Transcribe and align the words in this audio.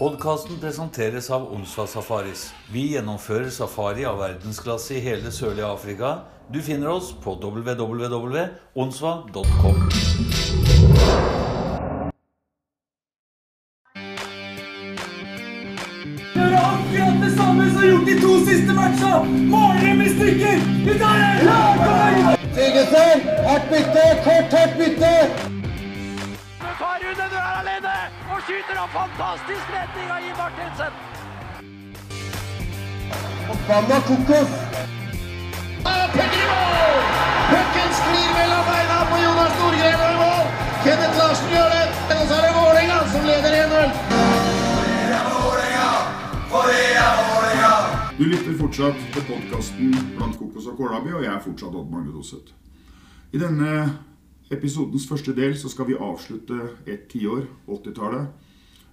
Podkasten 0.00 0.56
presenteres 0.60 1.30
av 1.30 1.52
Onsdag 1.52 1.86
Safaris. 1.92 2.54
Vi 2.72 2.94
gjennomfører 2.94 3.50
safari 3.52 4.06
av 4.08 4.16
verdensklasse 4.22 4.94
i 4.96 5.00
hele 5.04 5.28
sørlige 5.28 5.68
Afrika. 5.68 6.24
Du 6.48 6.56
finner 6.64 6.88
oss 6.88 7.12
på 7.20 7.36
www.onsva.com. 7.36 9.76
Gjøre 16.32 16.56
akkurat 16.70 17.20
det 17.20 17.32
samme 17.36 17.68
som 17.74 17.84
gjort 17.90 18.06
de 18.08 18.16
to 18.24 18.40
siste! 18.48 18.72
Male 19.52 19.84
dem 19.84 20.00
i 20.00 20.08
stykker! 20.16 20.56
Vi 20.88 20.96
tar 21.04 21.20
det! 21.20 21.44
Bytte, 22.56 23.04
hardt 23.44 23.68
bytte! 23.68 24.29
Skyter 28.50 28.76
av 28.84 28.88
fantastisk 29.00 29.64
redning 29.76 30.06
av 30.14 30.20
Jim 30.24 30.36
Martinsen. 30.42 30.92
Forbanna 33.46 33.98
kokos! 34.08 34.50
Pucken 37.50 37.90
sklir 37.98 38.30
mellom 38.38 38.64
beina 38.70 38.98
på 39.10 39.16
Jonas 39.24 39.54
Nordgren 39.60 40.00
og 40.06 40.10
i 40.14 40.18
mål. 40.22 40.46
Kenneth 40.84 41.16
Larsen 41.20 41.50
gjør 41.54 41.68
det, 41.76 41.86
og 42.16 42.24
så 42.26 42.34
er 42.38 42.42
det 42.46 42.52
Vålerenga 42.58 42.98
som 43.12 43.22
leder 43.30 43.52
1-0. 43.62 43.90
Du 48.18 48.24
lytter 48.24 48.54
fortsatt 48.58 48.98
til 49.14 49.22
podkasten 49.30 49.94
Blant 50.16 50.38
kokos 50.38 50.66
og 50.66 50.76
kålrabi, 50.76 51.10
og 51.12 51.22
jeg 51.24 51.32
er 51.34 51.42
fortsatt 51.46 51.74
Odd 51.74 51.90
Magne 51.92 52.12
Doseth. 52.12 52.50
I 53.32 53.38
denne 53.38 53.70
episodens 54.50 55.06
første 55.08 55.34
del 55.36 55.56
så 55.58 55.70
skal 55.70 55.88
vi 55.90 55.98
avslutte 55.98 56.58
et 56.86 57.06
tiår, 57.10 57.46
80-tallet. 57.68 58.48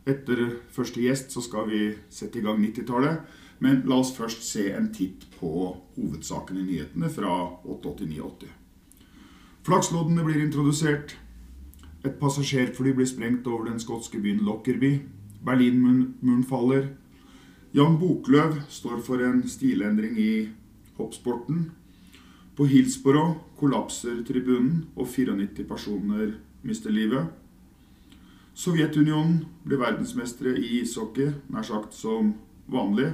Etter 0.08 0.44
første 0.72 1.02
gjest 1.04 1.34
så 1.36 1.44
skal 1.44 1.68
vi 1.72 1.82
sette 2.14 2.40
i 2.40 2.46
gang 2.46 2.62
90-tallet. 2.64 3.26
Men 3.60 3.82
la 3.90 3.98
oss 4.04 4.14
først 4.14 4.46
se 4.46 4.68
en 4.78 4.92
titt 4.94 5.26
på 5.40 5.50
hovedsakene 5.98 6.62
i 6.62 6.68
nyhetene 6.68 7.10
fra 7.10 7.32
889-80. 7.66 8.52
Flaksloddene 9.68 10.24
blir 10.24 10.44
introdusert. 10.44 11.18
Et 12.06 12.14
passasjerfly 12.22 12.94
blir 12.96 13.10
sprengt 13.10 13.48
over 13.50 13.66
den 13.68 13.82
skotske 13.82 14.22
byen 14.22 14.46
Lockerby. 14.46 14.94
Berlinmuren 15.44 16.46
faller. 16.48 16.94
Jan 17.76 17.98
Boklöv 18.00 18.62
står 18.70 19.02
for 19.04 19.26
en 19.26 19.42
stilendring 19.50 20.16
i 20.22 20.32
hoppsporten. 20.98 21.72
På 22.58 22.66
Hillsborough 22.66 23.36
kollapser 23.60 24.24
tribunen, 24.26 24.88
og 24.96 25.08
94 25.08 25.66
personer 25.70 26.32
mister 26.66 26.90
livet. 26.90 27.28
Sovjetunionen 28.58 29.44
blir 29.62 29.78
verdensmestere 29.78 30.56
i 30.58 30.80
ishockey, 30.82 31.36
nær 31.54 31.68
sagt 31.68 31.94
som 31.94 32.32
vanlig. 32.66 33.12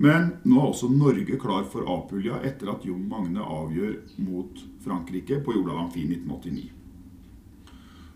Men 0.00 0.30
nå 0.48 0.62
er 0.62 0.70
også 0.70 0.88
Norge 0.88 1.36
klar 1.38 1.66
for 1.68 1.84
A-pulja 1.92 2.40
etter 2.48 2.72
at 2.72 2.86
Jon 2.88 3.04
Magne 3.10 3.44
avgjør 3.44 3.98
mot 4.24 4.64
Frankrike 4.82 5.42
på 5.44 5.58
Jordal 5.58 5.84
Amfi 5.84 6.06
1989. 6.08 6.64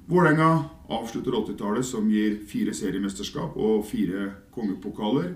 Vålerenga 0.08 0.48
avslutter 0.96 1.36
80-tallet 1.42 1.84
som 1.84 2.08
gir 2.08 2.41
fire 2.48 2.72
seriemesterskap 2.72 3.60
og 3.60 3.84
fire 3.86 4.30
kongepokaler. 4.56 5.34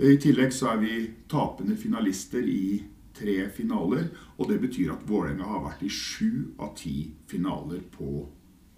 I 0.00 0.16
tillegg 0.16 0.56
så 0.56 0.72
er 0.72 0.80
vi 0.80 0.96
tapende 1.28 1.76
finalister 1.76 2.40
i 2.40 2.80
tre 3.14 3.48
finaler, 3.54 4.08
og 4.36 4.48
det 4.50 4.60
betyr 4.62 4.92
at 4.94 5.04
Vålerenga 5.08 5.46
har 5.48 5.64
vært 5.68 5.84
i 5.86 5.90
sju 5.92 6.54
av 6.58 6.74
ti 6.78 7.14
finaler 7.30 7.82
på 7.94 8.24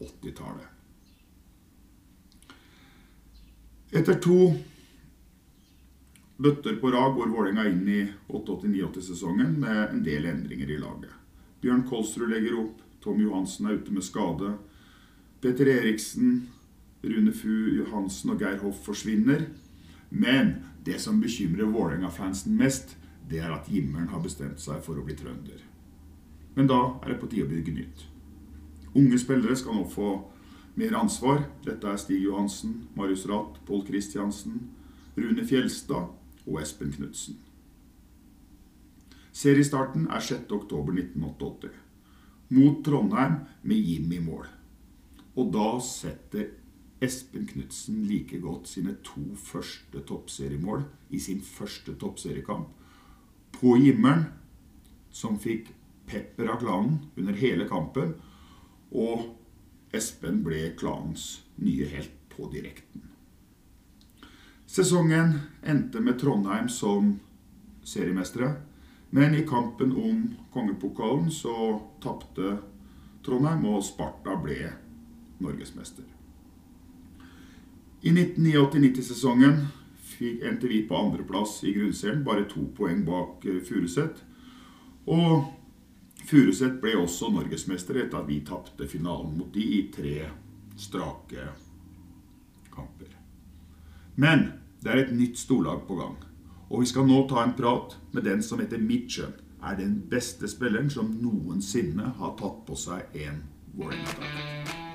80-tallet. 0.03 0.73
Etter 3.97 4.19
to 4.21 4.41
bøtter 6.37 6.77
på 6.83 6.91
rad 6.93 7.15
går 7.17 7.31
Vålerenga 7.33 7.69
inn 7.71 7.87
i 7.89 8.03
88-89-sesongen 8.29 9.57
med 9.63 9.83
en 9.87 10.03
del 10.05 10.27
endringer 10.29 10.75
i 10.75 10.81
laget. 10.83 11.15
Bjørn 11.63 11.87
Kolsrud 11.89 12.29
legger 12.29 12.59
opp, 12.61 12.83
Tom 13.01 13.23
Johansen 13.23 13.71
er 13.71 13.79
ute 13.79 13.95
med 13.95 14.05
skade. 14.05 14.57
Peter 15.41 15.69
Eriksen, 15.71 16.49
Rune 17.07 17.33
Fu 17.33 17.71
Johansen 17.79 18.35
og 18.35 18.43
Geir 18.43 18.59
Hoff 18.61 18.83
forsvinner. 18.85 19.47
Men 20.11 20.57
det 20.85 20.99
som 21.03 21.23
bekymrer 21.23 21.71
Vålerenga-fansen 21.71 22.57
mest, 22.59 22.97
det 23.31 23.41
er 23.43 23.53
at 23.55 23.69
Jimmeren 23.71 24.09
har 24.13 24.23
bestemt 24.23 24.63
seg 24.63 24.83
for 24.87 24.99
å 24.99 25.05
bli 25.07 25.17
trønder. 25.19 25.63
Men 26.57 26.71
da 26.71 26.81
er 27.03 27.13
det 27.13 27.21
på 27.21 27.29
tide 27.31 27.47
å 27.47 27.51
bygge 27.51 27.75
nytt. 27.75 28.07
Unge 28.97 29.19
spillere 29.21 29.57
skal 29.59 29.77
nå 29.77 29.85
få 29.93 30.11
mer 30.81 30.95
ansvar. 30.97 31.43
Dette 31.67 31.91
er 31.91 32.01
Stig 32.01 32.23
Johansen, 32.25 32.87
Marius 32.97 33.27
Rath, 33.29 33.61
Pål 33.69 33.85
Kristiansen, 33.89 34.71
Rune 35.17 35.45
Fjelstad 35.49 36.15
og 36.47 36.61
Espen 36.63 36.95
Knutsen. 36.95 37.41
Seriestarten 39.37 40.07
er 40.09 40.23
6.10.1988. 40.25 41.73
Mot 42.57 42.79
Trondheim 42.87 43.43
med 43.63 43.77
Jim 43.77 44.13
i 44.13 44.21
mål. 44.23 44.47
Og 45.37 45.51
da 45.53 45.67
setter 45.85 46.55
Espen 47.05 47.45
Knutsen 47.51 48.07
like 48.09 48.41
godt 48.41 48.71
sine 48.71 48.97
to 49.05 49.35
første 49.37 50.01
toppseriemål 50.09 50.87
i 51.13 51.21
sin 51.21 51.43
første 51.45 51.93
toppseriekamp. 52.01 52.71
På 53.61 53.77
Jimmeren, 53.79 54.25
som 55.11 55.39
fikk 55.41 55.73
pepper 56.07 56.53
av 56.53 56.61
klanen 56.61 56.99
under 57.17 57.33
hele 57.41 57.69
kampen. 57.69 58.15
Og 58.93 59.33
Espen 59.97 60.43
ble 60.45 60.71
klanens 60.79 61.43
nye 61.57 61.89
helt 61.89 62.15
på 62.37 62.51
direkten. 62.53 63.07
Sesongen 64.67 65.39
endte 65.65 66.03
med 66.05 66.19
Trondheim 66.21 66.69
som 66.69 67.15
seriemestere. 67.87 68.51
Men 69.11 69.35
i 69.35 69.47
kampen 69.47 69.93
om 69.97 70.35
kongepokalen 70.53 71.31
så 71.31 71.81
tapte 72.03 72.59
Trondheim, 73.25 73.65
og 73.65 73.85
Sparta 73.85 74.35
ble 74.43 74.73
norgesmester. 75.39 76.05
I 78.03 78.13
1989-90-sesongen 78.13 79.63
endte 80.21 80.69
vi 80.71 80.83
på 80.89 80.97
andreplass 80.97 81.61
i 81.65 81.75
grunnserien, 81.77 82.25
bare 82.25 82.47
to 82.51 82.67
poeng 82.77 83.05
bak 83.07 83.47
Furuset. 83.69 84.23
Og 85.07 85.47
Furuset 86.27 86.81
ble 86.83 86.97
også 86.99 87.31
norgesmester 87.31 88.01
etter 88.03 88.21
at 88.21 88.29
vi 88.29 88.41
tapte 88.47 88.89
finalen 88.91 89.37
mot 89.39 89.53
de 89.55 89.63
i 89.79 89.83
tre 89.95 90.17
strake 90.77 91.49
kamper. 92.75 93.13
Men 94.17 94.49
det 94.83 94.93
er 94.93 95.03
et 95.05 95.15
nytt 95.15 95.39
storlag 95.39 95.85
på 95.87 95.99
gang. 96.01 96.17
Og 96.71 96.83
vi 96.83 96.91
skal 96.91 97.07
nå 97.07 97.23
ta 97.31 97.45
en 97.45 97.55
prat 97.59 97.95
med 98.13 98.27
den 98.27 98.43
som 98.43 98.63
etter 98.65 98.83
mitt 98.83 99.11
skjønn 99.13 99.37
er 99.67 99.79
den 99.79 100.01
beste 100.11 100.49
spilleren 100.51 100.91
som 100.91 101.15
noensinne 101.23 102.13
har 102.19 102.35
tatt 102.41 102.65
på 102.67 102.79
seg 102.79 103.23
en 103.27 103.45
Vålerenga-drakt. 103.77 104.86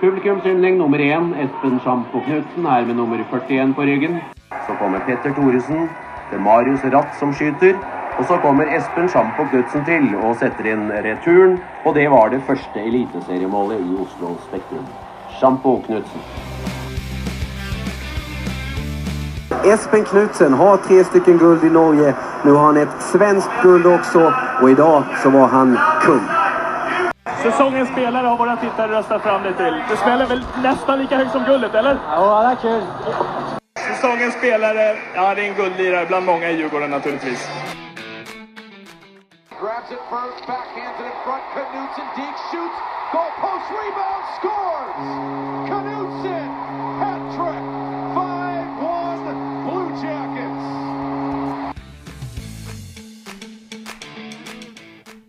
Publikumsyndling 0.00 0.76
nummer 0.78 0.98
én, 0.98 1.34
Espen 1.34 1.80
Sjampo 1.80 2.20
Knutsen, 2.20 2.66
er 2.66 2.84
med 2.84 2.96
nummer 2.96 3.16
41 3.30 3.74
på 3.74 3.82
ryggen. 3.82 4.18
Så 4.66 4.74
kommer 4.78 4.98
Petter 4.98 5.30
Thoresen. 5.30 5.88
Det 6.30 6.36
er 6.36 6.42
Marius 6.42 6.84
Ratt 6.84 7.16
som 7.18 7.32
skyter. 7.32 7.74
Og 8.18 8.24
så 8.24 8.36
kommer 8.42 8.68
Espen 8.76 9.08
Sjampo 9.08 9.46
Knutsen 9.50 9.84
til 9.88 10.10
og 10.20 10.36
setter 10.36 10.68
inn 10.68 10.92
returen. 10.92 11.56
Og 11.84 11.94
det 11.94 12.10
var 12.12 12.28
det 12.28 12.42
første 12.44 12.84
eliteseriemålet 12.84 13.80
i 13.80 13.96
Oslo 14.04 14.36
Spektrum. 14.44 14.84
Sjampo 15.40 15.78
Knutsen. 15.86 16.20
Espen 19.64 20.04
Knutsen 20.04 20.52
har 20.60 20.76
tre 20.76 21.04
stycken 21.04 21.38
guld 21.38 21.64
i 21.64 21.72
Norge. 21.72 22.12
Nå 22.44 22.58
har 22.58 22.66
han 22.66 22.84
et 22.84 22.98
svensk 23.12 23.62
gull 23.62 23.88
guld 23.88 24.28
og 24.60 24.70
i 24.70 24.76
dag 24.76 25.16
så 25.22 25.32
var 25.32 25.48
han 25.56 25.78
kung. 26.04 26.45
Säsongens 27.46 27.88
spelare 27.88 28.26
har 28.26 28.36
våra 28.36 28.56
tittare 28.56 28.92
röstat 28.92 29.22
fram 29.22 29.42
dig 29.42 29.54
till. 29.54 29.74
Du 29.90 29.96
smäller 29.96 30.26
väl 30.26 30.44
nästan 30.62 30.98
lika 30.98 31.16
högt 31.16 31.32
som 31.32 31.44
guldet, 31.44 31.74
eller? 31.74 31.98
Ja, 32.10 32.42
det 32.42 32.48
är 32.48 32.56
kul. 32.56 32.82
Säsongens 33.94 34.34
spelare, 34.34 34.96
ja 35.14 35.34
det 35.34 35.42
är 35.42 35.48
en 35.48 35.54
guldlirare 35.54 36.06
bland 36.06 36.26
många 36.26 36.50
i 36.50 36.56
Djurgården 36.56 36.90
naturligtvis. 36.90 37.48
Grabs 39.60 39.90
it 39.90 39.98
first, 40.10 40.46
backhands 40.46 41.00
it 41.00 41.06
in 41.06 41.12
front. 41.24 41.42
Knutsen 41.54 42.06
deep 42.16 42.36
shoots. 42.50 42.78
Goal 43.12 43.30
post 43.42 43.68
rebound, 43.78 44.24
scores! 44.38 44.98
Knutsen, 45.68 46.48
hat 47.00 47.22
trick. 47.36 47.64
5-1 48.16 49.66
Blue 49.66 49.90
Jackets. 50.04 50.66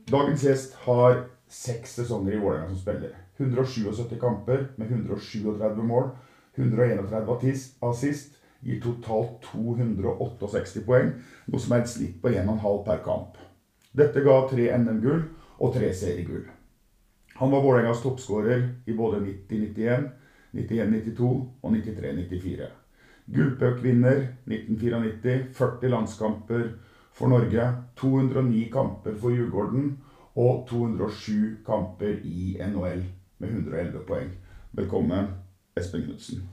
Dagens 0.05 0.43
gjest 0.43 0.77
har 0.85 1.36
seks 1.57 1.97
sesonger 1.99 2.37
i 2.37 2.41
Vålerenga 2.41 2.69
som 2.69 2.79
spiller. 2.81 3.15
177 3.37 4.19
kamper 4.21 4.67
med 4.75 4.91
137 4.91 5.83
mål. 5.83 6.09
131 6.55 7.77
assist 7.85 8.37
gir 8.61 8.81
totalt 8.81 9.41
268 9.51 10.81
poeng, 10.85 11.11
noe 11.45 11.61
som 11.61 11.75
er 11.75 11.83
et 11.83 11.91
snitt 11.91 12.21
på 12.21 12.31
1,5 12.33 12.79
per 12.85 13.03
kamp. 13.05 13.37
Dette 13.97 14.23
ga 14.25 14.39
tre 14.49 14.71
NM-gull 14.77 15.27
og 15.57 15.75
tre 15.75 15.91
seriegull. 15.93 16.47
Han 17.37 17.53
var 17.53 17.61
Vålerengas 17.61 18.01
toppskårer 18.01 18.63
i 18.89 18.95
både 18.97 19.21
90-91, 19.21 20.09
91-92 20.57 21.29
og 21.61 21.71
93-94. 21.75 22.67
Gullpuck 23.27 23.83
vinner 23.83 24.23
1994. 24.47 25.53
40 25.53 25.93
landskamper 25.93 26.69
for 27.13 27.29
Norge. 27.29 27.67
209 27.99 28.69
kamper 28.73 29.17
for 29.21 29.35
Djurgården 29.35 29.97
og 30.37 30.67
207 30.69 31.63
kamper 31.65 32.19
i 32.23 32.57
NHL 32.61 33.05
med 33.39 33.49
111 33.49 34.03
poeng. 34.07 34.29
Velkommen, 34.71 35.31
Espen 35.77 36.03
Knutsen. 36.03 36.43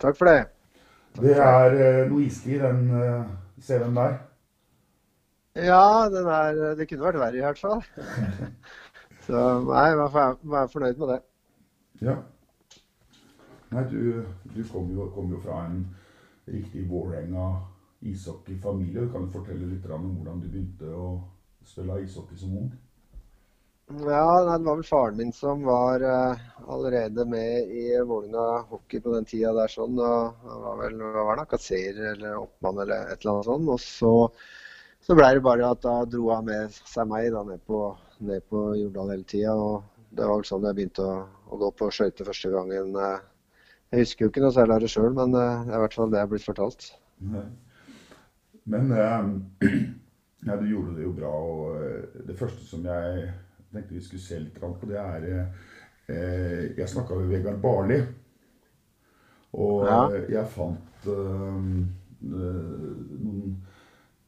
Takk 0.00 0.18
for 0.18 0.28
det. 0.28 0.44
Det 1.16 1.36
er 1.36 1.78
eh, 1.78 2.10
noe 2.10 2.26
istid, 2.26 2.60
den 2.60 2.90
eh, 2.96 3.24
CV-en 3.60 3.96
der. 3.96 4.18
Ja, 5.56 6.08
den 6.12 6.28
er, 6.28 6.60
det 6.76 6.88
kunne 6.88 7.08
vært 7.08 7.20
verre 7.20 7.40
i 7.40 7.44
hvert 7.46 7.58
fall. 7.60 7.82
Så 9.26 9.40
nei, 9.64 9.88
var, 9.96 10.38
var 10.42 10.70
fornøyd 10.72 11.00
med 11.00 11.14
det. 11.14 11.20
Ja. 12.04 12.16
Nei, 13.72 13.84
du, 13.88 14.24
du 14.52 14.64
kom, 14.68 14.92
jo, 14.92 15.08
kom 15.14 15.32
jo 15.32 15.40
fra 15.40 15.66
en 15.70 15.84
riktig 16.48 16.88
Vålerenga 16.90 17.52
ishockeyfamilie. 18.00 19.08
Kan 19.12 19.28
du 19.28 19.36
fortelle 19.40 19.68
litt 19.70 19.86
om 19.88 20.10
hvordan 20.18 20.42
du 20.42 20.50
begynte 20.50 20.90
å 20.92 21.12
spille 21.68 22.00
ishockey 22.02 22.38
som 22.38 22.56
ung? 22.58 22.72
Ja, 23.90 24.44
nei, 24.46 24.58
Det 24.58 24.64
var 24.64 24.76
vel 24.78 24.86
faren 24.86 25.16
min 25.16 25.32
som 25.36 25.64
var 25.66 26.02
uh, 26.02 26.38
allerede 26.68 27.24
med 27.28 27.68
i 27.68 27.98
Vålerenga 28.00 28.62
hockey 28.70 29.00
på 29.00 29.12
den 29.14 29.24
tida 29.28 29.52
der. 29.52 29.68
sånn, 29.68 29.98
og 29.98 30.34
Han 30.46 30.62
var 30.62 30.78
vel 30.80 31.02
hva 31.02 31.24
var 31.28 31.40
det, 31.40 31.48
kasserer 31.50 32.12
eller 32.14 32.38
oppmann 32.40 32.78
eller 32.84 33.12
et 33.12 33.20
eller 33.20 33.34
annet 33.34 33.48
sånt. 33.50 33.68
Og 33.68 33.80
så, 33.80 34.12
så 35.02 35.16
ble 35.18 35.28
det 35.34 35.44
bare 35.44 35.72
at 35.74 35.82
da 35.84 35.96
dro 36.08 36.30
han 36.32 36.48
med 36.48 36.72
seg 36.78 37.10
meg 37.10 37.32
da, 37.34 37.42
ned 37.44 37.64
på, 37.68 37.82
ned 38.24 38.46
på 38.48 38.64
Jordal 38.80 39.12
hele 39.16 39.28
tida. 39.28 39.56
Og 39.58 39.82
det 40.10 40.24
var 40.24 40.40
vel 40.40 40.48
sånn 40.48 40.68
jeg 40.70 40.78
begynte 40.78 41.08
å, 41.08 41.18
å 41.52 41.60
gå 41.64 41.72
på 41.76 41.90
skøyter 41.92 42.30
første 42.30 42.54
gangen. 42.54 42.96
Uh, 42.96 43.18
jeg 43.92 44.06
husker 44.06 44.24
jo 44.24 44.32
ikke 44.32 44.46
noe 44.46 44.56
særlig 44.56 44.78
av 44.78 44.86
det 44.86 44.92
sjøl, 44.94 45.12
men 45.18 45.36
uh, 45.36 45.66
det 45.66 45.74
er 45.74 45.80
i 45.80 45.84
hvert 45.84 45.98
fall 45.98 46.14
det 46.14 46.22
jeg 46.22 46.30
er 46.30 46.32
blitt 46.32 46.48
fortalt. 46.48 46.92
Nei. 47.34 47.48
Men 48.72 48.94
ja, 50.46 50.56
du 50.56 50.66
gjorde 50.68 50.96
det 50.96 51.06
jo 51.06 51.12
bra. 51.16 51.32
og 51.32 52.26
Det 52.26 52.38
første 52.38 52.64
som 52.66 52.84
jeg 52.86 53.28
tenkte 53.72 53.94
vi 53.94 54.04
skulle 54.04 54.22
se 54.22 54.40
litt 54.42 54.58
på, 54.60 54.72
det 54.90 54.98
er 55.00 55.28
eh, 55.32 56.78
Jeg 56.78 56.88
snakka 56.88 57.18
med 57.20 57.30
Vegard 57.32 57.60
Barli. 57.62 58.00
Og 59.52 59.84
ja. 59.86 59.98
jeg 60.32 60.48
fant 60.54 61.08
eh, 61.12 61.66
noen 62.22 63.58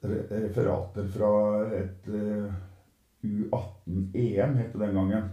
referater 0.05 1.09
fra 1.15 1.31
et 1.73 2.11
eh, 2.13 2.53
U18-EM, 3.25 4.59
het 4.61 4.75
det 4.75 4.83
den 4.83 4.99
gangen. 4.99 5.31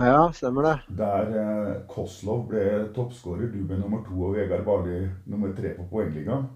Ja, 0.00 0.30
stemmer 0.32 0.64
det. 0.64 0.76
Der 0.96 1.34
eh, 1.42 1.74
Koslov 1.90 2.46
ble 2.48 2.64
toppskårer. 2.96 3.50
Du 3.52 3.66
ble 3.68 3.76
nummer 3.80 4.00
to 4.06 4.16
og 4.24 4.38
Vegard 4.38 4.64
Barli 4.64 5.02
nummer 5.28 5.52
tre 5.56 5.74
på 5.76 5.84
poengligaen. 5.90 6.48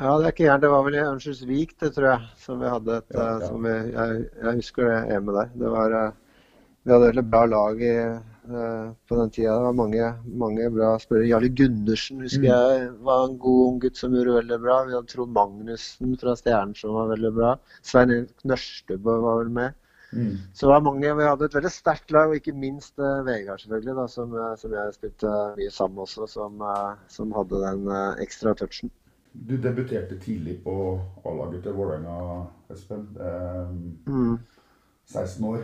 Ja, 0.00 0.14
det 0.16 0.30
er 0.30 0.32
ikke 0.32 0.46
gærent. 0.46 0.62
Det 0.64 0.72
var 0.72 0.84
vel 0.86 0.94
i 0.96 1.00
Ørnskjølsvik, 1.04 1.72
det 1.82 1.90
tror 1.92 2.06
jeg, 2.08 2.28
som 2.40 2.60
vi 2.62 2.68
hadde 2.72 2.94
et 3.02 3.16
ja, 3.18 3.24
ja. 3.42 3.48
Vi, 3.52 3.72
jeg, 3.92 4.20
jeg, 4.38 4.52
husker 4.62 4.86
det 4.88 5.16
EM-et 5.16 5.36
der. 5.36 5.50
Det 5.60 5.72
var, 5.74 5.96
eh, 5.98 6.44
vi 6.80 6.94
hadde 6.94 7.08
veldig 7.10 7.24
bra 7.34 7.42
lag 7.50 7.82
i, 7.84 7.90
uh, 8.54 8.86
på 9.10 9.18
den 9.18 9.34
tida. 9.34 9.58
Det 9.58 9.66
var 9.66 9.74
mange, 9.76 10.06
mange 10.44 10.70
bra 10.72 10.94
spillere. 11.02 11.28
Jarle 11.28 11.50
Gundersen 11.52 12.24
husker 12.24 12.46
mm. 12.46 12.48
jeg 12.48 12.86
var 13.10 13.26
en 13.26 13.36
god 13.42 13.66
ung 13.66 13.82
gutt 13.82 14.00
som 14.00 14.16
gjorde 14.16 14.38
veldig 14.38 14.58
bra. 14.62 14.78
Vi 14.86 14.96
hadde 14.96 15.12
Trond 15.12 15.36
Magnussen 15.36 16.16
fra 16.22 16.34
Stjernen 16.40 16.72
som 16.80 16.96
var 16.96 17.12
veldig 17.12 17.32
bra. 17.36 17.52
Svein 17.90 18.14
Erik 18.14 18.48
Nørstebø 18.48 19.18
var 19.26 19.42
vel 19.42 19.52
med. 19.58 19.76
Mm. 20.16 20.32
Så 20.56 20.64
det 20.64 20.72
var 20.72 20.86
mange, 20.88 21.12
Vi 21.20 21.28
hadde 21.28 21.44
et 21.44 21.58
veldig 21.58 21.74
sterkt 21.74 22.16
lag, 22.16 22.32
og 22.32 22.40
ikke 22.40 22.56
minst 22.56 22.96
uh, 22.96 23.20
Vegard, 23.28 23.60
selvfølgelig, 23.60 23.98
da, 24.00 24.08
som, 24.16 24.32
som, 24.64 24.72
jeg 24.80 24.96
spilte 24.96 25.36
mye 25.60 25.76
sammen 25.76 26.00
også, 26.08 26.24
som, 26.38 26.56
uh, 26.64 26.96
som 27.12 27.36
hadde 27.36 27.60
den 27.68 27.92
ekstra 28.24 28.56
touchen. 28.56 28.88
Du 29.32 29.56
debuterte 29.56 30.18
tidlig 30.18 30.64
på 30.64 31.00
A-laget 31.24 31.62
til 31.62 31.72
Vålerenga, 31.72 32.46
Espen. 32.70 33.16
Eh, 33.20 33.70
mm. 34.06 34.38
16 35.04 35.44
år. 35.44 35.58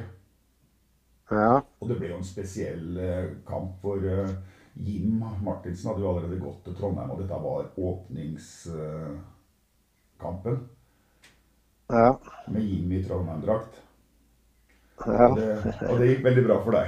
Ja. 1.31 1.61
Og 1.81 1.89
det 1.91 1.97
ble 1.99 2.09
jo 2.13 2.17
en 2.21 2.25
spesiell 2.27 2.99
eh, 3.03 3.25
kamp, 3.47 3.81
for 3.83 3.97
eh, 4.07 4.31
Jim 4.87 5.25
Martinsen 5.43 5.89
hadde 5.91 6.03
jo 6.05 6.11
allerede 6.13 6.41
gått 6.41 6.65
til 6.67 6.75
Trondheim, 6.79 7.11
og 7.11 7.19
dette 7.23 7.35
var 7.43 7.67
åpningskampen. 7.91 10.57
Ja. 11.91 12.11
Med 12.53 12.63
Jim 12.63 12.93
i 12.93 13.03
Trondheim-drakt. 13.03 13.83
Ja. 15.07 15.27
Og, 15.27 15.39
og 15.91 15.99
det 16.01 16.07
gikk 16.13 16.25
veldig 16.25 16.45
bra 16.47 16.57
for 16.63 16.73
deg. 16.79 16.87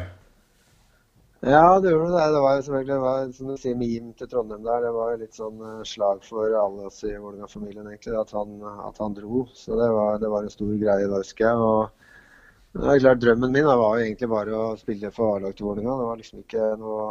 Ja, 1.40 1.80
det 1.80 1.90
gjorde 1.90 2.10
det. 2.16 2.32
Det 2.34 2.40
var 2.42 2.56
jo 2.56 2.62
selvfølgelig, 2.66 2.94
det 2.94 3.02
var, 3.02 3.28
som 3.32 3.50
du 3.50 3.56
sier, 3.62 3.76
med 3.78 3.92
Jim 3.92 4.08
til 4.18 4.28
Trondheim 4.30 4.64
der. 4.66 4.80
Det 4.82 4.90
var 4.96 5.12
jo 5.12 5.20
litt 5.20 5.36
sånn 5.38 5.60
eh, 5.62 5.84
slag 5.86 6.24
for 6.26 6.56
alle 6.62 6.88
oss 6.88 6.98
i 7.06 7.12
Vålerenga-familien, 7.12 7.86
egentlig, 7.86 8.16
at 8.18 8.34
han, 8.34 8.56
at 8.88 8.98
han, 8.98 9.14
dro. 9.14 9.44
Så 9.54 9.78
det 9.78 9.86
var, 9.94 10.18
det 10.18 10.32
var 10.32 10.42
en 10.42 10.54
stor 10.56 10.72
greie 10.80 11.06
da, 11.06 11.22
husker 11.22 11.46
jeg. 11.46 11.68
Og 11.68 12.82
det 12.82 12.90
er 12.90 13.04
klart, 13.04 13.22
Drømmen 13.22 13.54
min 13.54 13.70
var 13.70 13.78
jo 13.78 14.08
egentlig 14.08 14.30
bare 14.32 14.58
å 14.58 14.66
spille 14.80 15.12
for 15.14 15.36
A-lag 15.36 15.54
til 15.54 15.68
Vålerenga. 15.68 15.94
Det 16.00 16.10
var 16.10 16.20
liksom 16.24 16.42
ikke 16.42 16.72
noe 16.82 17.06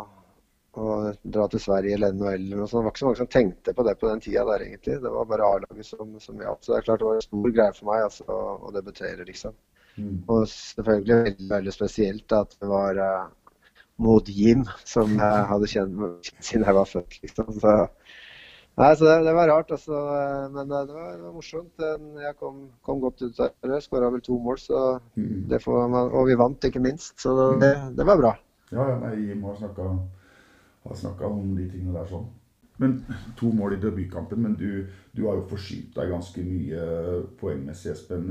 å 0.78 1.00
dra 1.24 1.48
til 1.50 1.64
Sverige 1.64 1.96
eller 1.96 2.20
NHL 2.20 2.36
eller 2.36 2.60
noe 2.60 2.68
sånt. 2.68 2.82
Det 2.82 2.86
var 2.90 2.94
ikke 2.94 3.06
så 3.06 3.10
mange 3.10 3.22
som 3.24 3.34
tenkte 3.38 3.78
på 3.80 3.88
det 3.88 3.96
på 4.02 4.12
den 4.12 4.28
tida 4.28 4.44
der, 4.52 4.68
egentlig. 4.68 5.00
Det 5.08 5.16
var 5.16 5.32
bare 5.32 5.50
A-laget 5.56 5.88
som, 5.88 6.14
som 6.20 6.44
hjalp. 6.44 6.60
Så 6.62 6.76
det 6.76 6.82
er 6.82 6.90
klart 6.92 7.02
det 7.02 7.10
var 7.14 7.24
en 7.24 7.28
stor 7.30 7.50
greie 7.62 7.80
for 7.80 7.94
meg 7.94 8.06
altså, 8.12 8.28
å 8.68 8.76
debutere, 8.76 9.32
liksom. 9.32 9.56
Mm. 9.98 10.16
Og 10.30 10.44
selvfølgelig 10.52 11.24
veldig, 11.24 11.52
veldig 11.56 11.74
spesielt 11.74 12.36
at 12.36 12.52
det 12.60 12.70
var 12.70 13.00
uh, 13.02 13.28
mot 13.98 14.30
Jim, 14.30 14.64
som 14.86 15.18
jeg 15.18 15.44
hadde 15.52 15.70
kjent 15.72 16.32
siden 16.40 16.66
jeg 16.66 16.78
var 16.78 16.90
født. 16.90 17.20
liksom. 17.24 17.52
Så, 17.58 17.76
nei, 18.78 18.92
så 18.96 19.08
det, 19.10 19.18
det, 19.28 19.36
var 19.38 19.52
rart, 19.52 19.74
altså. 19.74 20.02
Men 20.54 20.72
det 20.72 20.82
var, 20.94 21.12
det 21.16 21.26
var 21.26 21.36
morsomt. 21.36 21.86
Jeg 22.24 22.38
kom, 22.40 22.66
kom, 22.86 23.04
godt 23.04 23.24
ut 23.26 23.44
av 23.44 23.54
det. 23.74 23.84
Skåra 23.86 24.12
vel 24.14 24.26
to 24.26 24.40
mål, 24.42 24.60
så 24.62 24.84
mm. 25.18 25.48
det 25.52 25.62
får 25.64 25.88
man, 25.94 26.12
og 26.12 26.30
vi 26.30 26.40
vant, 26.40 26.70
ikke 26.70 26.84
minst. 26.84 27.16
Så 27.22 27.36
det, 27.62 27.74
det 27.98 28.08
var 28.08 28.22
bra. 28.22 28.36
Ja, 28.72 28.90
ja 28.94 28.98
nei, 29.06 29.16
Jim 29.30 29.46
har 29.48 29.58
snakka 29.62 31.30
om 31.32 31.56
de 31.58 31.70
tingene 31.72 31.98
der 31.98 32.12
sånn. 32.12 32.28
Men 32.78 33.00
To 33.40 33.50
mål 33.50 33.74
i 33.74 33.80
debutkampen, 33.82 34.42
men 34.42 34.54
du, 34.54 34.86
du 35.18 35.24
har 35.26 35.40
jo 35.40 35.48
forsynt 35.50 35.96
deg 35.96 36.12
ganske 36.14 36.44
mye 36.46 36.82
poengmessig, 37.40 37.96
Espen. 37.96 38.28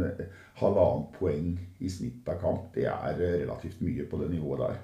Halvannet 0.60 1.16
poeng 1.18 1.56
i 1.82 1.90
snitt 1.90 2.28
av 2.30 2.38
kamp, 2.44 2.68
det 2.76 2.86
er 2.86 3.18
relativt 3.18 3.82
mye 3.82 4.06
på 4.06 4.20
det 4.22 4.30
nivået 4.36 4.62
der. 4.62 4.78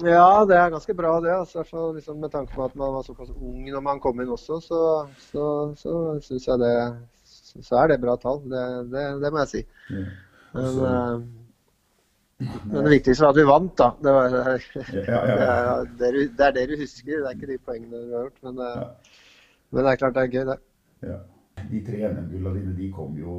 Ja, 0.00 0.44
det 0.48 0.56
er 0.56 0.72
ganske 0.72 0.94
bra 0.96 1.14
det. 1.20 1.32
Altså, 1.36 1.92
liksom, 1.94 2.20
med 2.22 2.32
tanke 2.32 2.54
på 2.54 2.64
at 2.64 2.76
man 2.78 2.94
var 2.94 3.04
såpass 3.06 3.30
ung 3.36 3.66
når 3.68 3.82
man 3.84 4.00
kom 4.00 4.20
inn 4.22 4.32
også, 4.32 4.60
så, 4.64 4.82
så, 5.30 5.46
så 5.78 5.96
syns 6.24 6.48
jeg 6.48 6.62
det 6.62 6.76
så 7.60 7.76
er 7.82 7.92
det 7.92 8.00
bra 8.00 8.16
tall. 8.16 8.40
Det, 8.48 8.64
det, 8.92 9.04
det 9.22 9.30
må 9.32 9.42
jeg 9.42 9.50
si. 9.50 9.62
Ja. 9.92 10.04
Men, 10.52 10.78
uh, 10.80 11.20
men, 12.38 12.78
det 12.78 12.94
viktigste 12.96 13.24
var 13.24 13.34
at 13.34 13.40
vi 13.40 13.48
vant, 13.48 13.74
da. 13.78 13.90
Det, 14.02 14.14
var, 14.16 14.36
ja, 14.36 15.20
ja, 15.28 15.76
det, 15.98 16.08
er, 16.08 16.18
det, 16.38 16.46
er 16.46 16.56
det 16.56 16.66
du 16.70 16.76
husker. 16.80 17.12
Det 17.12 17.28
er 17.28 17.36
ikke 17.36 17.52
de 17.52 17.60
poengene 17.66 18.00
du 18.00 18.16
har 18.16 18.26
gjort. 18.28 18.40
Men, 18.48 18.58
uh, 18.58 19.20
men 19.70 19.84
det 19.84 19.92
er 19.92 20.00
klart 20.00 20.16
det 20.16 20.24
er 20.24 20.34
gøy, 20.34 20.44
det. 20.52 21.20
De 21.70 21.84
tre 21.86 22.02
NM-gullene 22.08 22.58
dine 22.58 22.76
de 22.78 22.90
kom 22.94 23.16
jo 23.20 23.38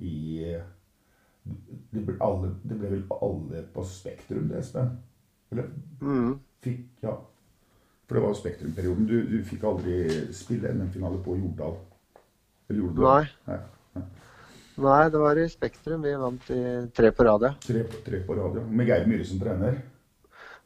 i 0.00 0.56
det 1.90 2.02
ble, 2.04 2.14
alle, 2.22 2.50
det 2.68 2.76
ble 2.78 2.90
vel 2.90 3.04
alle 3.24 3.62
på 3.74 3.82
Spektrum, 3.86 4.48
det, 4.50 4.60
Espen? 4.60 4.92
Eller 5.50 5.68
mm. 6.00 6.38
fikk 6.62 7.04
Ja. 7.04 7.16
For 8.06 8.18
det 8.18 8.22
var 8.24 8.32
jo 8.32 8.38
Spektrum-perioden. 8.40 9.04
Du, 9.06 9.18
du, 9.30 9.36
fikk 9.46 9.64
aldri 9.70 9.98
spille 10.34 10.72
NM-finale 10.74 11.20
på 11.22 11.36
Jordal? 11.38 11.76
Eller 12.68 12.80
gjorde 12.80 12.96
du 12.96 13.04
Nei. 13.04 13.26
Nei. 13.46 13.58
Nei. 13.94 14.02
Nei. 14.82 15.04
det 15.14 15.20
var 15.22 15.38
i 15.38 15.44
Spektrum. 15.52 16.02
Vi 16.02 16.14
vant 16.18 16.50
i 16.50 16.62
tre 16.96 17.12
på 17.14 17.26
rad, 17.28 17.46
ja. 17.46 17.52
Tre, 17.62 17.84
tre 18.08 18.20
på 18.26 18.34
rad. 18.34 18.58
Med 18.66 18.90
Geir 18.90 19.06
Myhre 19.06 19.28
som 19.28 19.38
trener? 19.38 19.78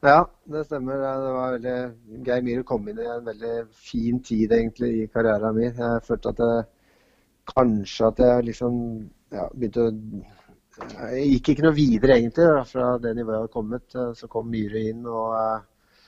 Ja, 0.04 0.22
det 0.52 0.64
stemmer. 0.70 1.04
Det 1.04 1.34
var 1.36 1.52
veldig, 1.58 1.76
Geir 2.24 2.46
Myhre 2.48 2.64
kom 2.68 2.88
inn 2.88 3.04
i 3.04 3.10
en 3.12 3.28
veldig 3.28 3.52
fin 3.92 4.22
tid 4.24 4.52
egentlig 4.52 4.90
i 5.02 5.06
karrieren 5.12 5.56
min. 5.56 5.76
Jeg 5.84 6.02
følte 6.08 6.32
at 6.32 6.42
jeg, 6.44 6.64
kanskje 7.52 8.08
at 8.08 8.24
jeg 8.24 8.48
liksom 8.48 8.74
ja, 9.36 9.46
begynte 9.52 9.84
å 9.84 9.94
jeg 10.82 11.28
gikk 11.34 11.52
ikke 11.52 11.64
noe 11.66 11.76
videre 11.76 12.16
egentlig 12.18 12.48
da, 12.50 12.64
fra 12.66 12.88
det 13.02 13.14
nivået 13.14 13.36
jeg 13.36 13.44
hadde 13.44 13.54
kommet. 13.54 13.86
Eh, 13.94 14.10
så 14.18 14.28
kom 14.30 14.50
Myhre 14.50 14.82
inn 14.90 15.06
og, 15.06 15.36
eh, 15.38 16.02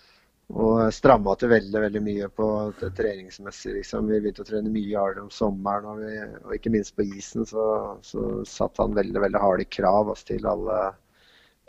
og 0.63 0.81
stramma 0.95 1.35
til 1.39 1.53
veldig 1.53 1.83
veldig 1.85 2.03
mye 2.07 2.29
på 2.41 2.49
det 2.81 2.91
treningsmessig. 2.99 3.77
Liksom. 3.79 4.11
Vi 4.11 4.21
begynte 4.25 4.43
å 4.43 4.49
trene 4.51 4.75
mye 4.75 4.99
hardere 4.99 5.27
om 5.27 5.33
sommeren, 5.35 5.89
og, 5.93 6.03
vi, 6.03 6.43
og 6.43 6.57
ikke 6.59 6.75
minst 6.75 6.97
på 6.99 7.07
isen 7.07 7.47
så, 7.47 7.67
så 8.07 8.27
satte 8.47 8.83
han 8.83 8.99
veldig 8.99 9.23
veldig 9.29 9.43
harde 9.43 9.69
krav 9.79 10.13
altså, 10.15 10.33
til, 10.33 10.51
alle, 10.51 10.83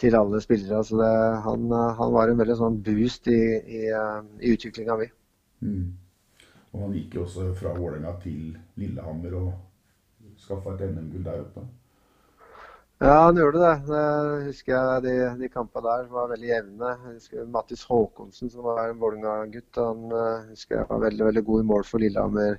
til 0.02 0.18
alle 0.18 0.42
spillere. 0.42 0.84
Så 0.90 1.02
det, 1.02 1.14
han, 1.46 1.70
han, 2.02 2.18
var 2.18 2.34
en 2.34 2.44
veldig 2.44 2.60
sånn 2.66 2.82
boost 2.86 3.30
i, 3.34 3.42
i, 3.62 3.88
i 4.42 4.58
utviklinga 4.58 5.00
mi. 5.04 5.10
Mm. 5.66 5.88
Og 6.74 6.84
han 6.84 6.94
gikk 6.98 7.18
jo 7.18 7.26
også 7.26 7.52
fra 7.58 7.78
Vålerenga 7.78 8.18
til 8.22 8.56
Lillehammer 8.78 9.38
og 9.38 10.38
skaffa 10.42 10.76
et 10.76 10.90
NM-gull 10.90 11.26
der 11.26 11.46
oppe. 11.46 11.70
Ja, 13.00 13.26
han 13.26 13.38
gjorde 13.38 13.60
det. 13.62 13.74
det 13.88 14.46
husker 14.48 14.74
jeg 14.74 15.02
De, 15.06 15.12
de 15.38 15.50
kampene 15.54 15.86
der 15.86 16.08
var 16.10 16.32
veldig 16.32 16.48
jevne. 16.50 16.94
Jeg 16.94 17.18
husker 17.20 17.50
Mattis 17.54 17.84
Håkonsen, 17.86 18.50
som 18.50 18.66
var 18.66 18.88
en 18.88 19.02
Vålerenga-gutt, 19.02 19.78
han 19.78 20.14
uh, 20.14 20.48
husker 20.50 20.80
jeg 20.80 20.88
var 20.90 21.04
veldig 21.04 21.28
veldig 21.28 21.44
god 21.46 21.62
i 21.62 21.68
mål 21.72 21.84
for 21.86 22.02
Lillehammer, 22.02 22.58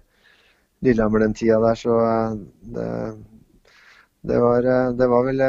Lillehammer 0.86 1.24
den 1.24 1.34
tida 1.34 1.58
der. 1.64 1.80
Så 1.80 1.96
uh, 1.98 2.36
det, 2.76 2.86
det, 4.30 4.38
var, 4.44 4.68
uh, 4.68 4.92
det, 4.98 5.08
var, 5.10 5.26
vel 5.26 5.42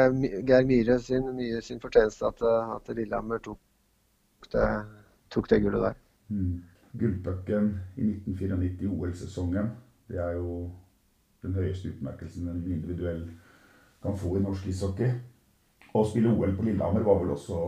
Geir 0.48 0.66
Myhre 0.66 0.98
sin, 0.98 1.28
Myhre 1.36 1.62
sin 1.62 1.80
fortjeneste 1.80 2.26
at, 2.26 2.42
at, 2.74 2.90
Lillehammer 2.96 3.38
tok 3.46 4.50
det, 4.56 4.66
tok 5.30 5.50
det 5.50 5.60
gullet 5.62 5.86
der. 5.86 6.00
Mm. 6.34 6.56
Gullpucken 6.98 7.70
i 7.94 8.08
1994 8.10 8.82
i 8.82 8.90
OL-sesongen, 8.90 9.70
det 10.10 10.18
er 10.18 10.34
jo 10.40 10.64
den 11.44 11.54
høyeste 11.54 11.92
utmerkelsen 11.94 12.50
en 12.50 12.64
individuell 12.66 13.22
kan 14.02 14.16
få 14.18 14.36
i 14.36 14.44
norsk 14.44 14.66
ishockey. 14.70 15.12
Å 15.92 16.04
spille 16.06 16.32
OL 16.32 16.54
på 16.56 16.66
Lillehammer 16.68 17.04
var 17.06 17.18
vel 17.22 17.34
også 17.34 17.60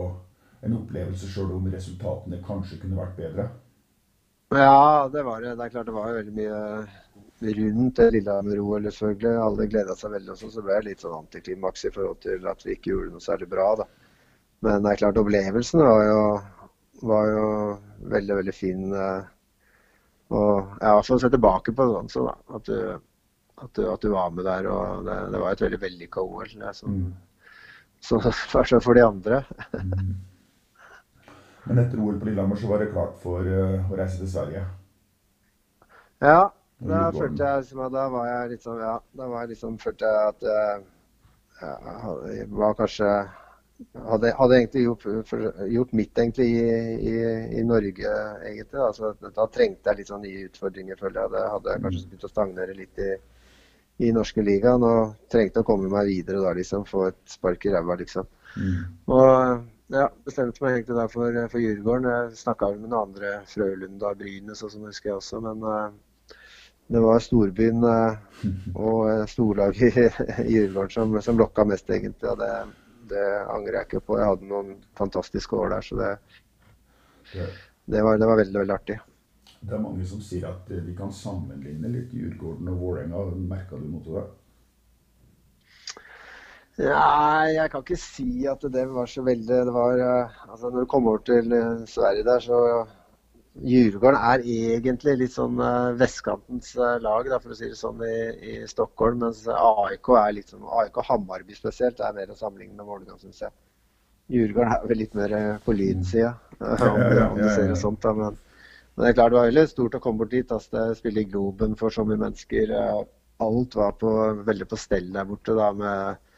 en 0.63 0.77
opplevelse, 0.77 1.27
sjøl 1.27 1.51
om 1.57 1.67
resultatene 1.71 2.39
kanskje 2.45 2.79
kunne 2.81 2.99
vært 2.99 3.17
bedre? 3.19 3.49
Ja, 4.53 5.09
det 5.11 5.23
var 5.25 5.41
det. 5.41 5.55
Det 5.57 5.65
er 5.65 5.73
klart 5.73 5.89
det 5.89 5.95
var 5.95 6.13
veldig 6.13 6.35
mye 6.37 6.59
rundt 7.57 7.99
Lillehammer-OL, 8.15 8.87
selvfølgelig. 8.87 9.43
Alle 9.43 9.67
gleda 9.67 9.95
seg 9.99 10.15
veldig, 10.15 10.31
også, 10.35 10.51
så 10.53 10.63
ble 10.63 10.79
det 10.79 10.89
litt 10.91 11.03
sånn 11.03 11.17
antiklimaks 11.19 11.85
i 11.89 11.93
forhold 11.93 12.21
til 12.23 12.49
at 12.49 12.65
vi 12.65 12.77
ikke 12.77 12.93
gjorde 12.93 13.15
noe 13.15 13.25
særlig 13.25 13.49
bra. 13.51 13.69
da. 13.81 13.87
Men 14.63 14.85
det 14.85 14.93
er 14.93 15.01
klart 15.01 15.19
opplevelsen 15.19 15.83
var 15.83 16.03
jo, 16.07 16.19
var 17.09 17.31
jo 17.33 17.47
veldig, 18.13 18.37
veldig 18.39 18.55
fin. 18.55 18.85
Eh, 18.95 19.31
og 20.33 20.77
jeg 20.79 20.87
har 20.87 21.01
i 21.03 21.19
sett 21.25 21.35
tilbake 21.35 21.73
på 21.75 21.87
det 21.87 21.97
sånn, 21.97 22.13
så 22.13 22.27
da, 22.29 22.37
at 22.57 22.69
du 22.69 22.77
at 23.61 23.73
du, 23.77 23.85
at 23.91 24.01
du, 24.01 24.09
var 24.13 24.31
med 24.33 24.45
der. 24.45 24.67
og 24.67 25.05
Det, 25.05 25.17
det 25.33 25.41
var 25.41 25.51
et 25.51 25.63
veldig 25.65 25.81
vellykka 25.81 26.23
OL. 26.23 26.53
Sånn, 26.73 26.99
mm. 26.99 27.13
Så 28.03 28.19
for 28.83 28.93
de 28.93 29.05
andre. 29.05 29.43
mm. 29.73 30.13
Men 31.63 31.79
etter 31.79 31.99
OL 32.03 32.17
på 32.19 32.27
Lillehammer 32.27 32.59
så 32.59 32.67
var 32.67 32.81
det 32.83 32.89
klart 32.91 33.13
for 33.23 33.45
uh, 33.47 33.85
å 33.87 33.95
reise 33.95 34.17
til 34.19 34.27
Sverige? 34.27 34.65
Ja, 36.19 36.49
da 36.83 37.05
følte 37.15 37.45
jeg 37.47 37.61
liksom, 37.61 37.85
da 37.93 38.01
var 38.11 38.25
jeg 38.27 38.49
liksom, 38.57 38.81
ja, 38.83 38.97
da 39.15 39.27
var 39.31 39.45
jeg 39.45 39.53
liksom, 39.53 39.77
følte 39.79 40.09
jeg 40.11 40.33
at 40.33 40.43
jeg 40.49 40.83
jeg 41.63 42.47
var 42.51 42.73
kanskje 42.75 43.09
hadde, 44.09 44.31
hadde 44.37 44.57
egentlig 44.57 44.83
gjort, 44.83 45.05
gjort, 45.69 45.93
mitt 45.93 46.19
egentlig 46.19 46.47
i, 46.49 46.63
i, 47.11 47.13
i 47.59 47.63
Norge, 47.67 48.15
egentlig. 48.47 48.79
Altså, 48.79 49.13
da 49.23 49.47
trengte 49.51 49.91
jeg 49.91 50.01
litt 50.01 50.11
sånn 50.11 50.23
nye 50.23 50.47
utfordringer, 50.47 50.99
føler 50.99 51.21
jeg. 51.21 51.33
Det 51.33 51.43
hadde 51.53 51.73
jeg 51.75 51.83
kanskje 51.85 52.09
begynt 52.09 52.27
å 52.27 52.31
stagnere 52.31 52.77
litt 52.77 53.01
i, 53.03 53.09
i 54.01 54.09
norske 54.15 54.41
ligaen 54.41 54.83
og 54.87 55.13
trengte 55.31 55.61
å 55.61 55.67
komme 55.67 55.89
meg 55.91 56.09
videre 56.09 56.41
da, 56.41 56.53
liksom. 56.57 56.87
Få 56.89 57.07
et 57.11 57.19
spark 57.29 57.65
i 57.67 57.73
ræva, 57.73 57.97
liksom. 57.99 58.27
Mm. 58.57 58.79
Og 59.13 59.93
ja, 59.93 60.07
bestemte 60.25 60.63
meg 60.63 60.79
egentlig 60.79 60.97
da 60.97 61.05
for, 61.11 61.37
for 61.51 61.61
Djurgården. 61.61 62.09
Jeg 62.09 62.41
snakka 62.41 62.71
med 62.73 62.87
noen 62.87 62.99
andre, 63.01 63.35
Frølunda, 63.49 64.13
Brynes 64.17 64.63
og 64.65 64.73
sånn, 64.73 64.87
husker 64.89 65.11
jeg 65.11 65.19
også. 65.19 65.41
Men 65.45 65.65
uh, 65.67 66.37
det 66.93 67.03
var 67.03 67.21
storbyen 67.23 67.85
uh, 67.85 68.47
og 68.87 69.27
storlaget 69.29 69.99
i, 70.01 70.07
i 70.47 70.57
Djurgården 70.57 70.95
som, 70.97 71.17
som 71.25 71.41
lokka 71.41 71.67
mest, 71.69 71.89
egentlig. 71.93 72.31
Og 72.31 72.41
det, 72.41 72.51
det, 73.13 73.27
angrer 73.53 73.81
jeg 73.81 73.91
ikke 73.91 74.05
på. 74.07 74.19
Jeg 74.21 74.31
hadde 74.33 74.49
noen 74.49 74.75
fantastiske 74.99 75.59
år 75.59 75.75
der, 75.75 75.89
så 75.89 76.01
det, 76.01 76.11
det, 77.33 78.01
var, 78.01 78.17
det 78.17 78.29
var 78.29 78.41
veldig, 78.41 78.59
veldig 78.63 78.79
artig. 78.79 79.01
Det 79.63 79.75
er 79.77 79.83
mange 79.83 80.05
som 80.07 80.21
sier 80.23 80.49
at 80.49 80.67
de 80.67 80.93
kan 80.97 81.11
sammenligne 81.15 81.91
litt 81.91 82.11
Djurgården 82.11 82.67
og 82.73 82.79
Vålerenga. 82.81 83.21
Merka 83.47 83.79
du 83.79 83.85
noe 83.87 84.03
til 84.03 84.17
det? 84.19 84.23
Nei, 86.81 87.53
jeg 87.53 87.69
kan 87.69 87.83
ikke 87.83 87.99
si 88.01 88.47
at 88.49 88.63
det 88.73 88.87
var 88.89 89.05
så 89.05 89.21
veldig 89.21 89.57
Det 89.67 89.73
var 89.75 89.99
eh, 90.01 90.37
Altså, 90.47 90.71
når 90.71 90.79
du 90.79 90.87
kommer 90.89 91.11
over 91.11 91.21
til 91.27 91.53
eh, 91.53 91.83
Sverige 91.85 92.25
der, 92.25 92.39
så 92.41 92.59
Djurgården 93.53 94.17
er 94.17 94.41
egentlig 94.49 95.13
litt 95.19 95.35
sånn 95.35 95.59
vestkantens 95.99 96.71
lag, 96.73 97.27
da, 97.29 97.37
for 97.37 97.53
å 97.53 97.57
si 97.59 97.67
det 97.69 97.77
sånn, 97.77 97.99
i, 98.01 98.15
i 98.49 98.53
Stockholm. 98.65 99.19
Mens 99.21 99.43
AIK 99.45 100.09
er 100.17 100.31
litt 100.39 100.49
sånn, 100.49 100.63
AIK 100.65 100.97
Hammarby 101.11 101.53
spesielt 101.53 102.01
er 102.01 102.15
mer 102.17 102.33
å 102.33 102.39
sammenligne 102.39 102.73
med 102.79 102.87
Vålerenga, 102.89 103.19
syns 103.21 103.43
jeg. 103.45 103.53
Djurgården 104.33 104.73
er 104.73 104.87
vel 104.89 104.99
litt 105.03 105.13
mer 105.19 105.35
på 105.61 105.77
Lyn-sida, 105.77 106.33
om, 106.57 106.97
om, 107.27 107.37
du 107.37 107.45
ser 107.53 107.69
det 107.69 107.77
sånt. 107.77 108.01
da, 108.01 108.15
men 108.17 108.41
men 108.93 109.05
det 109.05 109.09
er 109.09 109.17
klart 109.17 109.33
det 109.33 109.39
var 109.39 109.49
veldig 109.49 109.65
stort 109.71 109.95
å 109.97 110.01
komme 110.03 110.21
bort 110.21 110.33
dit. 110.33 110.51
Altså, 110.53 110.75
det 110.75 110.99
spille 110.99 111.23
i 111.23 111.29
Globen 111.29 111.73
for 111.79 111.93
så 111.93 112.05
mye 112.05 112.19
mennesker. 112.21 112.73
Alt 113.41 113.75
var 113.79 113.95
på, 113.97 114.11
veldig 114.45 114.67
på 114.69 114.77
stell 114.77 115.09
der 115.15 115.25
borte. 115.29 115.55
da, 115.57 115.71
med 115.73 116.29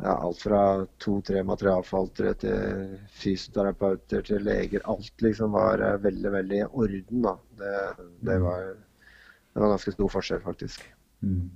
ja, 0.00 0.14
Alt 0.16 0.40
fra 0.46 0.60
to-tre 1.02 1.42
materialforvaltere 1.44 2.32
til 2.40 2.94
fysioterapeuter 3.20 4.24
til 4.24 4.46
leger. 4.46 4.84
Alt 4.88 5.24
liksom 5.24 5.52
var 5.56 5.82
uh, 5.84 5.98
veldig, 6.00 6.32
veldig 6.32 6.60
i 6.62 6.68
orden. 6.70 7.26
da. 7.26 7.34
Det, 7.58 7.74
det, 8.20 8.38
mm. 8.38 8.46
var, 8.46 8.70
det, 8.70 9.60
var, 9.60 9.74
ganske 9.74 9.94
stor 9.96 10.14
forskjell, 10.16 10.40
faktisk. 10.46 10.86
Mm. 11.20 11.50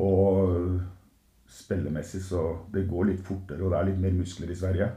Og 0.00 0.80
spillemessig 1.50 2.22
så 2.24 2.46
det 2.72 2.86
går 2.88 3.10
litt 3.10 3.26
fortere, 3.26 3.60
og 3.64 3.74
det 3.74 3.80
er 3.80 3.90
litt 3.90 4.02
mer 4.06 4.16
muskler 4.22 4.54
i 4.54 4.56
Sverige? 4.56 4.88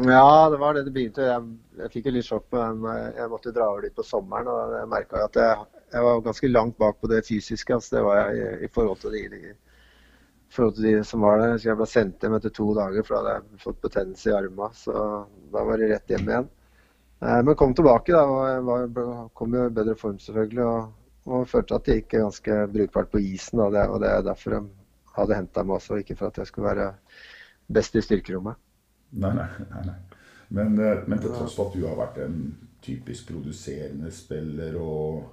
Ja, 0.00 0.50
det 0.50 0.56
var 0.56 0.74
det 0.74 0.86
det 0.86 0.92
begynte. 0.94 1.24
Jeg, 1.26 1.48
jeg 1.76 1.92
fikk 1.92 2.06
jo 2.08 2.12
litt 2.14 2.24
sjokk 2.24 2.46
på 2.52 2.60
den. 2.60 2.84
Jeg 3.18 3.28
måtte 3.28 3.50
dra 3.52 3.66
over 3.68 3.82
dit 3.84 3.96
på 3.96 4.04
sommeren. 4.06 4.46
og 4.48 4.72
Jeg 4.78 4.88
merka 4.88 5.24
at 5.26 5.34
jeg, 5.36 5.64
jeg, 5.92 6.04
var 6.06 6.22
ganske 6.24 6.48
langt 6.48 6.78
bak 6.80 7.00
på 7.02 7.10
det 7.10 7.18
fysiske. 7.26 7.74
altså 7.74 7.96
Det 7.96 8.04
var 8.06 8.20
jeg 8.20 8.38
i, 8.38 8.64
i 8.64 8.70
forhold 8.72 9.02
til 9.02 9.12
de, 9.12 9.26
de, 9.34 9.52
forhold 10.56 10.78
til 10.78 10.86
de 10.88 10.94
som 11.04 11.26
var 11.26 11.42
der. 11.42 11.58
Så 11.58 11.68
jeg 11.68 11.80
ble 11.82 11.88
sendt 11.90 12.24
hjem 12.24 12.36
etter 12.38 12.54
to 12.56 12.68
dager, 12.78 13.04
for 13.04 13.16
da 13.16 13.20
hadde 13.20 13.34
jeg 13.34 13.64
fått 13.66 13.82
betennelse 13.84 14.30
i 14.30 14.38
armene. 14.38 14.70
Så 14.78 15.04
da 15.52 15.66
var 15.68 15.82
det 15.82 15.90
rett 15.92 16.14
hjem 16.14 16.32
igjen. 16.32 16.48
Eh, 17.20 17.42
men 17.50 17.60
kom 17.60 17.76
tilbake 17.76 18.16
da, 18.16 18.24
og 18.24 18.70
var, 18.70 19.20
kom 19.36 19.58
jo 19.58 19.66
i 19.68 19.76
bedre 19.82 19.98
form 20.00 20.16
selvfølgelig. 20.22 20.64
Og, 20.64 21.28
og 21.28 21.46
følte 21.52 21.76
at 21.76 21.90
det 21.90 21.98
gikk 22.00 22.16
ganske 22.16 22.62
brukbart 22.72 23.12
på 23.12 23.20
isen. 23.34 23.60
Da, 23.76 23.84
og 23.90 24.00
det 24.00 24.14
er 24.14 24.24
derfor 24.32 24.56
de 24.56 24.64
hadde 25.18 25.42
henta 25.42 25.68
meg 25.68 25.76
også, 25.76 26.00
ikke 26.00 26.16
for 26.16 26.32
at 26.32 26.40
jeg 26.40 26.48
skulle 26.48 26.72
være 26.72 26.90
best 27.68 28.00
i 28.00 28.06
styrkerommet. 28.08 28.56
Nei, 29.10 29.34
nei. 29.34 29.48
nei, 29.70 29.84
nei. 29.86 29.98
Men, 30.50 30.78
eh, 30.78 31.02
men, 31.06 31.20
til 31.22 31.30
tross 31.34 31.54
for 31.54 31.70
at 31.70 31.78
du 31.78 31.86
har 31.86 31.98
vært 31.98 32.18
en 32.24 32.40
typisk 32.82 33.28
produserende 33.30 34.10
spiller 34.14 34.74
og, 34.80 35.28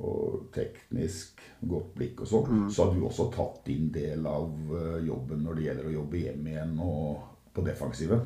og 0.00 0.46
teknisk 0.54 1.42
godt 1.60 1.90
blikk 1.98 2.22
og 2.24 2.30
sånn, 2.30 2.50
mm. 2.62 2.68
så 2.72 2.86
har 2.86 2.94
du 2.96 3.04
også 3.04 3.28
tatt 3.34 3.60
din 3.66 3.90
del 3.92 4.24
av 4.28 4.76
eh, 4.78 5.00
jobben 5.08 5.44
når 5.44 5.58
det 5.58 5.66
gjelder 5.66 5.90
å 5.90 5.96
jobbe 5.98 6.22
hjemme 6.24 6.54
igjen 6.54 6.76
og 6.84 7.26
på 7.52 7.64
defensiven? 7.66 8.22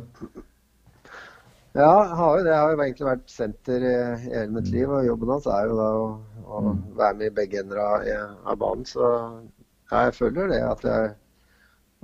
Ja, 1.74 1.90
jeg 1.90 2.16
har 2.20 2.38
jo 2.38 2.44
det. 2.44 2.52
Jeg 2.52 2.60
har 2.60 2.70
jo 2.70 2.82
egentlig 2.84 3.06
vært 3.08 3.32
senter 3.32 3.84
i 3.88 3.94
hele 4.28 4.46
mitt 4.54 4.68
liv. 4.70 4.92
Og 4.94 5.08
jobben 5.08 5.32
hans 5.34 5.48
er 5.50 5.66
jo 5.66 5.78
da 5.80 5.88
å, 5.98 6.04
å 6.44 6.60
mm. 6.62 6.82
være 7.00 7.18
med 7.18 7.26
i 7.26 7.34
begge 7.40 7.64
ender 7.64 7.80
av, 7.82 8.04
av 8.46 8.60
banen. 8.60 8.86
Så 8.86 9.08
jeg 9.90 10.14
føler 10.14 10.52
det 10.52 10.60
at 10.68 10.86
jeg 10.86 11.08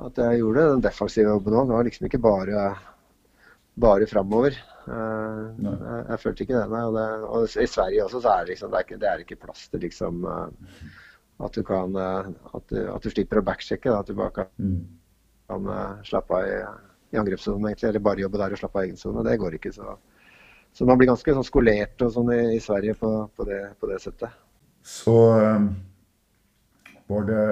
at 0.07 0.19
jeg 0.23 0.41
gjorde 0.41 0.67
den 0.73 0.83
defensive 0.85 1.29
jobben 1.29 1.57
òg. 1.57 1.69
Det 1.69 1.77
var 1.77 1.87
liksom 1.89 2.09
ikke 2.09 2.23
bare, 2.25 2.65
bare 3.85 4.09
framover. 4.11 4.57
Uh, 4.87 5.51
jeg, 5.61 5.77
jeg, 6.09 6.21
følte 6.23 6.45
ikke 6.45 6.57
det. 6.57 6.81
Og, 6.81 6.97
det, 6.97 7.07
og, 7.29 7.57
i 7.63 7.69
Sverige 7.71 8.05
også 8.07 8.23
så 8.25 8.33
er 8.33 8.45
det 8.45 8.55
liksom, 8.55 8.71
det 8.73 8.79
er 8.79 8.87
ikke, 8.87 9.01
det 9.03 9.11
er 9.11 9.25
ikke 9.25 9.41
plass 9.45 9.67
til 9.71 9.85
liksom 9.85 10.25
uh, 10.25 10.47
at 11.45 11.57
du 11.57 11.65
kan 11.67 11.97
uh, 11.97 12.31
at, 12.55 12.65
du, 12.73 12.79
at, 12.91 13.03
du, 13.05 13.11
slipper 13.13 13.41
å 13.41 13.47
backsjekke. 13.47 13.93
At 13.97 14.09
du 14.09 14.17
bare 14.19 14.35
kan, 14.39 14.55
mm. 14.61 14.79
kan 15.51 15.75
slappe 16.07 16.39
av 16.39 16.49
i, 16.49 16.63
i 17.15 17.21
angrepssonen. 17.21 17.75
Eller 17.75 18.05
bare 18.05 18.25
jobbe 18.25 18.41
der 18.41 18.57
og 18.57 18.63
slappe 18.63 18.81
av 18.81 18.87
i 18.87 18.91
egen 18.91 19.01
sone. 19.01 19.27
Det 19.27 19.37
går 19.41 19.59
ikke. 19.61 19.75
Så, 19.77 19.99
så 20.73 20.89
man 20.89 21.01
blir 21.01 21.13
ganske 21.13 21.37
sånn 21.37 21.47
skolert 21.47 22.07
og 22.07 22.15
sånn 22.17 22.33
i, 22.37 22.41
i 22.57 22.63
Sverige 22.63 22.97
på, 23.01 23.13
på, 23.37 23.47
det, 23.49 23.61
på, 23.81 23.91
det, 23.91 24.01
settet. 24.03 24.33
Så 24.87 25.17
um, 25.37 25.71
var 27.11 27.27
det 27.29 27.45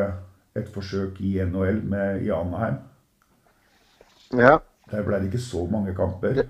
et 0.57 0.69
forsøk 0.73 1.21
i 1.21 1.37
NHL 1.45 1.83
med 1.85 2.23
i 2.25 2.31
Anaheim. 2.35 2.79
Ja. 4.37 4.59
Der 4.91 5.05
ble 5.05 5.21
det 5.21 5.31
ikke 5.31 5.43
så 5.45 5.67
mange 5.71 5.95
kamper. 5.97 6.47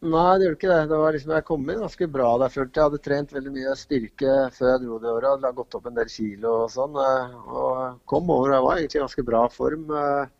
Nei, 0.00 0.38
det 0.40 0.46
gjorde 0.46 0.56
ikke 0.56 0.68
det. 0.70 0.84
det 0.88 0.98
var 0.98 1.12
liksom, 1.12 1.32
jeg 1.36 1.44
kom 1.44 1.66
inn 1.68 1.82
ganske 1.84 2.06
bra 2.08 2.28
der. 2.40 2.52
Følte 2.52 2.80
jeg 2.80 2.88
hadde 2.88 3.00
trent 3.04 3.32
veldig 3.36 3.50
mye 3.52 3.74
styrke 3.76 4.36
før 4.56 4.70
jeg 4.70 4.82
dro 4.84 4.98
det 5.02 5.10
året. 5.12 5.28
Hadde 5.34 5.50
gått 5.58 5.76
opp 5.76 5.88
en 5.90 5.98
del 5.98 6.08
kilo 6.08 6.52
og 6.62 6.70
sånn. 6.72 6.96
Eh, 7.04 7.34
og 7.52 7.98
kom 8.08 8.32
over. 8.32 8.54
Jeg 8.54 8.64
var 8.64 8.80
egentlig 8.80 9.00
i 9.00 9.02
ganske 9.04 9.24
bra 9.28 9.42
form. 9.52 9.84
Eh, 9.92 10.39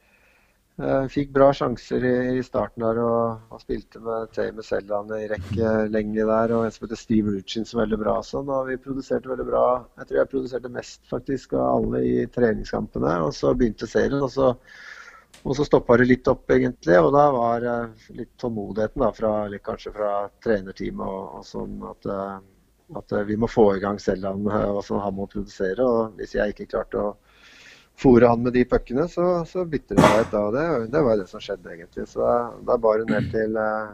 fikk 1.13 1.33
bra 1.35 1.51
sjanser 1.57 2.05
i, 2.07 2.43
starten 2.45 2.85
der 2.85 3.01
og, 3.03 3.43
og 3.53 3.63
spilte 3.63 4.01
med 4.05 4.31
Tame 4.37 4.65
Selland 4.65 5.13
i 5.17 5.27
rekke 5.31 5.73
lenge 5.93 6.25
der. 6.29 6.55
Og 6.57 6.67
en 6.67 6.73
som 6.75 6.87
heter 6.87 7.01
Steve 7.01 7.35
Ruchin 7.35 7.67
som 7.69 7.81
er 7.81 7.89
veldig 7.89 8.01
bra. 8.01 8.15
Sånn, 8.27 8.49
og 8.49 8.71
vi 8.71 8.79
produserte 8.81 9.33
veldig 9.33 9.49
bra. 9.49 9.65
Jeg 10.01 10.09
tror 10.09 10.21
jeg 10.21 10.33
produserte 10.33 10.73
mest 10.77 11.03
faktisk 11.11 11.53
av 11.59 11.67
alle 11.75 12.05
i 12.07 12.15
treningskampene. 12.33 13.19
Og 13.27 13.35
så 13.37 13.53
begynte 13.55 13.91
serien. 13.91 14.23
og 14.23 14.33
så 14.35 14.55
og 15.41 15.57
så 15.57 15.65
stoppa 15.65 15.97
det 15.97 16.09
litt 16.11 16.29
opp, 16.29 16.51
egentlig. 16.53 16.97
Og 17.01 17.13
da 17.15 17.25
var 17.33 17.65
uh, 17.65 18.09
litt 18.17 18.33
tålmodigheten 18.41 19.01
da, 19.01 19.11
fra, 19.17 19.33
litt, 19.49 19.65
kanskje 19.65 19.93
fra 19.95 20.11
trenerteamet 20.45 21.07
og, 21.07 21.39
og 21.39 21.47
sånn 21.49 21.79
at, 21.89 22.09
uh, 22.11 22.99
at 23.01 23.15
vi 23.29 23.39
må 23.41 23.49
få 23.49 23.71
i 23.77 23.81
gang 23.81 24.01
Selland 24.03 24.51
og 24.51 24.83
sånn 24.85 25.01
han 25.01 25.17
må 25.17 25.29
produsere. 25.31 25.87
Og 25.87 26.21
hvis 26.21 26.37
jeg 26.37 26.53
ikke 26.53 26.69
klarte 26.75 27.05
å 27.05 27.15
fôre 28.01 28.29
han 28.31 28.43
med 28.43 28.53
de 28.57 28.65
puckene, 28.65 29.07
så, 29.09 29.27
så 29.49 29.65
bytter 29.69 29.99
det 29.99 30.07
seg 30.07 30.23
ut. 30.25 30.33
da, 30.33 30.43
Det, 30.55 30.67
det 30.93 31.03
var 31.05 31.17
jo 31.17 31.23
det 31.23 31.31
som 31.31 31.43
skjedde, 31.45 31.75
egentlig. 31.75 32.07
Så 32.09 32.23
da, 32.25 32.35
da 32.71 32.77
bar 32.81 33.03
hun 33.03 33.13
ned 33.13 33.29
til 33.35 33.59
eh, 33.61 33.91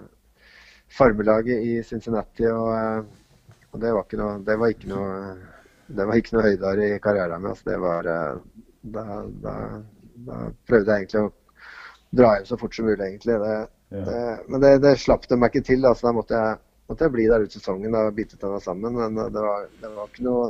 farmelaget 0.99 1.65
i 1.67 1.77
Cincinnati, 1.87 2.47
og, 2.53 2.71
eh, 2.77 3.63
og 3.73 3.83
det 3.83 3.93
var 3.93 4.07
ikke 4.07 4.21
noe 4.21 4.37
Det 4.47 4.59
var 4.61 4.75
ikke 4.75 4.91
noe, 4.93 5.17
det 5.87 6.07
var 6.09 6.21
ikke 6.21 6.37
noe 6.37 6.47
høydere 6.47 6.91
i 6.91 7.01
karrieren 7.03 7.43
min. 7.43 7.55
Altså, 7.55 7.71
det 7.71 7.81
var 7.83 8.11
eh, 8.13 8.45
da, 8.97 9.07
da, 9.47 9.57
da 10.29 10.43
prøvde 10.69 10.93
jeg 10.93 11.07
egentlig 11.07 11.25
å 11.25 11.33
dra 12.17 12.37
hjem 12.37 12.47
så 12.51 12.61
fort 12.61 12.77
som 12.77 12.87
mulig, 12.87 13.03
egentlig. 13.09 13.41
Det, 13.43 13.57
det, 14.07 14.23
men 14.47 14.63
det, 14.63 14.77
det 14.85 14.95
slapp 15.03 15.27
de 15.31 15.39
meg 15.41 15.55
ikke 15.55 15.73
til. 15.73 15.83
Altså, 15.89 16.09
da 16.09 16.15
måtte 16.17 16.39
jeg, 16.39 16.61
måtte 16.91 17.09
jeg 17.09 17.17
bli 17.17 17.27
der 17.33 17.47
ut 17.47 17.59
sesongen 17.59 17.99
og 17.99 18.15
bite 18.15 18.39
tenna 18.39 18.63
sammen. 18.63 18.95
Men 19.03 19.19
det 19.35 19.43
var, 19.43 19.67
det 19.83 19.93
var 19.99 20.13
ikke 20.13 20.29
noe 20.29 20.47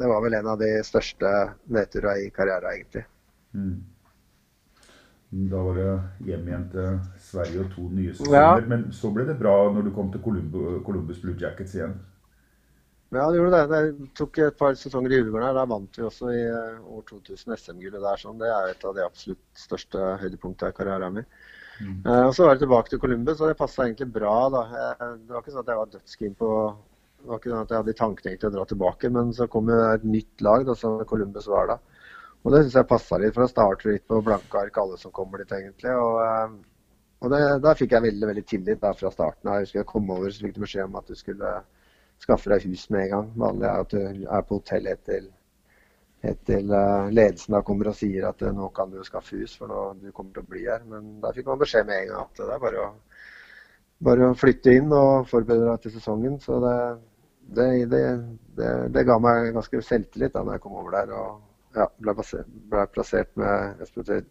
det 0.00 0.08
var 0.08 0.22
vel 0.24 0.36
en 0.38 0.50
av 0.54 0.60
de 0.60 0.68
største 0.86 1.30
nedturene 1.68 2.26
i 2.26 2.30
karrieren, 2.34 2.70
egentlig. 2.72 3.06
Mm. 3.52 3.74
Da 5.50 5.62
var 5.62 5.76
det 5.78 5.90
hjem 6.26 6.48
igjen 6.48 6.64
til 6.72 6.94
Sverige 7.22 7.64
og 7.64 7.74
to 7.74 7.84
nye 7.94 8.14
sesonger. 8.14 8.38
Ja. 8.40 8.54
Men 8.72 8.88
så 8.96 9.12
ble 9.14 9.26
det 9.28 9.36
bra 9.38 9.52
når 9.70 9.86
du 9.86 9.92
kom 9.94 10.08
til 10.10 10.22
Columbus, 10.24 11.20
Blue 11.22 11.36
Jackets 11.38 11.76
igjen? 11.76 11.94
Ja, 13.10 13.26
det 13.30 13.38
gjorde 13.38 13.60
det. 13.60 13.78
Det 14.00 14.10
tok 14.18 14.38
et 14.42 14.58
par 14.58 14.74
sesonger 14.78 15.12
i 15.12 15.20
Djurgården 15.20 15.46
her. 15.48 15.54
Der 15.58 15.70
vant 15.70 15.96
vi 15.98 16.04
også 16.06 16.32
i 16.34 16.42
eh, 16.46 16.82
år 16.82 17.06
2000 17.08 17.56
SM-gullet 17.56 18.02
der. 18.02 18.20
Sånn. 18.22 18.38
Det 18.38 18.50
er 18.50 18.72
et 18.72 18.84
av 18.86 18.94
de 18.94 19.06
absolutt 19.06 19.42
største 19.58 20.12
høydepunktene 20.22 20.70
i 20.70 20.76
karrieren 20.76 21.16
min. 21.18 21.26
Mm. 21.80 21.96
Uh, 22.04 22.26
og 22.28 22.34
Så 22.36 22.44
var 22.44 22.54
jeg 22.54 22.64
tilbake 22.64 22.92
til 22.92 23.00
Columbus, 23.02 23.40
og 23.40 23.50
det 23.50 23.58
passa 23.58 23.86
egentlig 23.86 24.10
bra. 24.14 24.36
da. 24.54 24.62
Jeg, 24.74 25.16
det 25.26 25.34
var 25.34 25.42
ikke 25.42 25.54
sånn 25.56 25.64
at 25.64 25.72
jeg 25.72 25.80
var 25.80 25.92
dødskeen 25.94 26.38
på 26.38 26.52
det 27.20 27.28
var 27.30 27.40
ikke 27.40 27.52
sånn 27.52 27.64
at 27.64 27.72
jeg 27.72 27.82
hadde 27.82 27.94
i 27.94 27.98
tankene 28.00 28.32
egentlig 28.32 28.50
å 28.50 28.54
dra 28.56 28.66
tilbake, 28.70 29.10
men 29.14 29.32
så 29.36 29.46
kom 29.52 29.70
jo 29.70 29.78
et 29.90 30.04
nytt 30.08 30.44
lag 30.46 30.66
da, 30.68 30.76
som 30.78 31.00
Columbus 31.08 31.48
var 31.52 31.72
da. 31.74 31.78
Og 32.40 32.54
det 32.54 32.62
syns 32.64 32.78
jeg 32.78 32.88
passa 32.88 33.18
litt, 33.20 33.34
for 33.36 33.44
da 33.44 33.52
starter 33.52 33.92
litt 33.92 34.06
på 34.08 34.20
blanke 34.24 34.62
ark 34.62 34.78
alle 34.80 34.96
som 35.00 35.12
kommer 35.12 35.42
dit, 35.42 35.52
egentlig. 35.52 35.92
Og, 35.92 36.20
eh, 36.24 36.54
og 37.20 37.34
det, 37.34 37.40
da 37.66 37.74
fikk 37.76 37.92
jeg 37.96 38.06
veldig 38.06 38.30
veldig 38.30 38.46
tillit 38.48 38.80
da 38.80 38.94
fra 38.96 39.12
starten 39.12 39.50
av. 39.50 39.58
Jeg 39.58 39.68
husker 39.68 39.82
jeg 39.82 39.90
kom 39.90 40.14
over 40.14 40.32
så 40.32 40.46
fikk 40.46 40.56
du 40.56 40.62
beskjed 40.64 40.88
om 40.88 40.96
at 41.02 41.10
du 41.10 41.18
skulle 41.18 41.52
skaffe 42.20 42.52
deg 42.52 42.64
hus 42.70 42.86
med 42.92 43.04
en 43.04 43.12
gang. 43.14 43.28
Vanlig 43.44 43.68
er 43.68 43.84
at 43.84 43.92
du 43.92 44.24
er 44.24 44.48
på 44.48 44.60
hotell 44.60 44.88
etter 44.88 45.28
til 46.20 46.72
eh, 46.76 47.10
ledelsen 47.16 47.54
da 47.56 47.62
kommer 47.64 47.90
og 47.90 47.96
sier 47.96 48.26
at 48.28 48.42
eh, 48.44 48.52
nå 48.52 48.68
kan 48.76 48.90
du 48.92 49.00
skaffe 49.04 49.38
hus, 49.40 49.54
for 49.56 49.70
nå 49.70 49.84
du 50.00 50.10
kommer 50.12 50.34
til 50.34 50.44
å 50.44 50.50
bli 50.50 50.64
her. 50.66 50.82
Men 50.88 51.14
da 51.22 51.32
fikk 51.36 51.48
man 51.48 51.60
beskjed 51.60 51.88
med 51.88 52.02
en 52.02 52.10
gang 52.12 52.26
at 52.26 52.42
det 52.42 52.48
er 52.56 52.64
bare 52.64 52.82
å, 52.84 52.90
bare 54.08 54.28
å 54.28 54.36
flytte 54.36 54.74
inn 54.76 54.92
og 54.96 55.28
forberede 55.30 55.70
deg 55.70 55.84
til 55.84 55.94
sesongen. 55.96 56.36
Så 56.44 56.60
det, 56.64 56.76
det, 57.56 57.68
det, 57.90 58.02
det, 58.58 58.72
det, 58.94 59.06
ga 59.08 59.16
meg 59.22 59.52
ganske 59.56 59.82
selvtillit 59.84 60.34
da 60.34 60.44
når 60.46 60.58
jeg 60.58 60.64
kom 60.66 60.76
over 60.80 60.96
der. 60.96 61.14
og 61.14 61.78
ja, 61.78 61.86
ble, 62.02 62.14
plassert, 62.18 62.50
ble 62.70 62.84
plassert 62.90 63.30
med 63.38 63.82
jeg 63.96 64.24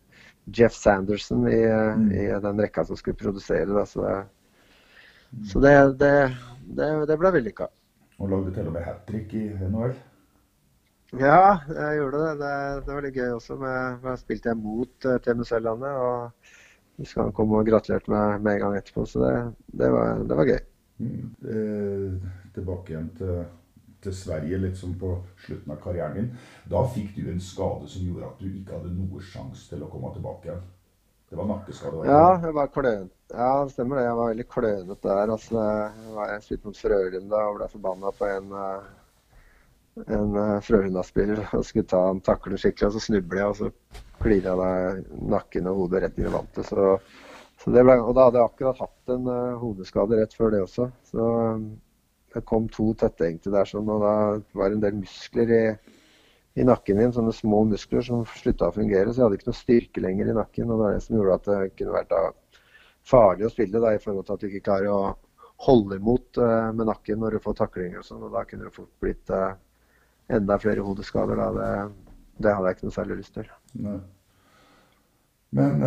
Jeff 0.56 0.76
Sanderson 0.76 1.46
i, 1.48 1.62
mm. 1.64 2.12
i, 2.12 2.28
den 2.44 2.62
rekka 2.64 2.84
som 2.88 2.98
skulle 3.00 3.20
produsere. 3.20 3.70
Da, 3.70 3.86
så 3.86 4.06
det, 4.06 4.16
så 5.52 5.62
det, 5.64 5.74
det, 6.00 6.90
det 7.08 7.18
ble 7.22 7.34
vellykka. 7.38 7.70
Og 8.20 8.32
lagde 8.32 8.54
til 8.56 8.68
og 8.68 8.76
med 8.76 8.84
hat 8.84 9.06
trick 9.08 9.34
i 9.38 9.46
NHL? 9.56 9.94
Ja, 11.18 11.60
jeg 11.74 12.00
gjorde 12.02 12.24
det. 12.24 12.34
Det, 12.42 12.56
det 12.86 12.96
var 12.96 13.06
litt 13.06 13.20
gøy 13.20 13.30
også. 13.38 13.56
Med, 13.62 14.02
med 14.04 14.20
spilte 14.22 14.52
jeg 14.52 14.60
mot 14.62 15.08
uh, 15.08 15.16
Temu 15.24 15.46
Sørlandet. 15.48 15.96
Og 15.96 17.00
husker 17.00 17.24
han 17.24 17.34
kom 17.38 17.56
og 17.56 17.70
gratulerte 17.70 18.12
meg 18.12 18.44
med 18.44 18.58
en 18.58 18.66
gang 18.66 18.78
etterpå. 18.82 19.06
Så 19.10 19.24
det, 19.24 19.34
det, 19.80 19.90
var, 19.96 20.26
det 20.28 20.38
var 20.42 20.52
gøy. 20.52 20.60
Eh, 21.00 22.14
tilbake 22.54 22.92
igjen 22.92 23.08
til, 23.16 23.44
til, 24.04 24.16
Sverige 24.16 24.58
litt 24.60 24.76
som 24.80 24.98
på 25.00 25.14
slutten 25.46 25.72
av 25.72 25.80
karrieren 25.84 26.18
din. 26.18 26.34
Da 26.72 26.82
fikk 26.92 27.14
du 27.16 27.30
en 27.32 27.40
skade 27.44 27.88
som 27.88 28.04
gjorde 28.04 28.28
at 28.28 28.42
du 28.42 28.50
ikke 28.50 28.76
hadde 28.76 28.92
noe 28.98 29.24
sjanse 29.24 29.70
til 29.72 29.86
å 29.86 29.90
komme 29.92 30.12
tilbake 30.16 30.50
igjen. 30.50 30.66
Det 31.30 31.38
var 31.38 31.48
nakkeskade? 31.52 32.06
Ja, 32.10 32.26
jeg 32.42 32.56
var 32.58 32.72
kløn. 32.74 33.10
ja, 33.30 33.50
det 33.64 33.76
stemmer 33.76 34.00
det. 34.00 34.06
Jeg 34.08 34.18
var 34.18 34.32
veldig 34.32 34.48
klønete 34.50 35.08
der. 35.08 35.34
Altså, 35.36 35.64
jeg 35.64 36.16
var 36.18 36.36
spilte 36.44 36.68
mot 36.68 36.82
Frølunda 36.82 37.44
og 37.46 37.60
ble 37.60 37.70
forbanna 37.76 38.14
på 38.20 38.30
en, 38.34 38.52
eh, 38.66 40.04
en 40.18 40.38
eh, 40.44 40.56
Frølunda-spiller 40.66 41.44
og 41.54 41.66
skulle 41.70 41.92
ta 41.94 42.04
en 42.10 42.24
takle 42.26 42.60
skikkelig, 42.60 42.90
og 42.90 42.98
så 42.98 43.06
snubler 43.06 43.44
jeg, 43.44 43.54
og 43.54 43.60
så 43.62 44.06
klirra 44.20 44.70
jeg 44.82 45.04
nakken 45.32 45.72
og 45.72 45.84
hodet 45.84 46.04
rett 46.04 46.20
inn 46.20 46.28
i 46.28 46.34
vantet. 46.34 46.74
Så 46.74 46.98
ble, 47.68 47.96
og 48.00 48.16
da 48.16 48.28
hadde 48.28 48.40
jeg 48.40 48.50
akkurat 48.50 48.82
hatt 48.86 49.14
en 49.14 49.28
uh, 49.28 49.60
hodeskade 49.60 50.20
rett 50.20 50.36
før 50.38 50.54
det 50.54 50.64
også. 50.64 50.90
Så 51.10 51.30
um, 51.54 51.70
det 52.34 52.44
kom 52.48 52.68
to 52.72 52.92
tettehengte 52.98 53.52
der, 53.54 53.68
sånn, 53.68 53.90
og 53.90 54.04
da 54.04 54.14
var 54.58 54.70
det 54.70 54.78
en 54.78 54.84
del 54.84 55.00
muskler 55.02 55.54
i, 55.56 55.64
i, 56.56 56.66
nakken 56.68 57.00
min. 57.00 57.14
Sånne 57.16 57.34
små 57.36 57.64
muskler 57.68 58.06
som 58.06 58.26
slutta 58.38 58.70
å 58.70 58.76
fungere. 58.76 59.12
Så 59.12 59.22
jeg 59.22 59.26
hadde 59.26 59.40
ikke 59.40 59.50
noe 59.50 59.60
styrke 59.60 60.04
lenger 60.06 60.32
i 60.32 60.38
nakken. 60.38 60.70
Og 60.70 60.76
det 60.76 60.84
var 60.84 60.96
det 60.96 61.06
som 61.06 61.18
gjorde 61.18 61.40
at 61.40 61.50
det 61.50 61.60
kunne 61.80 61.96
vært 61.98 62.14
da, 62.14 62.22
farlig 63.10 63.48
å 63.48 63.54
spille 63.54 63.82
da, 63.84 63.96
i 63.96 64.04
forhold 64.04 64.28
til 64.28 64.38
at 64.38 64.44
du 64.44 64.50
ikke 64.52 64.66
klarer 64.70 64.92
å 64.94 65.02
holde 65.66 65.98
imot 66.00 66.40
uh, 66.40 66.70
med 66.76 66.88
nakken 66.88 67.20
når 67.20 67.36
du 67.36 67.44
får 67.44 67.58
taklinger 67.64 68.04
og 68.04 68.08
sånn. 68.08 68.28
Og 68.28 68.36
da 68.38 68.46
kunne 68.48 68.70
det 68.70 68.76
fort 68.78 68.94
blitt 69.04 69.34
uh, 69.36 69.52
enda 70.32 70.60
flere 70.62 70.86
hodeskader. 70.86 71.42
Da. 71.42 71.50
Det, 71.58 72.14
det 72.46 72.56
hadde 72.56 72.72
jeg 72.72 72.80
ikke 72.80 72.88
noe 72.88 73.00
særlig 73.02 73.24
lyst 73.24 73.36
til. 73.36 73.50
Nei. 73.84 74.00
Men 75.58 75.82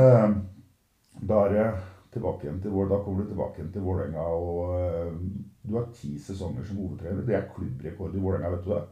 da, 1.20 1.44
er 1.44 1.53
det 1.53 1.66
tilbake 2.12 2.46
igjen 2.46 2.61
til, 2.62 2.75
da 2.90 2.98
kommer 3.05 3.22
du 3.22 3.31
tilbake 3.31 3.61
igjen 3.61 3.72
til 3.72 3.85
Vålerenga. 3.85 4.18
og 4.20 4.75
uh, 4.75 5.12
Du 5.62 5.77
har 5.79 5.87
ti 5.94 6.18
sesonger 6.18 6.64
som 6.64 6.77
hovedtrener. 6.77 7.22
Det 7.27 7.37
er 7.37 7.48
klubbrekord 7.55 8.14
i 8.14 8.20
Vålerenga, 8.20 8.51
vet 8.57 8.64
du 8.64 8.75
det? 8.75 8.83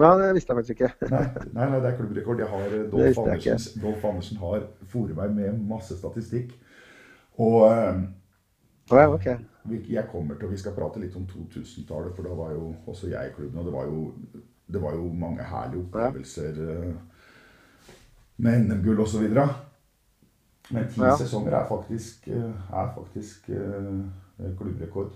Ja, 0.00 0.10
det 0.18 0.34
visste 0.34 0.52
jeg 0.52 0.58
faktisk 0.58 0.80
ikke. 0.80 0.90
nei, 1.14 1.24
nei, 1.52 1.68
nei, 1.70 1.80
det 1.80 1.90
er 1.90 1.96
klubbrekord. 1.96 2.42
Jeg 2.42 2.50
har, 2.50 2.66
eh, 2.66 2.84
Dolf, 2.90 3.18
Andersen, 3.18 3.82
Dolf 3.82 4.04
Andersen 4.04 4.40
har 4.42 4.66
fòret 4.90 5.16
meg 5.16 5.34
med 5.36 5.60
masse 5.68 5.96
statistikk. 5.98 6.54
Og 7.38 7.62
oh, 7.62 8.02
ja, 8.90 9.06
okay. 9.10 9.38
jeg 9.90 10.04
kommer 10.10 10.34
til, 10.38 10.50
Vi 10.50 10.58
skal 10.58 10.74
prate 10.74 11.00
litt 11.02 11.16
om 11.16 11.26
2000-tallet, 11.30 12.14
for 12.16 12.26
da 12.26 12.34
var 12.34 12.52
jo 12.52 12.74
også 12.86 13.08
jeg 13.10 13.30
i 13.30 13.34
klubben. 13.36 13.58
Og 13.58 13.64
det 13.64 13.72
var 13.72 13.84
jo, 13.84 14.12
det 14.66 14.82
var 14.82 14.94
jo 14.94 15.12
mange 15.12 15.46
herlige 15.46 15.82
opplevelser 15.82 16.60
ja. 16.62 16.92
med 18.36 18.66
NM-gull 18.66 19.00
osv. 19.06 19.30
Men 20.70 20.88
ti 20.88 21.00
ja. 21.00 21.16
sesonger 21.20 21.52
er 21.58 21.66
faktisk, 21.68 22.28
eh, 22.28 22.72
er 22.72 22.88
faktisk 22.94 23.50
uh, 23.52 24.00
klubbrekord. 24.58 25.12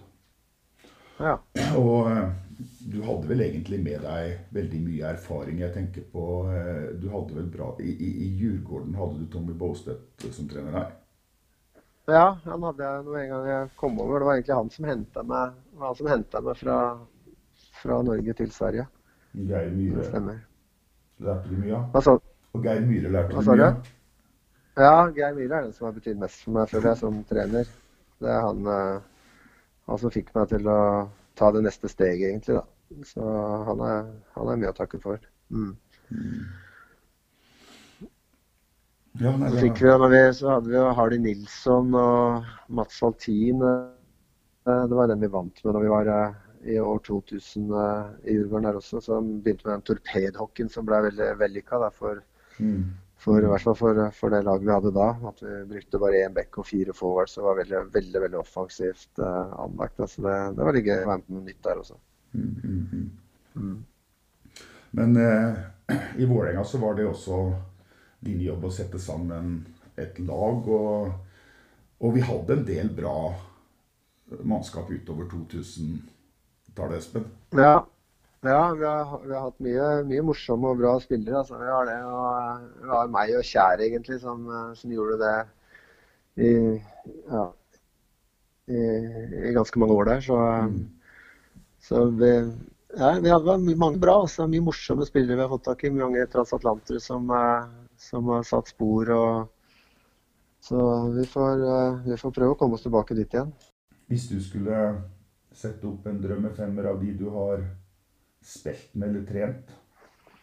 Ja. 1.19 1.39
Og 1.81 2.11
uh, 2.11 2.29
du 2.93 3.01
hadde 3.07 3.31
vel 3.31 3.43
egentlig 3.47 3.81
med 3.83 4.05
deg 4.05 4.53
veldig 4.55 4.81
mye 4.85 5.13
erfaring. 5.15 5.61
Jeg 5.63 5.73
tenker 5.75 6.05
på 6.13 6.25
Du 6.99 7.07
hadde 7.13 7.37
vel 7.37 7.47
bra 7.53 7.69
I, 7.81 7.93
i, 7.93 8.09
i 8.27 8.31
Djurgården 8.41 8.97
hadde 8.99 9.21
du 9.21 9.29
Tommy 9.31 9.55
Bowstedt 9.55 10.27
som 10.35 10.49
trener 10.51 10.75
her? 10.75 10.89
Ja, 12.09 12.39
han 12.45 12.65
hadde 12.65 12.83
jeg 12.83 13.05
noe 13.07 13.21
en 13.21 13.31
gang 13.31 13.49
jeg 13.53 13.71
kom 13.79 14.01
over. 14.01 14.19
Det 14.19 14.29
var 14.29 14.39
egentlig 14.39 14.59
han 14.59 14.71
som 14.75 14.89
henta 14.89 15.25
meg, 15.29 15.59
meg, 15.79 16.59
fra, 16.59 16.79
fra 17.83 18.01
Norge 18.03 18.35
til 18.41 18.53
Sverige. 18.55 18.89
Geir 19.37 19.71
Myhre 19.77 20.39
lærte 21.19 21.51
du 21.51 21.57
mye 21.61 21.77
av? 21.77 22.09
Og 22.55 22.65
Geir 22.65 22.83
Myhre 22.87 23.13
lærte 23.13 23.37
du 23.37 23.51
mye 23.53 23.71
av? 23.71 23.95
Ja, 24.79 25.09
Geir 25.11 25.35
Myhre 25.35 25.59
er 25.59 25.65
den 25.67 25.75
som 25.75 25.89
har 25.89 25.95
betydd 25.97 26.21
mest 26.21 26.45
for 26.45 26.55
meg, 26.55 26.69
føler 26.71 26.93
jeg, 26.93 27.01
som 27.01 27.17
trener. 27.27 27.71
Det 28.23 28.31
er 28.31 28.45
han, 28.45 28.61
eh, 28.71 29.01
han, 29.91 29.99
som 29.99 30.13
fikk 30.15 30.31
meg 30.37 30.53
til 30.53 30.69
å 30.71 30.79
ta 31.39 31.51
det 31.55 31.65
neste 31.67 31.91
steget, 31.91 32.29
egentlig. 32.29 32.61
da. 32.61 33.03
Så 33.09 33.33
han 33.69 33.83
er, 33.89 34.07
han 34.37 34.53
er 34.53 34.61
mye 34.61 34.71
å 34.71 34.77
takke 34.77 35.01
for. 35.03 35.25
Mm. 35.51 35.73
Ja, 39.19 39.33
nei, 39.35 39.51
så, 39.51 39.65
fikk 39.65 39.83
vi, 39.83 39.97
vi, 40.15 40.23
så 40.39 40.53
hadde 40.55 40.71
vi 40.71 40.79
jo 40.79 40.85
Hardy 41.01 41.19
Nilsson 41.25 41.91
og 41.99 42.47
Mats 42.79 43.03
Valtin. 43.03 43.67
Eh, 43.67 44.85
det 44.93 45.01
var 45.01 45.11
den 45.11 45.27
vi 45.27 45.33
vant 45.35 45.65
med 45.65 45.75
da 45.75 45.83
vi 45.83 45.91
var 45.91 46.13
eh, 46.15 46.39
i 46.71 46.79
år 46.79 47.03
2000 47.11 47.67
i 48.23 48.39
Jurgården 48.39 48.71
der 48.71 48.79
også. 48.79 49.03
Så 49.03 49.19
begynte 49.27 49.67
med 49.67 49.75
den 49.75 49.85
torpedhockeyen 49.91 50.71
som 50.71 50.87
ble 50.87 51.03
veldig 51.11 51.35
vellykka 51.43 51.83
for 51.99 52.23
mm 52.63 53.08
for, 53.19 53.43
I 53.43 53.51
hvert 53.51 53.65
fall 53.67 53.77
for, 53.79 54.01
for, 54.15 54.31
det 54.31 54.45
laget 54.47 54.67
vi 54.67 54.75
hadde 54.75 54.93
da. 54.95 55.09
At 55.31 55.41
vi 55.43 55.55
brukte 55.73 56.01
bare 56.03 56.23
én 56.23 56.35
back 56.35 56.59
og 56.61 56.67
fire 56.69 56.95
forwards. 56.95 57.35
Det 57.35 57.47
var 57.47 57.59
veldig 57.59 57.81
veldig, 57.95 58.21
veldig 58.25 58.39
offensivt 58.39 59.23
eh, 59.23 59.57
anlagt. 59.65 59.99
Så 60.07 60.23
det, 60.23 60.37
det, 60.59 60.67
var 60.69 60.77
litt 60.77 60.87
gøy 60.87 61.03
å 61.03 61.09
være 61.11 61.25
med 61.27 61.49
nytt 61.51 61.63
der 61.67 61.83
også. 61.83 61.99
Mm, 62.37 62.53
mm, 62.63 62.85
mm. 62.93 63.09
mm. 63.65 64.63
Men 65.01 65.19
eh, 65.25 65.59
i 66.23 66.29
Vålerenga 66.31 66.65
så 66.65 66.83
var 66.83 66.95
det 66.99 67.09
også 67.09 67.43
din 68.29 68.41
jobb 68.47 68.69
å 68.69 68.73
sette 68.75 69.03
sammen 69.03 69.59
et 69.99 70.23
lag. 70.23 70.71
Og, 70.79 71.13
og 71.99 72.15
vi 72.15 72.23
hadde 72.23 72.55
en 72.55 72.67
del 72.71 72.95
bra 72.95 73.19
mannskap 74.47 74.91
utover 74.93 75.27
2000-tallet, 75.33 76.99
Espen. 77.01 77.31
Ja, 77.57 77.81
ja, 78.41 78.75
vi 78.75 78.85
har, 78.85 79.27
vi 79.27 79.35
har 79.35 79.41
hatt 79.49 79.63
mye, 79.65 79.87
mye, 80.07 80.23
morsomme 80.23 80.71
og 80.71 80.79
bra 80.79 80.95
spillere. 81.03 81.41
Altså. 81.41 81.59
Vi 81.59 81.71
har 81.73 81.89
det. 81.89 81.97
Og 82.07 82.67
vi 82.85 82.91
har 82.93 83.11
meg 83.11 83.35
og 83.35 83.47
Kjær, 83.47 83.83
egentlig, 83.83 84.21
som, 84.23 84.45
som 84.79 84.93
gjorde 84.95 85.19
det 85.23 85.37
i, 86.47 86.53
ja, 87.33 87.45
i, 88.71 88.79
i, 88.79 89.53
ganske 89.57 89.83
mange 89.83 89.97
år 89.99 90.11
der. 90.13 90.23
Så, 90.29 90.39
mm. 90.39 90.79
så 91.89 92.05
vi, 92.21 92.31
ja, 92.95 93.11
vi 93.25 93.35
hadde 93.35 93.59
mange 93.75 93.99
bra. 94.03 94.21
Altså. 94.23 94.47
Mye 94.47 94.69
morsomme 94.69 95.09
spillere 95.09 95.41
vi 95.41 95.47
har 95.47 95.51
fått 95.57 95.67
tak 95.73 95.83
i. 95.85 95.93
Mange 95.97 96.23
transatlantere 96.31 97.03
som, 97.03 97.35
som 97.99 98.31
har 98.37 98.47
satt 98.47 98.71
spor. 98.71 99.11
og 99.19 100.63
Så 100.63 100.87
vi 101.17 101.27
får, 101.27 101.67
eh, 101.75 102.01
vi 102.07 102.23
får 102.23 102.37
prøve 102.39 102.55
å 102.55 102.61
komme 102.63 102.79
oss 102.79 102.87
tilbake 102.87 103.19
dit 103.19 103.35
igjen. 103.35 103.51
Hvis 104.09 104.31
du 104.31 104.39
skulle 104.41 104.79
sette 105.59 105.91
opp 105.91 106.07
en 106.07 106.23
drømmefemmer 106.23 106.87
av 106.87 107.03
de 107.03 107.13
du 107.19 107.27
har 107.35 107.67
spilt 108.45 108.95
med 108.95 109.11
eller 109.11 109.27
trent, 109.29 109.75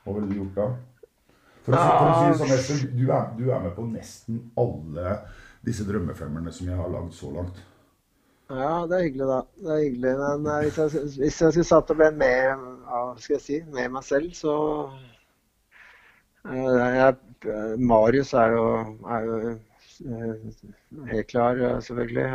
hva 0.03 0.17
ville 0.17 0.29
du 0.31 0.39
gjort 0.41 0.59
da? 0.59 0.67
For 1.65 1.73
å 1.73 1.83
for 1.83 2.09
å 2.09 2.17
si 2.17 2.25
det 2.29 2.39
sånn, 2.39 2.55
Espen, 2.55 2.97
du 2.97 3.05
er, 3.09 3.29
du 3.39 3.47
er 3.49 3.63
med 3.63 3.73
på 3.73 3.87
nesten 3.89 4.43
alle 4.61 5.15
disse 5.65 5.85
drømmefemmerne 5.87 6.53
som 6.53 6.69
jeg 6.69 6.77
har 6.77 6.91
lagd 6.93 7.15
så 7.17 7.31
langt. 7.33 7.63
Ja, 8.49 8.85
det 8.85 8.97
er 8.97 9.03
hyggelig, 9.07 9.27
da. 9.31 9.39
Det 9.57 9.71
er 9.73 9.79
hyggelig. 9.81 10.11
Men 10.21 10.47
eh, 10.53 10.63
hvis, 10.67 10.77
jeg, 10.77 11.05
hvis 11.17 11.41
jeg 11.41 11.55
skulle 11.55 11.69
satt 11.71 11.93
og 11.93 11.97
ble 11.97 12.09
med, 12.13 12.65
ja, 12.85 12.99
skal 13.17 13.35
jeg 13.39 13.45
si, 13.45 13.61
med 13.73 13.93
meg 13.95 14.05
selv, 14.05 14.35
så 14.37 14.53
eh, 16.45 16.83
jeg, 16.99 17.15
Marius 17.81 18.35
er 18.37 18.53
jo, 18.53 18.67
er 19.15 19.25
jo 19.25 19.39
eh, 19.49 20.67
helt 21.09 21.31
klar, 21.33 21.63
selvfølgelig. 21.87 22.27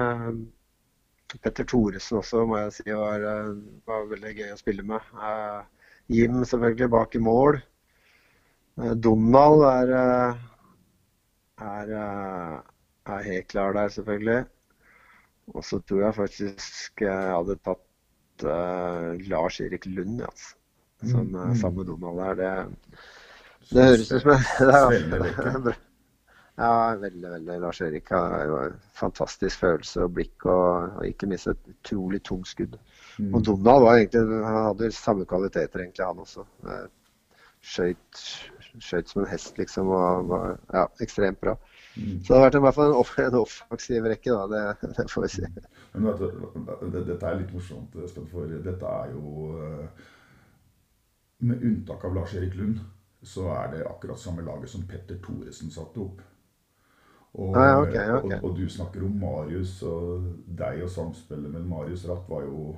Petter 1.38 1.66
Thoresen 1.69 2.19
også, 2.21 2.45
må 2.49 2.59
jeg 2.59 2.73
si, 2.79 2.87
var, 2.90 3.25
eh, 3.33 3.51
var 3.88 4.09
veldig 4.11 4.33
gøy 4.38 4.55
å 4.55 4.59
spille 4.59 4.85
med. 4.87 5.11
Uh, 5.14 5.62
Jim 6.11 6.40
selvfølgelig 6.45 6.90
bak 6.93 7.14
i 7.14 7.23
mål. 7.23 7.61
Uh, 8.81 8.95
Donald 8.99 9.66
er, 9.69 9.93
er, 11.66 11.93
er 13.14 13.29
helt 13.29 13.51
klar 13.53 13.77
der, 13.79 13.93
selvfølgelig. 13.95 14.40
Og 15.55 15.66
så 15.66 15.81
tror 15.83 16.05
jeg 16.07 16.19
faktisk 16.19 17.05
jeg 17.05 17.35
hadde 17.35 17.59
tatt 17.66 17.87
Lars-Erik 19.29 19.87
Lund, 19.90 20.23
altså. 20.25 20.57
Som 21.01 21.31
Mm, 21.31 21.49
mm. 21.49 21.55
sammen 21.57 21.79
med 21.79 21.87
Donald 21.87 22.19
der. 22.19 22.35
Det, 22.35 22.75
det 23.71 23.85
høres 23.85 24.12
ut 24.12 24.21
som 24.21 24.31
en. 24.31 25.75
Ja, 26.61 26.94
veldig, 27.01 27.25
veldig. 27.25 27.55
Lars-Erik 27.62 28.11
har 28.12 28.42
jo 28.44 28.57
fantastisk 28.99 29.62
følelse 29.62 30.05
og 30.05 30.14
blikk, 30.18 30.44
og, 30.44 30.99
og 31.01 31.07
ikke 31.09 31.29
minst 31.31 31.49
et 31.49 31.70
utrolig 31.73 32.20
tungt 32.27 32.51
skudd. 32.51 32.77
Mm. 33.16 33.33
Og 33.35 33.44
Donald 33.46 33.87
var 33.87 33.96
egentlig, 33.96 34.44
han 34.44 34.66
hadde 34.66 34.90
samme 34.92 35.25
kvaliteter, 35.29 35.87
egentlig, 35.87 36.07
han 36.07 36.20
også. 36.27 36.44
Eh, 36.66 36.88
Skøyt, 37.61 38.20
skøyt 38.81 39.11
som 39.11 39.20
en 39.20 39.29
hest, 39.29 39.59
liksom, 39.61 39.90
og 39.92 40.31
var 40.31 40.55
ja, 40.73 40.87
ekstremt 41.05 41.40
bra. 41.42 41.53
Mm. 41.96 42.23
Så 42.25 42.33
det 42.33 42.38
har 42.38 42.46
vært 42.46 42.57
i 42.57 42.62
hvert 42.64 42.77
fall 42.79 42.92
en, 42.92 42.96
off, 43.03 43.11
en 43.20 43.37
offensiv 43.37 44.07
rekke, 44.09 44.33
da. 44.33 44.62
Det, 44.81 44.92
det 44.96 45.05
får 45.12 45.27
vi 45.27 45.31
si. 45.35 45.51
Men 45.92 46.09
vet 46.09 46.23
du, 46.23 46.87
det, 46.94 47.03
dette 47.11 47.29
er 47.29 47.37
litt 47.42 47.53
morsomt, 47.53 47.99
for 48.33 48.55
dette 48.68 48.94
er 49.03 49.12
jo 49.12 49.51
eh, 49.61 50.09
Med 51.51 51.62
unntak 51.64 52.03
av 52.05 52.16
Lars-Erik 52.16 52.57
Lund, 52.57 52.81
så 53.25 53.46
er 53.53 53.70
det 53.75 53.85
akkurat 53.88 54.20
samme 54.20 54.44
laget 54.44 54.73
som 54.73 54.88
Petter 54.88 55.20
Thoresen 55.25 55.73
satte 55.73 56.01
opp. 56.05 56.20
Og, 57.35 57.57
Ah, 57.57 57.66
ja, 57.69 57.81
okay, 57.83 58.11
ok. 58.11 58.25
og, 58.25 58.45
og 58.45 58.57
du 58.59 58.69
snakker 58.69 59.05
om 59.07 59.12
Marius, 59.21 59.83
og 59.87 60.25
deg 60.59 60.83
og 60.83 60.90
samspillet 60.90 61.51
med 61.53 61.66
Marius 61.71 62.05
Ratt 62.09 62.27
var 62.29 62.43
jo 62.43 62.77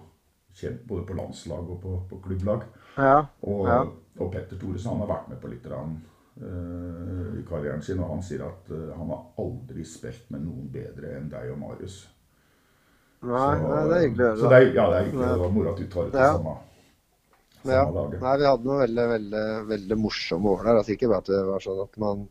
kjent 0.54 0.82
både 0.86 1.06
på 1.08 1.16
landslag 1.16 1.70
og 1.72 1.78
på, 1.80 1.94
på 2.10 2.18
klubblag. 2.26 2.66
Ja, 2.98 3.26
Og, 3.42 3.66
ja. 3.68 3.78
og 4.20 4.32
Petter 4.34 4.58
Thoresen 4.60 5.00
har 5.00 5.08
vært 5.08 5.28
med 5.32 5.40
på 5.40 5.48
litt 5.48 5.64
grann, 5.64 5.94
uh, 6.42 7.32
i 7.40 7.44
karrieren 7.48 7.82
sin, 7.82 8.00
og 8.04 8.12
han 8.12 8.22
sier 8.22 8.44
at 8.44 8.68
uh, 8.72 8.90
han 8.98 9.08
har 9.14 9.22
aldri 9.40 9.84
spilt 9.88 10.28
med 10.34 10.44
noen 10.44 10.68
bedre 10.74 11.16
enn 11.16 11.30
deg 11.32 11.52
og 11.54 11.58
Marius. 11.64 12.02
Nei, 13.22 13.54
nei, 13.62 13.80
det 13.88 13.96
er 13.96 14.04
hyggelig 14.04 14.24
å 14.26 14.30
høre. 14.32 14.50
Det 14.52 14.74
ja, 14.76 14.84
det 14.90 14.98
er 14.98 15.04
hyggelig. 15.06 15.26
Det 15.32 15.40
var 15.44 15.52
moro 15.56 15.72
at 15.72 15.80
du 15.80 15.86
tar 15.94 16.08
det 16.10 16.14
til 16.18 16.24
Ja. 16.26 16.32
samme, 16.36 16.54
Ja. 17.64 17.82
Nei, 17.94 18.36
vi 18.40 18.46
hadde 18.48 18.64
noen 18.66 18.80
veldig, 18.82 19.04
veldig, 19.12 19.42
veldig 19.68 19.96
morsomme 20.02 20.50
år 20.50 20.64
der. 20.66 20.78
Altså, 20.80 20.92
ikke 20.96 21.08
bare 21.12 21.22
at 21.22 21.30
det 21.30 21.42
var 21.46 21.60
sånn 21.62 21.82
at 21.84 21.98
man 22.02 22.24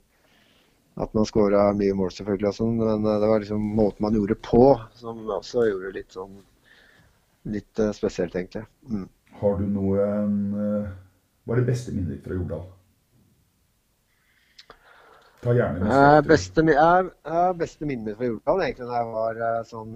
at 0.96 1.14
man 1.14 1.26
skåra 1.26 1.70
mye 1.78 1.94
mål, 1.96 2.12
selvfølgelig, 2.16 2.50
og 2.50 2.58
sånn, 2.58 2.76
men 2.82 3.08
eh, 3.08 3.20
det 3.22 3.30
var 3.32 3.44
liksom 3.44 3.70
måten 3.78 4.06
man 4.06 4.18
gjorde 4.18 4.38
på 4.44 4.66
som 5.00 5.24
også 5.38 5.68
gjorde 5.70 5.94
litt 5.96 6.18
sånn 6.18 6.36
litt 7.52 7.80
eh, 7.80 7.94
spesielt, 7.96 8.36
egentlig. 8.36 8.66
Mm. 8.90 9.08
Har 9.42 9.58
du 9.58 9.66
noe 9.72 10.04
en, 10.06 10.36
Hva 10.52 11.56
er 11.56 11.62
det 11.62 11.70
beste 11.72 11.94
minnet 11.96 12.18
ditt 12.18 12.26
fra 12.28 12.36
Jordal? 12.36 12.66
Ta 15.42 15.56
gjerne 15.58 15.80
med 15.82 15.96
Eh, 15.96 16.20
beste, 16.28 16.66
ja, 16.70 17.46
beste 17.58 17.88
minnet 17.88 18.12
mitt 18.12 18.20
fra 18.20 18.28
Jordal 18.30 18.66
egentlig 18.68 18.90
da 18.92 19.00
jeg 19.00 19.14
var 19.16 19.42
eh, 19.48 19.64
sånn 19.72 19.96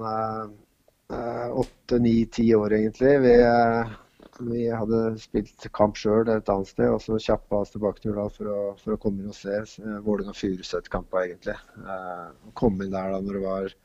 åtte, 1.62 1.99
ni, 2.01 2.15
ti 2.34 2.47
år, 2.58 2.73
egentlig. 2.79 3.12
Vi, 3.21 3.36
eh, 3.45 3.93
vi 4.39 4.65
hadde 4.69 5.00
spilt 5.21 5.67
kamp 5.76 5.98
sjøl 6.00 6.30
et 6.32 6.50
annet 6.52 6.69
sted, 6.69 6.89
og 6.91 7.02
så 7.04 7.17
kjappa 7.21 7.62
oss 7.63 7.74
tilbake 7.74 8.02
til 8.02 8.12
Jordal 8.12 8.32
for 8.36 8.52
å, 8.52 8.60
for 8.82 8.95
å 8.95 9.00
komme 9.02 9.24
inn 9.24 9.32
og 9.32 9.38
se 9.38 9.56
uh, 9.56 10.00
Vålerenga-Furuset-kampa, 10.06 11.24
egentlig. 11.24 11.56
Eh, 11.80 12.26
kom 12.60 12.82
inn 12.84 12.93
der 12.93 13.13
da 13.13 13.21
når 13.24 13.38
det 13.38 13.43
var 13.45 13.76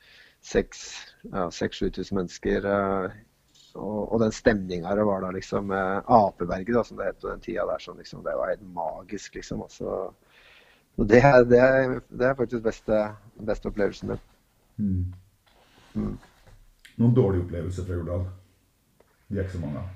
6000-7000 0.50 2.18
mennesker. 2.18 2.70
eh, 2.72 3.18
og, 3.78 4.00
og 4.00 4.16
den 4.24 4.34
stemninga 4.34 4.96
det 4.98 5.06
var 5.06 5.22
da, 5.22 5.30
liksom, 5.36 5.70
Apeberget, 5.70 6.74
da, 6.74 6.82
som 6.86 6.98
det 6.98 7.12
het 7.12 7.20
på 7.22 7.28
den 7.30 7.44
tida 7.44 7.68
der, 7.68 7.84
sånn, 7.84 8.00
liksom, 8.02 8.24
det 8.26 8.34
var 8.34 8.50
helt 8.50 8.66
magisk, 8.74 9.38
liksom. 9.38 9.62
Altså, 9.62 10.00
og 10.98 11.06
det, 11.06 11.22
det, 11.52 11.60
er, 11.62 11.94
det 12.10 12.26
er 12.26 12.34
faktisk 12.40 12.66
beste, 12.66 12.98
beste 13.46 13.70
opplevelsen 13.70 14.10
min. 14.10 14.26
Mm. 14.80 15.06
Mm. 15.94 16.18
Noen 16.98 17.14
dårlige 17.16 17.46
opplevelser 17.46 17.86
fra 17.86 18.00
Jordal? 18.00 18.26
De 19.30 19.38
er 19.38 19.46
ikke 19.46 19.60
så 19.60 19.62
mange. 19.62 19.86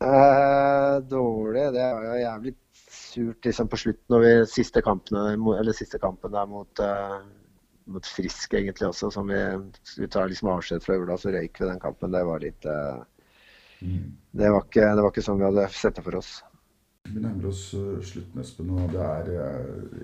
Eh, 0.00 0.96
dårlig, 1.10 1.66
det 1.74 1.88
var 1.94 2.06
jo 2.08 2.20
jævlig 2.22 2.54
surt 2.90 3.44
liksom 3.44 3.68
på 3.68 3.76
slutten, 3.82 4.14
når 4.14 4.46
siste 4.48 4.82
kampene, 4.82 5.34
eller 5.58 5.76
siste 5.76 6.00
kampen 6.00 6.32
der 6.32 6.46
mot, 6.48 6.80
uh, 6.80 7.20
mot 7.90 8.06
Frisk 8.06 8.54
egentlig 8.54 8.88
også, 8.88 9.10
som 9.12 9.28
vi 9.28 9.40
vi 9.98 10.08
tar 10.08 10.30
liksom 10.30 10.48
avskjed 10.54 10.84
fra 10.84 10.96
Ula, 10.96 11.18
så 11.18 11.34
røyk 11.34 11.60
vi 11.60 11.68
den 11.68 11.82
kampen. 11.82 12.12
Det 12.12 12.24
var 12.26 12.40
litt 12.40 12.66
uh, 12.70 13.02
Mm. 13.82 14.12
det, 14.30 14.50
var 14.50 14.64
ikke, 14.66 14.86
det 14.92 15.02
var 15.02 15.12
ikke 15.12 15.22
sånn 15.24 15.38
vi 15.40 15.46
hadde 15.46 15.62
sett 15.72 15.96
det 15.96 16.02
for 16.04 16.18
oss. 16.18 16.30
Vi 17.08 17.20
nærmer 17.22 17.46
oss 17.48 17.62
slutten, 18.04 18.42
Espen, 18.42 18.72
og 18.76 18.90
det 18.92 19.00
er 19.00 19.30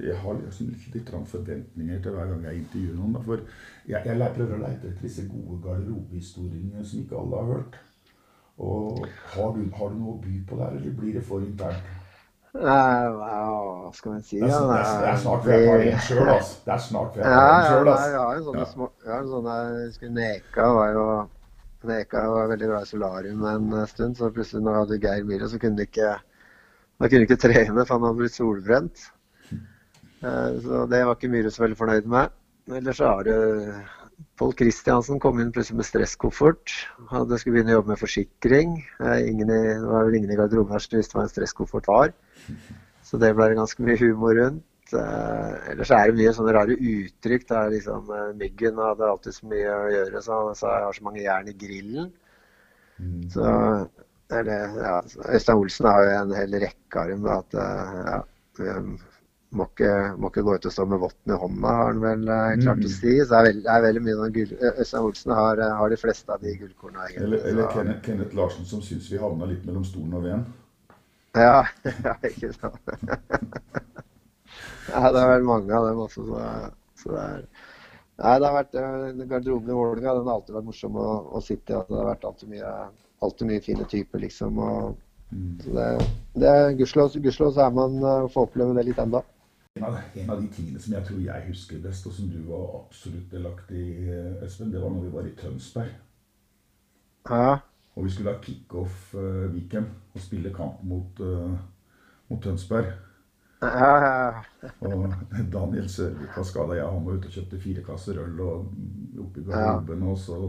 Jeg 0.01 0.17
har 0.23 0.39
liksom 0.41 0.71
litt, 0.71 0.87
litt 0.95 1.11
forventninger 1.33 2.01
til 2.03 2.17
hver 2.17 2.31
gang 2.31 2.47
jeg 2.49 2.63
intervjuer 2.63 2.97
noen. 2.97 3.13
da, 3.19 3.21
For 3.27 3.43
jeg, 3.85 4.01
jeg 4.09 4.33
prøver 4.39 4.57
å 4.57 4.63
lete 4.63 4.89
etter 4.89 5.03
disse 5.05 5.27
gode 5.29 5.61
garderobehistoriene 5.67 6.85
som 6.85 7.03
ikke 7.03 7.21
alle 7.21 7.43
har 7.43 7.53
hørt. 7.53 7.77
Og 8.59 9.07
har 9.35 9.53
du, 9.53 9.62
har 9.77 9.88
du 9.92 9.97
noe 10.01 10.14
å 10.14 10.21
by 10.23 10.38
på 10.49 10.57
der, 10.57 10.77
eller 10.79 10.92
blir 10.97 11.12
det 11.19 11.23
for 11.29 11.45
internt? 11.45 11.92
Nei, 12.57 13.09
hva 13.12 13.90
skal 13.92 14.14
man 14.14 14.23
si? 14.25 14.38
Det 14.40 14.47
er, 14.47 14.53
ja, 14.55 14.61
det 14.64 14.77
er, 14.81 15.01
det 15.03 15.09
er 15.11 15.19
snart 15.21 15.42
før 15.45 15.53
jeg 15.53 15.66
tar 15.69 15.83
en 15.85 16.05
sjøl, 16.07 16.29
altså. 16.33 16.55
Det 16.64 16.73
er 16.73 16.85
snart 16.87 17.11
før 17.12 17.21
jeg 17.21 17.27
Ja, 17.29 17.40
tar 17.40 17.51
en 17.51 17.66
ja, 17.66 17.73
sjøl, 17.73 17.90
altså. 17.92 18.23
har 18.23 18.38
sånne 18.47 18.62
Ja. 18.62 18.71
små 18.71 18.88
har 19.11 19.19
jo 19.21 19.33
sånne, 19.35 19.57
jeg 19.66 19.90
husker 19.90 20.14
Neka 20.16 20.69
var 20.79 20.95
jo 20.97 21.05
Neka 21.87 22.23
var 22.33 22.49
veldig 22.55 22.71
glad 22.71 22.87
i 22.87 22.90
solarium 22.90 23.45
en 23.51 23.87
stund, 23.92 24.16
så 24.16 24.31
plutselig 24.33 24.62
når 24.64 24.73
jeg 24.79 24.85
hadde 24.87 25.01
Geir 25.05 25.29
Myhre, 25.29 25.51
så 25.53 25.61
kunne 25.61 25.77
de 25.77 25.87
ikke 25.90 26.14
kunne 27.05 27.27
ikke 27.29 27.37
trene, 27.45 27.85
for 27.85 27.95
han 27.99 28.09
hadde 28.09 28.21
blitt 28.23 28.35
solbrent. 28.38 29.05
Eh, 30.25 30.61
Så 30.64 30.87
det 30.90 31.05
var 31.05 31.14
ikke 31.14 31.29
Myhre 31.29 31.51
så 31.53 31.62
veldig 31.66 31.77
fornøyd 31.77 32.09
med. 32.09 32.33
Ellers 32.73 32.97
så 32.97 33.12
har 33.12 33.23
du 33.23 33.35
Pål 34.37 34.52
Kristiansen 34.57 35.20
kom 35.20 35.40
inn 35.40 35.52
plutselig 35.52 35.81
med 35.81 35.88
stresskoffert. 35.88 36.72
Han 37.11 37.31
skulle 37.38 37.57
begynne 37.57 37.72
å 37.74 37.79
jobbe 37.79 37.94
med 37.94 38.00
forsikring. 38.00 38.79
Ingen 39.00 39.48
i, 39.48 39.61
det 39.76 39.88
var 39.88 40.09
vel 40.09 40.18
ingen 40.18 40.33
i 40.33 40.38
garderoben 40.38 40.76
her 40.76 40.85
som 40.85 40.98
visste 40.98 41.16
hva 41.16 41.24
en 41.24 41.33
stresskoffert 41.33 41.88
var. 41.88 42.12
Så 43.07 43.20
det 43.22 43.33
ble 43.37 43.50
det 43.50 43.59
ganske 43.61 43.87
mye 43.87 44.00
humor 44.00 44.37
rundt. 44.37 44.64
Eh, 44.94 45.70
ellers 45.72 45.90
er 45.90 46.11
det 46.11 46.18
mye 46.20 46.33
sånne 46.37 46.55
rare 46.55 46.76
uttrykk. 46.76 47.46
Det 47.48 47.57
er 47.59 47.72
liksom, 47.74 48.11
eh, 48.14 48.33
Myggen 48.38 48.79
hadde 48.83 49.11
alltid 49.11 49.35
så 49.35 49.48
mye 49.50 49.74
å 49.74 49.90
gjøre, 49.94 50.22
så 50.22 50.40
han 50.46 50.59
sa 50.59 50.74
jeg 50.74 50.87
har 50.87 50.98
så 50.98 51.07
mange 51.07 51.22
jern 51.24 51.48
i 51.48 51.57
grillen. 51.64 52.12
Mm. 53.00 53.24
Så 53.31 53.44
er 54.37 54.46
det, 54.46 54.61
ja. 54.83 54.96
Øystein 55.33 55.62
Olsen 55.62 55.90
har 55.90 56.05
jo 56.05 56.14
en 56.20 56.35
hel 56.38 56.59
rekke 56.66 57.02
av 57.02 57.12
dem. 57.12 57.26
At 57.31 57.59
eh, 57.62 57.98
ja, 58.12 58.20
må 59.57 59.66
ikke, 59.71 59.90
må 60.21 60.29
ikke 60.31 60.45
gå 60.47 60.55
ut 60.59 60.66
og 60.69 60.75
stå 60.75 60.85
med 60.90 61.01
votten 61.03 61.33
i 61.35 61.38
hånda, 61.42 61.73
har 61.79 61.88
han 61.90 62.03
vel 62.05 62.29
eh, 62.35 62.53
klart 62.62 62.85
å 62.85 62.90
Mm. 62.90 62.95
si. 62.97 63.14
Så 63.21 63.29
det 63.31 63.38
er, 63.38 63.47
veld, 63.49 63.62
det 63.66 63.73
er 63.75 63.85
veldig 63.87 64.03
mye 64.07 64.19
noen 64.21 64.35
gull... 64.37 64.53
Øystein 64.71 65.07
Olsen 65.09 65.35
har, 65.38 65.62
eh, 65.64 65.75
har 65.81 65.92
de 65.95 65.99
fleste 66.01 66.33
av 66.37 66.45
de 66.45 66.55
gullkornene. 66.61 67.09
egentlig. 67.09 67.27
Eller, 67.27 67.49
eller 67.51 67.69
så- 67.69 67.75
Kenneth, 67.79 68.03
Kenneth 68.07 68.37
Larsen 68.38 68.64
som 68.69 68.83
syns 68.85 69.09
vi 69.12 69.19
havna 69.23 69.49
litt 69.51 69.64
mellom 69.66 69.85
stolen 69.85 70.14
og 70.14 70.23
veden. 70.29 70.45
Ja, 71.37 71.64
ja 72.05 72.14
ikke 72.25 72.53
sant. 72.57 72.81
ja, 74.92 75.09
det 75.12 75.23
er 75.23 75.33
vel 75.35 75.45
mange 75.49 75.73
av 75.77 75.88
dem 75.90 76.05
også, 76.07 76.25
så, 76.31 76.45
så 77.03 77.16
det 77.16 77.25
er 77.25 77.49
Nei, 78.16 78.31
det 78.40 78.49
har 78.49 78.55
vært 78.57 78.77
eh, 78.81 79.25
Garderoben 79.29 79.69
i 79.69 79.75
Vålerenga 79.77 80.14
den 80.16 80.29
har 80.31 80.38
alltid 80.38 80.55
vært 80.57 80.64
morsom 80.71 80.95
å, 80.97 81.09
å 81.37 81.40
sitte 81.45 81.75
i. 81.75 81.77
Altså, 81.77 81.92
det 81.92 81.99
har 82.01 82.07
vært 82.14 82.23
alltid 82.25 82.49
mye, 82.55 82.71
alltid 83.27 83.51
mye 83.51 83.64
fine 83.66 83.88
typer, 83.90 84.23
liksom. 84.25 84.62
Og, 84.69 84.95
Mm. 85.27 85.57
så 85.59 85.73
det, 85.75 85.85
det 86.38 86.47
er 86.47 86.69
Gudskjelov 86.79 87.49
så 87.51 87.64
er 87.64 87.73
man 87.75 87.97
uh, 87.99 88.29
får 88.31 88.45
oppleve 88.47 88.77
det 88.77 88.85
litt 88.87 88.99
enda. 89.03 89.25
En 89.77 89.85
av, 89.85 89.97
en 90.15 90.31
av 90.31 90.41
de 90.41 90.49
tingene 90.49 90.81
som 90.81 90.95
jeg 90.97 91.05
tror 91.05 91.19
jeg 91.21 91.47
husker 91.51 91.81
best, 91.85 92.07
og 92.09 92.15
som 92.17 92.29
du 92.33 92.39
var 92.49 92.79
absolutt 92.79 93.33
delaktig 93.33 93.81
i, 93.83 94.09
eh, 94.09 94.45
Espen, 94.47 94.71
det 94.73 94.81
var 94.81 94.93
når 94.95 95.05
vi 95.05 95.12
var 95.12 95.29
i 95.29 95.35
Tønsberg. 95.37 95.91
Ja. 97.29 97.59
Og 97.97 98.05
vi 98.05 98.12
skulle 98.12 98.33
ha 98.33 98.41
kickoff 98.45 99.15
uh, 99.17 99.47
weekend 99.53 99.89
og 100.15 100.21
spille 100.21 100.53
kamp 100.55 100.83
mot, 100.85 101.21
eh, 101.21 101.53
mot 102.29 102.43
Tønsberg. 102.45 102.91
Ja. 103.62 104.43
Og 104.85 105.15
Daniel 105.55 105.89
Sørvik 105.89 106.37
var 106.37 106.45
skada. 106.45 106.77
Jeg 106.77 106.89
han 106.93 107.07
var 107.07 107.17
ute 107.17 107.31
og 107.31 107.39
kjøpte 107.39 107.61
fire 107.61 107.85
kasser 107.85 108.21
øl 108.21 108.41
og 108.45 108.75
oppe 109.25 109.41
i 109.41 109.47
garderoben. 109.49 110.05
Og 110.12 110.19
så 110.21 110.41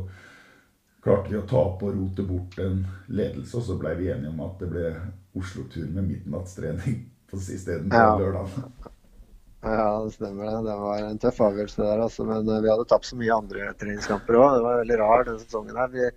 klarte 1.03 1.31
vi 1.31 1.39
å 1.39 1.45
tape 1.47 1.87
og 1.87 1.95
rote 1.95 2.27
bort 2.27 2.59
en 2.63 2.83
ledelse, 3.07 3.55
og 3.59 3.63
så 3.63 3.77
blei 3.79 3.95
vi 3.99 4.11
enige 4.11 4.33
om 4.33 4.43
at 4.47 4.59
det 4.59 4.71
ble 4.71 4.91
Oslo-tur 5.37 5.87
med 5.87 6.03
midnattstrening 6.11 7.05
isteden 7.31 7.89
på 7.89 7.95
Ja. 7.95 8.17
lørdag. 8.17 8.49
Ja, 9.65 10.03
det 10.03 10.13
stemmer 10.13 10.45
det. 10.63 10.73
Var 10.79 11.03
en 11.03 11.19
tøff 11.21 11.39
avgjørelse 11.41 11.81
der, 11.81 12.01
altså. 12.05 12.25
Men 12.29 12.49
eh, 12.49 12.63
vi 12.63 12.71
hadde 12.71 12.87
tapt 12.89 13.09
så 13.09 13.17
mye 13.19 13.35
andre 13.35 13.69
treningskamper 13.81 14.37
òg. 14.37 14.49
Det 14.55 14.65
var 14.65 14.81
veldig 14.83 14.97
rar 15.01 15.27
denne 15.27 15.43
sesongen 15.43 15.79
her. 15.81 15.93
Vi, 15.93 16.09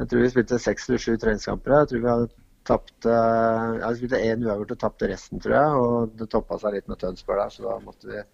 jeg 0.00 0.08
tror 0.10 0.24
vi 0.24 0.30
spilte 0.32 0.62
seks 0.62 0.88
eller 0.88 1.04
sju 1.04 1.12
treningskamper. 1.22 1.76
Jeg 1.76 1.90
tror 1.90 2.02
vi 2.02 2.10
hadde 2.12 2.30
tapt 2.68 3.06
eh, 3.10 3.68
ja, 3.78 3.90
Vi 3.90 4.00
spilte 4.00 4.22
én 4.26 4.46
uavgjort 4.46 4.74
og 4.74 4.80
tapte 4.82 5.10
resten, 5.12 5.42
tror 5.42 5.56
jeg. 5.58 5.82
Og 5.84 6.16
det 6.18 6.30
toppa 6.32 6.58
seg 6.62 6.78
litt 6.78 6.90
med 6.90 7.02
Tønsberg 7.02 7.44
der, 7.44 7.54
så 7.54 7.68
da 7.68 7.76
måtte 7.84 8.10
vi 8.10 8.24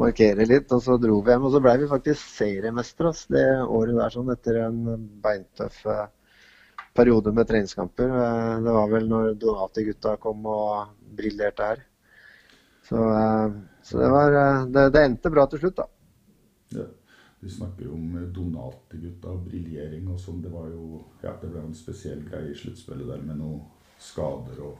markere 0.00 0.48
litt. 0.48 0.72
Og 0.72 0.80
så 0.86 0.96
dro 1.02 1.20
vi 1.20 1.34
hjem, 1.34 1.44
og 1.50 1.52
så 1.56 1.60
ble 1.66 1.76
vi 1.82 1.90
faktisk 1.90 2.32
seriemestere 2.38 3.12
altså, 3.12 3.36
det 3.36 3.44
året 3.66 4.00
der, 4.00 4.16
sånn 4.16 4.32
etter 4.32 4.62
en 4.64 4.80
beintøff 5.26 5.84
eh, 5.92 6.06
periode 6.96 7.36
med 7.36 7.52
treningskamper. 7.52 8.16
Det 8.64 8.78
var 8.80 8.88
vel 8.90 9.12
når 9.12 9.36
Donati-gutta 9.44 10.16
kom 10.24 10.48
og 10.48 10.96
briljerte 11.20 11.68
her. 11.68 11.84
Så, 12.90 12.98
så 13.90 13.98
det 13.98 14.10
var 14.12 14.32
eh, 14.38 14.66
det, 14.70 14.84
det 14.94 15.02
endte 15.08 15.30
bra 15.34 15.44
til 15.50 15.58
slutt, 15.64 15.76
da. 15.82 15.86
Ja. 16.78 16.86
Du 17.40 17.48
snakker 17.50 17.88
om 17.92 18.04
eh, 18.20 18.28
Donati-gutta 18.36 19.28
og 19.32 19.44
briljering 19.48 20.04
og 20.12 20.18
sånn. 20.20 20.42
Det 20.44 20.50
var 20.52 20.66
jo 20.70 21.00
Ja, 21.24 21.32
det 21.42 21.48
ble 21.50 21.60
en 21.66 21.74
spesiell 21.74 22.20
greie 22.28 22.50
i 22.52 22.56
sluttspillet 22.58 23.08
der 23.10 23.20
med 23.24 23.36
noen 23.40 23.60
skader 24.00 24.58
og 24.64 24.74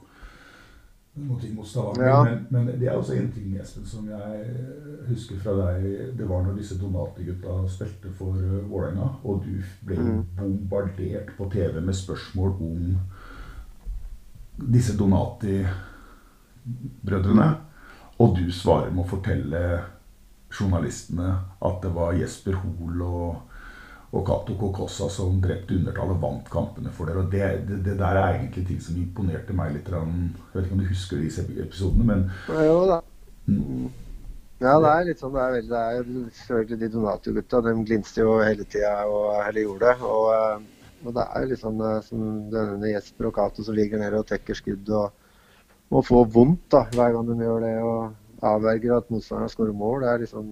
noe 1.20 1.40
ting 1.42 1.54
mot 1.56 1.66
Stavanger. 1.66 2.06
Ja. 2.06 2.20
Men, 2.24 2.46
men 2.54 2.66
det 2.80 2.86
er 2.88 2.96
også 2.96 3.14
en 3.18 3.32
ting, 3.34 3.56
Espen, 3.60 3.84
som 3.88 4.06
jeg 4.08 4.46
husker 5.08 5.36
fra 5.42 5.52
deg. 5.58 5.80
Det 6.16 6.28
var 6.30 6.42
når 6.46 6.54
disse 6.60 6.78
Donati-gutta 6.80 7.52
spilte 7.68 8.08
for 8.16 8.32
Vålerenga, 8.70 9.08
og 9.26 9.42
du 9.44 9.54
ble 9.88 9.96
Mm. 10.00 10.22
bombardert 10.38 11.28
på 11.36 11.44
TV 11.52 11.80
med 11.82 11.94
spørsmål 11.98 12.50
om 12.62 12.80
disse 14.70 14.94
Donati-brødrene. 15.00 17.48
Og 18.20 18.36
du 18.36 18.50
svarer 18.52 18.90
med 18.92 19.06
å 19.06 19.10
fortelle 19.14 19.62
journalistene 20.50 21.30
at 21.62 21.78
det 21.84 21.92
var 21.94 22.18
Jesper 22.18 22.58
Hoel 22.60 23.04
og, 23.06 23.54
og 24.10 24.26
Cato 24.26 24.56
Kokossa 24.60 25.08
som 25.12 25.38
drepte 25.40 25.78
undertall 25.78 26.12
og 26.16 26.20
vant 26.24 26.50
kampene 26.52 26.92
for 26.92 27.08
dere. 27.08 27.22
Og 27.24 27.30
det, 27.32 27.46
det, 27.68 27.80
det 27.86 27.96
der 28.00 28.18
er 28.18 28.40
egentlig 28.40 28.66
ting 28.68 28.82
som 28.84 28.98
imponerte 29.00 29.56
meg 29.56 29.72
litt. 29.76 29.88
Jeg 29.88 30.34
vet 30.52 30.66
ikke 30.66 30.76
om 30.76 30.82
du 30.82 30.90
husker 30.90 31.22
disse 31.22 31.46
episodene, 31.48 32.08
men 32.12 32.26
Jo 32.50 32.84
da. 32.90 33.00
Ja, 34.60 34.74
det 34.76 34.90
er 34.90 35.06
litt 35.08 35.22
sånn. 35.22 35.32
Det 35.32 35.40
er, 35.40 35.54
veldig, 35.54 35.70
det 35.70 35.78
er 35.80 36.34
selvfølgelig 36.42 36.80
de 36.82 36.90
Donatio-gutta. 36.92 37.62
De 37.64 37.72
glinste 37.88 38.20
jo 38.20 38.34
hele 38.44 38.66
tida, 38.68 39.06
og 39.08 39.30
eller 39.38 39.64
gjorde 39.64 39.88
det. 39.94 40.10
Og, 40.10 40.26
eh, 40.34 41.06
og 41.06 41.16
det 41.16 41.24
er 41.24 41.46
litt 41.48 41.62
sånn 41.62 41.80
eh, 41.80 42.02
som 42.04 42.26
denne 42.52 42.90
Jesper 42.90 43.30
og 43.30 43.38
Cato 43.38 43.64
som 43.64 43.78
ligger 43.78 44.02
nede 44.02 44.20
og 44.20 44.28
tekker 44.28 44.58
skudd 44.58 44.92
og, 44.92 45.16
og 45.90 46.04
få 46.06 46.24
vondt 46.30 46.68
da, 46.72 46.84
hver 46.94 47.14
gang 47.14 47.28
de 47.28 47.46
gjør 47.46 47.64
det. 47.66 47.76
Og 47.84 48.44
avverger 48.50 48.96
at 48.96 49.10
motstanderen 49.12 49.52
skårer 49.52 49.76
mål. 49.76 50.04
Det 50.04 50.10
er 50.10 50.22
liksom 50.24 50.50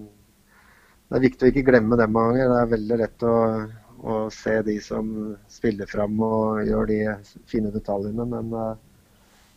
Det 1.09 1.17
er 1.17 1.23
viktig 1.23 1.45
å 1.45 1.49
ikke 1.49 1.65
glemme 1.71 1.97
dem 1.97 2.11
mange 2.13 2.35
ganger. 2.37 2.51
Det 2.51 2.57
er 2.61 2.73
veldig 2.75 2.97
lett 3.01 3.23
å, 3.25 3.37
å 4.13 4.17
se 4.33 4.59
de 4.67 4.75
som 4.83 5.07
spiller 5.49 5.89
fram 5.89 6.19
og 6.21 6.59
gjør 6.67 6.91
de 6.91 6.99
fine 7.49 7.71
detaljene, 7.73 8.27
men 8.29 8.51
uh, 8.53 8.75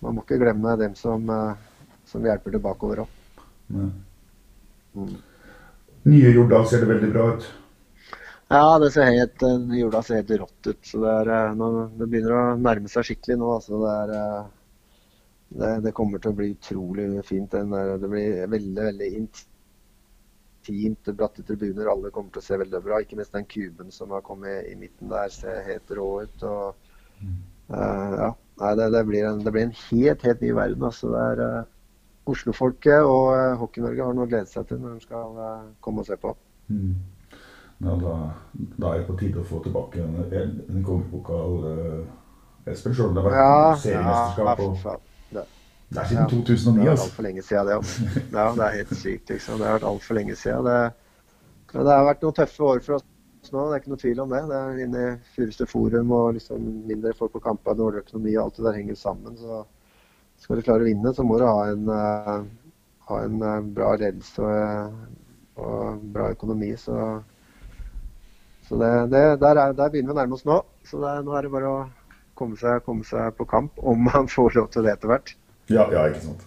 man 0.00 0.16
må 0.16 0.24
ikke 0.24 0.40
glemme 0.40 0.78
dem 0.80 0.94
som, 0.96 1.28
uh, 1.28 1.92
som 2.08 2.24
hjelper 2.24 2.56
til 2.56 2.64
bakover 2.64 3.04
òg. 3.04 3.42
Nei. 3.76 3.90
Nye 6.08 6.32
Jordal 6.32 6.64
ser 6.70 6.82
det 6.82 6.88
veldig 6.88 7.10
bra 7.12 7.26
ut. 7.34 7.44
Ja, 8.52 8.78
det 8.78 8.90
ser 8.92 9.06
helt, 9.08 9.42
eh, 9.42 9.76
jorda 9.78 10.02
ser 10.04 10.18
helt 10.20 10.32
rått 10.40 10.66
ut. 10.66 10.80
så 10.84 10.98
Det, 11.00 11.12
er, 11.36 11.54
nå, 11.56 11.68
det 11.96 12.08
begynner 12.08 12.34
å 12.36 12.56
nærme 12.60 12.90
seg 12.92 13.06
skikkelig 13.08 13.38
nå. 13.40 13.52
altså 13.54 13.78
Det, 13.80 13.92
er, 14.16 14.50
det, 15.58 15.72
det 15.84 15.94
kommer 15.96 16.20
til 16.22 16.32
å 16.32 16.38
bli 16.38 16.52
utrolig 16.54 17.08
fint. 17.28 17.50
Den 17.52 17.72
der, 17.74 17.96
det 18.00 18.10
blir 18.10 18.46
veldig 18.52 18.86
veldig 18.88 19.08
intimt. 19.18 21.10
Bratte 21.18 21.44
tribuner. 21.46 21.90
Alle 21.92 22.12
kommer 22.14 22.32
til 22.32 22.42
å 22.42 22.46
se 22.46 22.58
veldig 22.62 22.82
bra. 22.84 23.00
Ikke 23.02 23.18
minst 23.18 23.34
den 23.36 23.48
kuben 23.50 23.92
som 23.94 24.14
har 24.14 24.24
kommet 24.26 24.70
i 24.70 24.76
midten 24.78 25.12
der, 25.12 25.32
ser 25.34 25.64
helt 25.66 25.92
rå 25.98 26.08
ut. 26.22 26.46
og 26.46 26.74
uh, 27.72 28.16
ja, 28.18 28.30
nei, 28.62 28.72
det, 28.80 28.88
det, 28.96 29.04
blir 29.08 29.28
en, 29.28 29.42
det 29.44 29.54
blir 29.54 29.68
en 29.68 29.78
helt, 29.90 30.26
helt 30.28 30.44
ny 30.44 30.52
verden. 30.56 30.90
altså 30.90 31.12
det 31.12 31.48
er 31.48 31.64
Oslo-folket, 32.32 33.02
og 33.02 33.32
uh, 33.34 33.56
Hockey-Norge 33.58 34.04
har 34.06 34.14
noe 34.14 34.28
å 34.28 34.30
glede 34.30 34.46
seg 34.46 34.68
til 34.68 34.78
når 34.78 34.94
de 34.94 35.08
skal 35.08 35.38
uh, 35.38 35.70
komme 35.82 36.04
og 36.04 36.06
se 36.06 36.18
på. 36.22 36.36
Mm. 36.70 36.94
Ja, 37.82 37.96
da, 37.98 38.12
da 38.78 38.92
er 38.92 39.00
det 39.00 39.06
på 39.08 39.16
tide 39.18 39.40
å 39.42 39.46
få 39.46 39.58
tilbake 39.64 40.04
en, 40.04 40.20
en, 40.70 40.84
kongepokal. 40.86 41.56
Uh, 41.66 42.68
Espen, 42.70 42.94
selv 42.94 43.08
om 43.08 43.16
det 43.16 43.24
har 43.24 43.26
vært 43.26 43.40
Ja, 43.40 43.80
seriemesterskap. 43.82 44.84
ja. 44.86 45.11
Det, 45.92 46.00
er 46.00 46.08
siden 46.08 46.22
ja, 46.22 46.26
2009, 46.30 46.80
Det 46.80 46.86
er 46.86 46.90
altså. 46.90 47.06
altfor 47.06 47.26
lenge 47.26 47.42
siden, 47.44 47.68
det. 47.68 47.78
Også. 47.82 48.10
Ja, 48.38 48.44
det 48.56 48.66
er 48.66 48.76
helt 48.80 48.92
sykt. 48.96 49.30
liksom. 49.30 49.58
Det 49.58 49.66
har 49.68 49.78
vært 49.78 49.88
altfor 49.92 50.18
lenge 50.18 50.36
siden. 50.40 50.68
Det, 50.68 50.78
men 51.72 51.88
det 51.88 51.96
har 51.96 52.06
vært 52.08 52.24
noen 52.24 52.38
tøffe 52.38 52.68
år 52.68 52.84
for 52.86 52.98
oss 52.98 53.08
nå, 53.50 53.62
det 53.66 53.74
er 53.74 53.80
ikke 53.82 53.90
noe 53.90 54.00
tvil 54.00 54.20
om 54.22 54.32
det. 54.32 54.40
Det 54.48 54.58
er 54.58 54.80
inne 54.84 55.02
i 55.02 55.14
Furusted 55.34 55.68
Forum 55.68 56.12
og 56.14 56.36
liksom 56.36 56.66
mindre 56.88 57.14
folk 57.18 57.32
på 57.34 57.42
kamper, 57.42 57.76
dårlig 57.76 58.04
økonomi 58.04 58.36
og 58.36 58.44
alt 58.44 58.58
det 58.60 58.66
der 58.68 58.78
henger 58.78 58.98
sammen. 59.00 59.36
så 59.36 59.64
skal 60.42 60.58
du 60.58 60.64
klare 60.66 60.82
å 60.82 60.88
vinne, 60.88 61.12
så 61.14 61.24
må 61.26 61.38
du 61.38 61.44
ha 61.46 61.58
en, 61.70 61.90
uh, 61.90 62.78
ha 63.08 63.18
en 63.22 63.42
uh, 63.42 63.58
bra 63.76 63.92
ledelse 64.00 64.42
og, 64.42 64.54
eh, 64.56 65.60
og 65.62 66.00
bra 66.14 66.30
økonomi. 66.34 66.72
Så, 66.80 66.96
så 68.66 68.78
det, 68.80 68.90
det, 69.12 69.20
der, 69.42 69.60
er, 69.60 69.76
der 69.78 69.92
begynner 69.92 70.10
vi 70.10 70.16
å 70.16 70.20
nærme 70.22 70.38
oss 70.38 70.46
nå. 70.48 70.58
Så 70.88 70.98
det, 71.02 71.12
nå 71.26 71.36
er 71.38 71.46
det 71.46 71.52
bare 71.52 71.70
å 71.70 71.84
komme 72.38 72.58
seg, 72.58 72.82
komme 72.86 73.06
seg 73.06 73.36
på 73.38 73.46
kamp, 73.52 73.78
om 73.78 74.02
man 74.08 74.30
får 74.34 74.58
lov 74.58 74.72
til 74.74 74.88
det 74.88 74.96
etter 74.96 75.12
hvert. 75.12 75.34
Ja, 75.70 75.86
ja, 75.92 76.06
ikke 76.08 76.20
sant. 76.24 76.46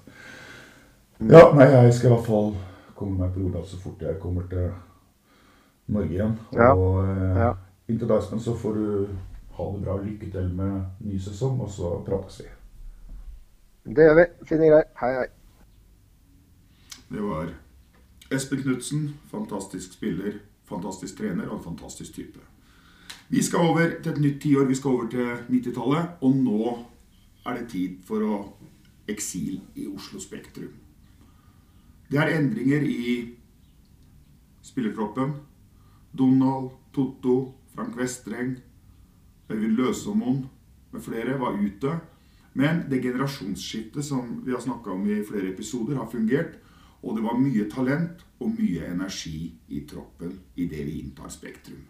Ja, 1.20 1.48
nei, 1.56 1.70
jeg 1.72 1.94
skal 1.96 2.10
i 2.10 2.14
hvert 2.16 2.28
fall 2.28 2.50
komme 2.96 3.20
meg 3.20 3.32
på 3.34 3.46
jorda 3.46 3.62
så 3.68 3.80
fort 3.80 4.02
jeg 4.04 4.20
kommer 4.20 4.48
til 4.52 4.68
Norge 5.88 6.12
igjen. 6.12 6.36
Og 6.52 7.06
ja. 7.06 7.46
ja. 7.46 7.54
inntil 7.88 8.10
da, 8.10 8.20
Espen, 8.20 8.42
så 8.44 8.56
får 8.60 8.76
du 8.76 8.88
ha 9.56 9.70
det 9.72 9.84
bra. 9.86 9.96
Lykke 10.04 10.32
til 10.32 10.50
med 10.58 10.82
ny 11.06 11.20
sesong, 11.22 11.62
og 11.64 11.72
så 11.72 11.94
prates 12.08 12.42
vi. 12.44 12.50
Det 13.96 14.10
gjør 14.10 14.20
vi. 14.20 14.26
Fine 14.50 14.72
greier. 14.72 14.90
Hei, 15.00 15.14
hei. 15.20 15.28
Det 17.06 17.24
var 17.24 17.54
Espen 18.34 18.64
Knutsen, 18.64 19.08
fantastisk 19.32 19.94
spiller, 19.94 20.40
fantastisk 20.66 21.18
trener 21.18 21.48
og 21.48 21.60
en 21.60 21.64
fantastisk 21.64 22.14
type. 22.14 22.40
Vi 23.30 23.44
skal 23.44 23.60
over 23.60 23.96
til 24.04 24.12
et 24.12 24.22
nytt 24.22 24.42
tiår. 24.42 24.66
Vi 24.66 24.76
skal 24.76 24.92
over 24.92 25.10
til 25.10 25.30
90-tallet, 25.50 26.18
og 26.22 26.36
nå 26.36 26.78
er 27.46 27.60
det 27.60 27.70
tid 27.70 28.02
for 28.06 28.26
å 28.26 28.40
eksil 29.08 29.60
i 29.76 29.88
Oslo 29.88 30.20
Spektrum. 30.20 30.74
Det 32.10 32.20
er 32.22 32.36
endringer 32.38 32.84
i 32.86 33.36
spillertroppen. 34.66 35.34
Donald, 36.18 36.72
Totto, 36.94 37.54
Frank 37.76 37.98
Vestreng, 37.98 38.58
Øyvind 39.50 39.78
Løsåmoen 39.78 40.46
med 40.92 41.02
flere 41.02 41.40
var 41.40 41.58
ute. 41.60 42.00
Men 42.54 42.86
det 42.90 43.02
generasjonsskiftet 43.04 44.06
som 44.06 44.46
vi 44.46 44.52
har 44.52 44.62
snakka 44.64 44.92
om 44.92 45.04
i 45.10 45.24
flere 45.28 45.52
episoder, 45.54 45.98
har 45.98 46.10
fungert. 46.12 46.56
Og 47.04 47.18
det 47.18 47.24
var 47.24 47.38
mye 47.38 47.68
talent 47.70 48.24
og 48.40 48.56
mye 48.56 48.88
energi 48.94 49.52
i 49.68 49.84
troppen 49.90 50.40
idet 50.56 50.86
vi 50.88 51.02
inntar 51.02 51.30
Spektrum. 51.30 51.84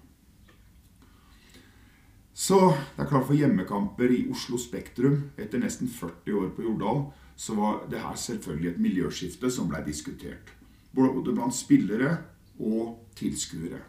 Så 2.35 2.59
det 2.97 3.05
er 3.05 3.07
klart 3.07 3.29
for 3.29 3.37
hjemmekamper 3.39 4.11
i 4.11 4.25
Oslo 4.27 4.57
Spektrum 4.59 5.29
etter 5.39 5.61
nesten 5.61 5.87
40 5.87 6.35
år 6.35 6.49
på 6.51 6.65
Jordal, 6.65 7.05
så 7.35 7.55
var 7.55 7.85
det 7.91 8.01
her 8.03 8.15
selvfølgelig 8.19 8.69
et 8.73 8.81
miljøskifte 8.83 9.51
som 9.51 9.69
ble 9.71 9.79
diskutert. 9.85 10.51
Både 10.91 11.31
blant 11.31 11.55
spillere 11.55 12.17
og 12.59 13.07
tilskuere. 13.15 13.79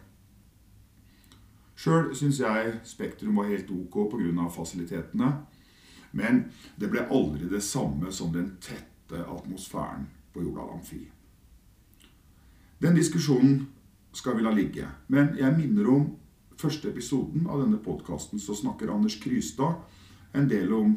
Sjøl 1.77 2.13
syns 2.15 2.39
jeg 2.39 2.79
Spektrum 2.87 3.35
var 3.37 3.51
helt 3.51 3.69
ok 3.71 3.97
pga. 4.11 4.47
fasilitetene. 4.49 5.31
Men 6.11 6.45
det 6.79 6.89
ble 6.89 7.03
aldri 7.11 7.49
det 7.51 7.63
samme 7.63 8.11
som 8.11 8.31
den 8.33 8.57
tette 8.61 9.25
atmosfæren 9.27 10.07
på 10.33 10.41
Jordal 10.41 10.71
Amfi. 10.77 11.03
Den 12.81 12.95
diskusjonen 12.95 13.67
skal 14.13 14.37
vi 14.37 14.41
la 14.41 14.51
ligge. 14.51 14.87
Men 15.07 15.35
jeg 15.37 15.57
minner 15.57 15.91
om 15.91 16.07
første 16.57 16.89
episoden 16.89 17.47
av 17.47 17.61
denne 17.63 17.79
podkasten 17.83 18.41
så 18.41 18.55
snakker 18.57 18.91
Anders 18.93 19.19
Krystad 19.21 19.81
en 20.37 20.47
del 20.49 20.73
om 20.73 20.95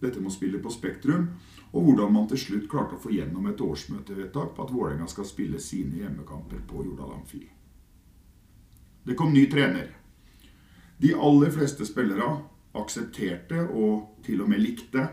dette 0.00 0.20
med 0.20 0.30
å 0.30 0.34
spille 0.34 0.60
på 0.60 0.72
Spektrum, 0.72 1.28
og 1.74 1.88
hvordan 1.88 2.12
man 2.14 2.26
til 2.30 2.40
slutt 2.40 2.68
klarte 2.70 2.98
å 2.98 3.02
få 3.02 3.12
gjennom 3.14 3.46
et 3.50 3.60
årsmøtevedtak 3.60 4.54
på 4.54 4.64
at 4.64 4.72
Vålerenga 4.72 5.08
skal 5.10 5.26
spille 5.28 5.60
sine 5.62 6.02
hjemmekamper 6.02 6.62
på 6.68 6.84
Jordal 6.84 7.14
Amfi. 7.16 7.42
Det 9.04 9.16
kom 9.18 9.32
ny 9.34 9.46
trener. 9.50 9.90
De 10.98 11.12
aller 11.14 11.52
fleste 11.52 11.86
spillere 11.88 12.28
aksepterte 12.78 13.66
og 13.66 14.22
til 14.26 14.42
og 14.44 14.50
med 14.50 14.62
likte 14.62 15.08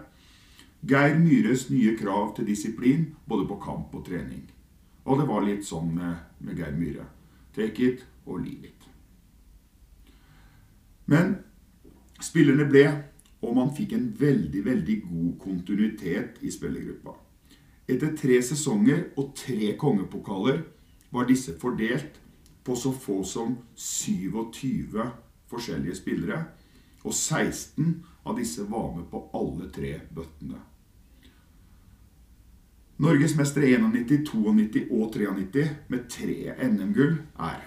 Geir 0.88 1.18
Myhres 1.20 1.68
nye 1.70 1.96
krav 1.98 2.36
til 2.38 2.48
disiplin 2.50 3.12
både 3.30 3.48
på 3.50 3.60
kamp 3.62 3.94
og 3.98 4.06
trening. 4.08 4.48
Og 5.06 5.20
det 5.20 5.28
var 5.30 5.46
litt 5.46 5.66
sånn 5.68 5.92
med, 5.98 6.24
med 6.40 6.58
Geir 6.58 6.78
Myhre. 6.78 7.10
Take 7.58 7.84
it 7.86 8.06
or 8.26 8.40
leave 8.42 8.70
it. 8.70 8.81
Men 11.06 11.36
spillerne 12.22 12.68
ble, 12.70 12.86
og 13.42 13.56
man 13.58 13.74
fikk 13.76 13.96
en 13.98 14.08
veldig, 14.20 14.66
veldig 14.66 14.98
god 15.08 15.32
kontinuitet 15.42 16.42
i 16.46 16.52
spillergruppa. 16.54 17.16
Etter 17.90 18.14
tre 18.16 18.38
sesonger 18.46 19.08
og 19.18 19.34
tre 19.36 19.74
kongepokaler 19.80 20.62
var 21.12 21.28
disse 21.28 21.58
fordelt 21.60 22.22
på 22.64 22.76
så 22.78 22.92
få 22.94 23.24
som 23.26 23.58
27 23.76 25.02
forskjellige 25.52 25.96
spillere, 25.98 26.44
og 27.04 27.14
16 27.14 27.96
av 28.26 28.38
disse 28.38 28.64
var 28.70 28.92
med 28.96 29.10
på 29.10 29.24
alle 29.34 29.72
tre 29.74 29.96
bøttene. 30.14 30.60
Norgesmestere 33.02 33.80
91, 33.82 34.28
92 34.30 34.84
og 34.94 35.16
93 35.16 35.70
med 35.90 36.06
tre 36.10 36.54
NM-gull 36.70 37.16
er 37.42 37.64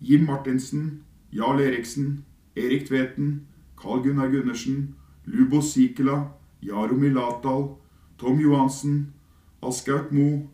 Jim 0.00 0.24
Martinsen, 0.24 1.02
Jarl 1.30 1.60
Eriksen, 1.60 2.24
Erik 2.56 2.86
Tveten, 2.86 3.46
Carl 3.76 4.02
Gunnar 4.02 4.28
Gundersen, 4.28 4.94
Lubo 5.26 5.60
Sikela, 5.60 6.34
Jaromir 6.60 7.12
Latdal, 7.12 7.76
Tom 8.18 8.40
Johansen, 8.40 9.12
Askaut 9.62 10.12
Mo, 10.12 10.48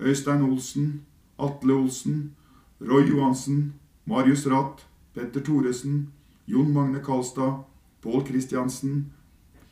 Øystein 0.00 0.42
Olsen, 0.42 1.02
Atle 1.38 1.72
Olsen, 1.72 2.36
Roy 2.80 3.08
Johansen, 3.08 3.74
Marius 4.04 4.46
Ratt, 4.46 4.86
Petter 5.14 5.40
Thoresen, 5.40 6.12
Jon 6.46 6.72
Magne 6.72 7.00
Kalstad, 7.00 7.64
Pål 8.02 8.24
Kristiansen 8.24 9.12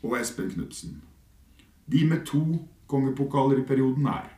og 0.03 0.21
Espen 0.21 0.51
Knutsen. 0.51 1.03
De 1.87 2.07
med 2.07 2.25
to 2.27 2.69
kongepokaler 2.87 3.59
i 3.59 3.67
perioden 3.67 4.07
er 4.07 4.31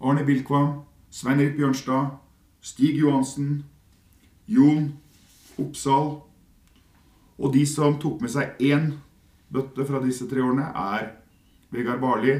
Arne 0.00 0.24
Bilkvam, 0.24 0.80
Svein 1.10 1.40
Erik 1.40 1.56
Bjørnstad, 1.56 2.18
Stig 2.60 2.98
Johansen, 2.98 3.64
Jon 4.48 4.92
Oppsal. 5.62 6.16
Og 7.36 7.52
de 7.52 7.64
som 7.68 7.98
tok 8.00 8.22
med 8.24 8.32
seg 8.32 8.60
én 8.64 8.92
bøtte 9.52 9.84
fra 9.86 10.00
disse 10.04 10.26
tre 10.28 10.42
årene, 10.42 10.70
er 10.72 11.12
Vegard 11.72 12.00
Barli, 12.00 12.36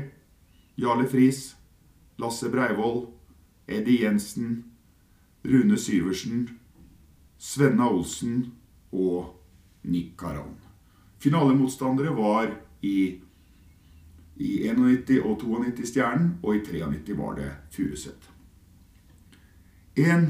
Jarle 0.80 1.06
Friis, 1.08 1.56
Lasse 2.18 2.48
Breivoll, 2.52 3.06
Eddie 3.68 4.04
Jensen, 4.04 4.64
Rune 5.44 5.78
Syversen, 5.78 6.48
Svenna 7.38 7.88
Olsen 7.90 8.52
og 8.92 9.36
Nick 9.84 10.16
Karan. 10.18 10.56
Finalemotstandere 11.18 12.14
var 12.16 12.50
i, 12.82 13.20
i 14.36 14.50
91 14.68 15.20
og 15.22 15.40
92 15.40 15.88
Stjernen, 15.90 16.34
og 16.42 16.56
i 16.56 16.64
93 16.64 17.18
var 17.18 17.36
det 17.38 17.52
Furuset. 17.72 18.30
En 19.96 20.26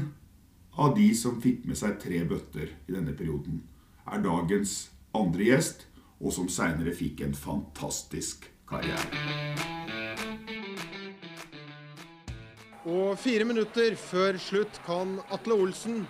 av 0.77 0.93
de 0.95 1.07
som 1.17 1.39
fikk 1.41 1.65
med 1.65 1.77
seg 1.79 1.97
tre 2.01 2.21
bøtter 2.29 2.69
i 2.85 2.93
denne 2.93 3.15
perioden, 3.17 3.63
er 4.05 4.21
dagens 4.21 4.91
andre 5.17 5.49
gjest, 5.49 5.87
og 6.21 6.33
som 6.33 6.49
seinere 6.49 6.93
fikk 6.97 7.23
en 7.25 7.33
fantastisk 7.37 8.45
karriere. 8.69 9.57
Og 12.87 13.17
fire 13.19 13.45
minutter 13.45 13.97
før 13.99 14.37
slutt 14.39 14.79
kan 14.85 15.17
Atle 15.35 15.57
Olsen 15.65 16.05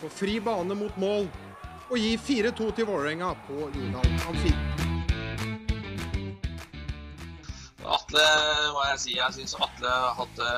få 0.00 0.08
fri 0.08 0.38
bane 0.40 0.78
mot 0.78 0.94
mål 0.96 1.28
og 1.88 1.98
gi 1.98 2.14
4-2 2.16 2.70
til 2.78 2.88
Vålerenga 2.88 3.34
på 3.48 3.66
Jordal 3.74 4.14
Amfi. 4.30 4.54
Atle, 7.88 8.24
hva 8.72 8.88
jeg 8.92 8.98
sier, 9.04 9.20
jeg 9.20 9.36
syns 9.40 9.54
Atle 9.64 9.94
hadde 10.18 10.50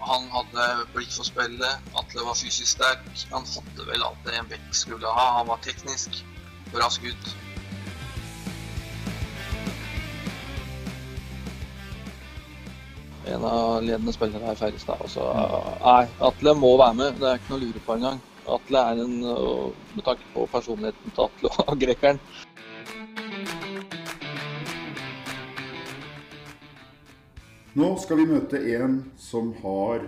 han 0.00 0.28
hadde 0.30 0.66
blikk 0.94 1.10
for 1.14 1.26
spillet. 1.28 1.90
Atle 1.98 2.24
var 2.26 2.38
fysisk 2.38 2.68
sterk. 2.76 3.02
Han 3.32 3.46
hadde 3.48 3.88
vel 3.88 4.04
alt 4.06 4.22
det 4.26 4.36
en 4.38 4.48
bekk 4.50 4.70
skulle 4.76 5.10
ha. 5.18 5.26
Han 5.38 5.50
var 5.50 5.60
teknisk. 5.64 6.22
Bra 6.72 6.88
skudd. 6.90 7.34
En 13.26 13.44
av 13.44 13.82
ledende 13.82 14.14
spillere 14.14 14.52
er 14.52 14.58
Færrestad. 14.58 15.00
Altså, 15.02 15.26
nei, 15.82 16.02
Atle 16.28 16.54
må 16.54 16.76
være 16.78 16.98
med. 17.00 17.16
Det 17.20 17.30
er 17.30 17.40
ikke 17.40 17.54
noe 17.54 17.58
å 17.58 17.64
lure 17.64 17.84
på 17.86 17.96
engang. 17.96 18.20
Atle 18.46 18.82
er 18.92 19.00
en 19.02 19.16
Med 19.96 20.04
tanke 20.06 20.28
på 20.34 20.44
personligheten 20.52 21.16
til 21.16 21.24
Atle 21.26 21.50
og 21.64 21.78
grekeren. 21.82 22.20
Nå 27.76 27.90
skal 28.00 28.22
vi 28.22 28.24
møte 28.30 28.56
en 28.72 28.94
som 29.20 29.50
har 29.60 30.06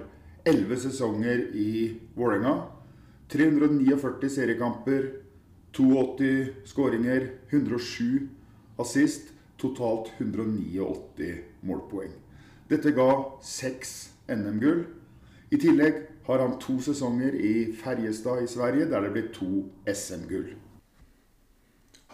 11 0.49 0.79
sesonger 0.87 1.43
i 1.53 1.99
Vålerenga. 2.17 2.55
349 3.29 4.31
seriekamper, 4.33 5.11
82 5.77 6.65
skåringer, 6.65 7.29
107 7.51 8.25
assist. 8.81 9.35
Totalt 9.61 10.09
189 10.17 11.43
målpoeng. 11.67 12.17
Dette 12.71 12.95
ga 12.97 13.11
seks 13.45 14.15
NM-gull. 14.33 14.87
I 15.53 15.61
tillegg 15.61 16.05
har 16.25 16.41
han 16.41 16.57
to 16.63 16.81
sesonger 16.81 17.37
i 17.37 17.73
Ferjestad 17.77 18.47
i 18.47 18.49
Sverige, 18.49 18.89
der 18.89 19.05
det 19.05 19.13
ble 19.13 19.29
to 19.35 19.67
SM-gull. 19.85 20.55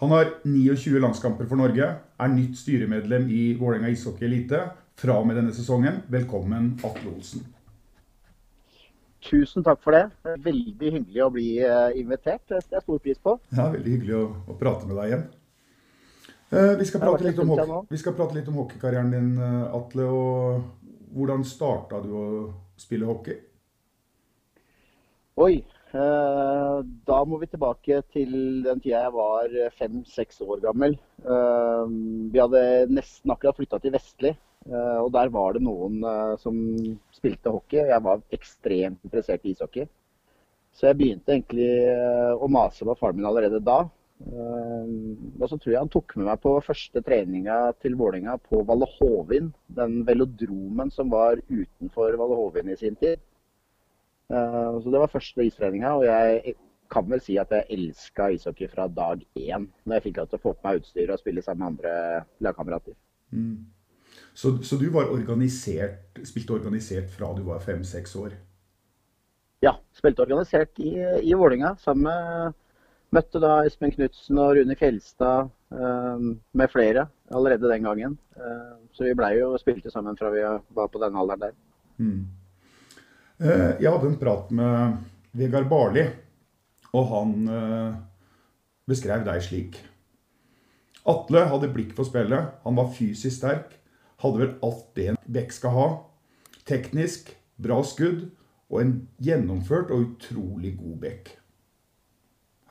Han 0.01 0.11
har 0.11 0.33
29 0.43 0.99
landskamper 0.99 1.47
for 1.47 1.63
Norge, 1.63 1.93
er 1.95 2.33
nytt 2.33 2.57
styremedlem 2.59 3.29
i 3.31 3.53
Vålerenga 3.55 3.93
ishockey 3.93 4.27
elite 4.27 4.65
fra 4.99 5.19
og 5.19 5.27
med 5.27 5.39
denne 5.39 5.53
sesongen. 5.55 6.01
Velkommen, 6.11 6.75
Atle 6.87 7.11
Olsen. 7.11 7.43
Tusen 9.25 9.65
takk 9.65 9.81
for 9.81 9.95
det. 9.95 10.35
Veldig 10.45 10.91
hyggelig 10.99 11.23
å 11.25 11.31
bli 11.33 11.47
eh, 11.65 11.97
invitert. 11.99 12.43
Det 12.45 12.61
setter 12.61 12.77
jeg 12.77 12.85
stor 12.85 13.01
pris 13.01 13.21
på. 13.21 13.35
Ja, 13.57 13.67
Veldig 13.73 13.95
hyggelig 13.95 14.15
å, 14.19 14.25
å 14.53 14.57
prate 14.59 14.87
med 14.87 14.99
deg 14.99 15.11
igjen. 15.11 15.25
Eh, 16.53 16.73
vi, 16.79 16.87
skal 16.87 17.01
prate 17.01 17.25
litt 17.25 17.41
om, 17.41 17.53
vi 17.89 18.01
skal 18.01 18.15
prate 18.17 18.37
litt 18.37 18.51
om 18.51 18.59
hockeykarrieren 18.61 19.13
din, 19.15 19.31
eh, 19.41 19.77
Atle. 19.79 20.09
og 20.13 21.15
Hvordan 21.15 21.45
starta 21.47 22.01
du 22.03 22.11
å 22.19 22.27
spille 22.79 23.07
hockey? 23.07 23.39
Oi. 25.41 25.55
Da 25.95 27.17
må 27.23 27.37
vi 27.39 27.47
tilbake 27.47 28.01
til 28.11 28.33
den 28.65 28.81
tida 28.83 29.05
jeg 29.05 29.13
var 29.15 29.53
fem-seks 29.77 30.41
år 30.43 30.59
gammel. 30.65 30.97
Vi 31.23 32.41
hadde 32.41 32.63
nesten 32.91 33.31
akkurat 33.31 33.55
flytta 33.55 33.79
til 33.79 33.93
Vestli. 33.95 34.33
Eh, 34.65 34.99
og 35.03 35.11
der 35.13 35.29
var 35.33 35.53
det 35.53 35.61
noen 35.65 35.99
eh, 36.01 36.33
som 36.41 36.55
spilte 37.13 37.53
hockey. 37.53 37.83
og 37.83 37.91
Jeg 37.93 38.05
var 38.07 38.23
ekstremt 38.37 39.05
interessert 39.05 39.45
i 39.45 39.53
ishockey. 39.53 39.85
Så 40.75 40.89
jeg 40.89 40.99
begynte 40.99 41.35
egentlig 41.35 41.69
eh, 41.91 42.33
å 42.33 42.49
mase 42.51 42.87
på 42.87 42.97
faren 42.99 43.21
min 43.21 43.29
allerede 43.29 43.61
da. 43.63 43.85
Og 44.15 45.43
så 45.51 45.57
tror 45.59 45.73
jeg 45.73 45.81
han 45.81 45.89
tok 45.91 46.13
med 46.15 46.29
meg 46.29 46.39
på 46.39 46.53
første 46.63 47.01
treninga 47.03 47.57
til 47.83 47.97
Vålerenga 47.99 48.37
på 48.47 48.61
Valle 48.67 48.87
Hovin. 48.93 49.49
Den 49.67 49.97
velodromen 50.07 50.91
som 50.95 51.11
var 51.11 51.41
utenfor 51.49 52.15
Valle 52.21 52.37
Hovin 52.39 52.71
i 52.71 52.77
sin 52.79 52.95
tid. 52.95 53.19
Så 54.31 54.87
det 54.87 55.01
var 55.03 55.11
første 55.11 55.43
istreninga, 55.43 55.91
og 55.99 56.07
jeg 56.07 56.55
kan 56.95 57.11
vel 57.11 57.25
si 57.27 57.35
at 57.43 57.51
jeg 57.51 57.67
elska 57.75 58.29
ishockey 58.37 58.71
fra 58.71 58.87
dag 58.87 59.19
én. 59.35 59.67
Når 59.83 59.97
jeg 59.97 60.07
fikk 60.07 60.21
lov 60.21 60.31
til 60.31 60.39
å 60.39 60.45
få 60.47 60.55
på 60.55 60.69
meg 60.69 60.79
utstyr 60.79 61.11
og 61.11 61.19
spille 61.19 61.43
sammen 61.43 61.65
med 61.65 61.73
andre 61.73 61.95
lagkamerater. 62.47 62.95
Mm. 63.35 63.74
Så, 64.35 64.57
så, 64.67 64.75
du 64.75 64.89
var 64.91 65.07
organisert, 65.13 66.19
spilte 66.27 66.57
organisert 66.57 67.07
fra 67.15 67.29
du 67.37 67.45
var 67.47 67.61
fem-seks 67.63 68.17
år? 68.19 68.33
Ja, 69.63 69.77
spilte 69.95 70.25
organisert 70.25 70.75
i, 70.83 70.91
i 71.23 71.31
Vålinga, 71.39 71.77
sammen 71.79 72.09
med 72.09 72.57
Møtte 73.15 73.39
da 73.39 73.61
Espen 73.63 73.93
Knutsen 73.93 74.39
og 74.43 74.57
Rune 74.57 74.75
Fjelstad 74.75 75.47
um, 75.71 76.33
med 76.51 76.71
flere 76.73 77.05
allerede 77.31 77.69
den 77.71 77.87
gangen. 77.87 78.17
Uh, 78.35 78.75
så 78.91 79.07
vi 79.07 79.13
blei 79.15 79.37
jo 79.37 79.53
spilte 79.61 79.93
sammen 79.93 80.17
fra 80.19 80.33
vi 80.33 80.43
var 80.75 80.91
på 80.91 80.99
den 80.99 81.15
alderen 81.15 81.45
der. 81.45 81.55
Mm. 82.03 82.25
Uh, 83.39 83.71
jeg 83.79 83.87
hadde 83.87 84.09
en 84.09 84.19
prat 84.19 84.51
med 84.51 84.99
Vegard 85.35 85.71
Barli, 85.71 86.09
og 86.91 87.07
han 87.11 87.31
beskrev 88.87 89.23
deg 89.27 89.41
slik. 89.43 89.79
Atle 91.07 91.47
hadde 91.51 91.71
blikk 91.71 91.95
for 91.95 92.07
spillet, 92.07 92.53
han 92.63 92.77
var 92.77 92.93
fysisk 92.95 93.35
sterk, 93.35 93.73
hadde 94.23 94.41
vel 94.41 94.53
alt 94.65 94.85
det 94.97 95.07
en 95.11 95.19
bekk 95.37 95.55
skal 95.55 95.75
ha. 95.75 95.87
Teknisk, 96.65 97.33
bra 97.61 97.81
skudd 97.85 98.27
og 98.71 98.79
en 98.81 98.93
gjennomført 99.23 99.91
og 99.93 100.07
utrolig 100.09 100.75
god 100.79 100.97
bekk. 101.03 101.35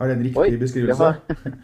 Er 0.01 0.11
det 0.11 0.16
en 0.16 0.24
riktig 0.26 0.42
Oi, 0.42 0.59
beskrivelse? 0.59 1.05
Var... 1.05 1.59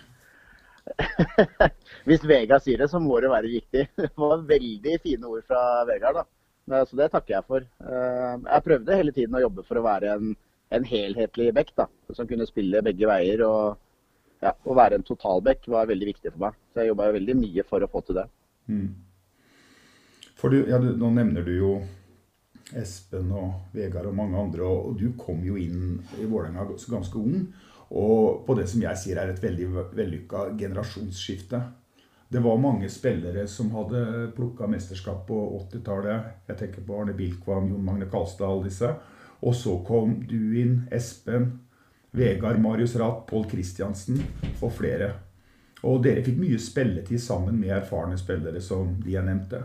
Hvis 2.08 2.24
Vegard 2.26 2.62
sier 2.64 2.78
det, 2.80 2.90
så 2.92 3.00
må 3.02 3.18
det 3.22 3.32
være 3.32 3.50
riktig. 3.50 3.88
Det 3.98 4.10
var 4.18 4.46
veldig 4.46 4.94
fine 5.02 5.32
ord 5.32 5.42
fra 5.48 5.84
Vegard. 5.88 6.22
da. 6.22 6.84
Så 6.86 6.96
det 6.98 7.10
takker 7.10 7.34
jeg 7.34 7.46
for. 7.48 7.64
Eh, 7.66 8.34
jeg 8.46 8.64
prøvde 8.66 8.96
hele 9.00 9.12
tiden 9.16 9.34
å 9.34 9.42
jobbe 9.42 9.64
for 9.66 9.80
å 9.80 9.84
være 9.84 10.14
en, 10.14 10.34
en 10.70 10.84
helhetlig 10.86 11.50
bekk, 11.56 11.72
da, 11.82 11.86
som 12.14 12.28
kunne 12.30 12.46
spille 12.46 12.82
begge 12.86 13.08
veier. 13.10 13.42
og 13.42 14.44
ja, 14.44 14.54
Å 14.54 14.76
være 14.78 15.00
en 15.00 15.06
totalbekk 15.06 15.66
var 15.74 15.90
veldig 15.90 16.12
viktig 16.12 16.30
for 16.30 16.46
meg. 16.46 16.58
Så 16.70 16.84
jeg 16.84 16.92
jobba 16.92 17.10
veldig 17.16 17.36
mye 17.40 17.66
for 17.66 17.82
å 17.82 17.90
få 17.90 18.04
til 18.06 18.20
det. 18.20 18.26
Mm. 18.70 18.90
For 20.40 20.52
du, 20.52 20.62
ja, 20.70 20.78
du, 20.80 20.94
nå 20.96 21.10
nevner 21.12 21.44
du 21.44 21.52
jo 21.52 21.74
Espen 22.80 23.28
og 23.34 23.74
Vegard 23.74 24.08
og 24.08 24.16
mange 24.16 24.38
andre, 24.40 24.64
og, 24.64 24.92
og 24.92 25.00
du 25.00 25.12
kom 25.20 25.42
jo 25.44 25.58
inn 25.60 25.98
i 26.16 26.24
Vålerenga 26.24 26.64
ganske 26.70 27.20
ung. 27.20 27.50
Og 27.90 28.46
på 28.46 28.54
det 28.56 28.68
som 28.70 28.82
jeg 28.84 28.98
sier 29.00 29.18
er 29.18 29.32
et 29.32 29.42
veldig 29.42 29.68
vellykka 29.98 30.46
generasjonsskifte. 30.58 31.60
Det 32.30 32.38
var 32.40 32.60
mange 32.62 32.88
spillere 32.88 33.42
som 33.50 33.72
hadde 33.74 34.30
plukka 34.36 34.68
mesterskap 34.70 35.24
på 35.26 35.38
80-tallet. 35.64 36.28
Jeg 36.46 36.60
tenker 36.60 36.84
på 36.86 37.00
Arne 37.00 37.16
Bilkvam, 37.18 37.72
Jon 37.72 37.82
Magne 37.84 38.06
Kalstad, 38.12 38.46
alle 38.46 38.68
disse. 38.68 38.92
Og 39.42 39.56
så 39.58 39.74
kom 39.86 40.20
du 40.30 40.54
inn, 40.60 40.84
Espen, 40.94 41.50
Vegard, 42.14 42.62
Marius 42.62 42.94
Rath, 43.00 43.26
Pål 43.26 43.48
Kristiansen 43.50 44.22
og 44.60 44.70
flere. 44.78 45.10
Og 45.82 46.04
dere 46.06 46.22
fikk 46.22 46.38
mye 46.38 46.62
spilletid 46.62 47.18
sammen 47.22 47.58
med 47.58 47.74
erfarne 47.80 48.18
spillere 48.20 48.62
som 48.62 48.94
de 49.02 49.16
jeg 49.16 49.26
nevnte. 49.26 49.64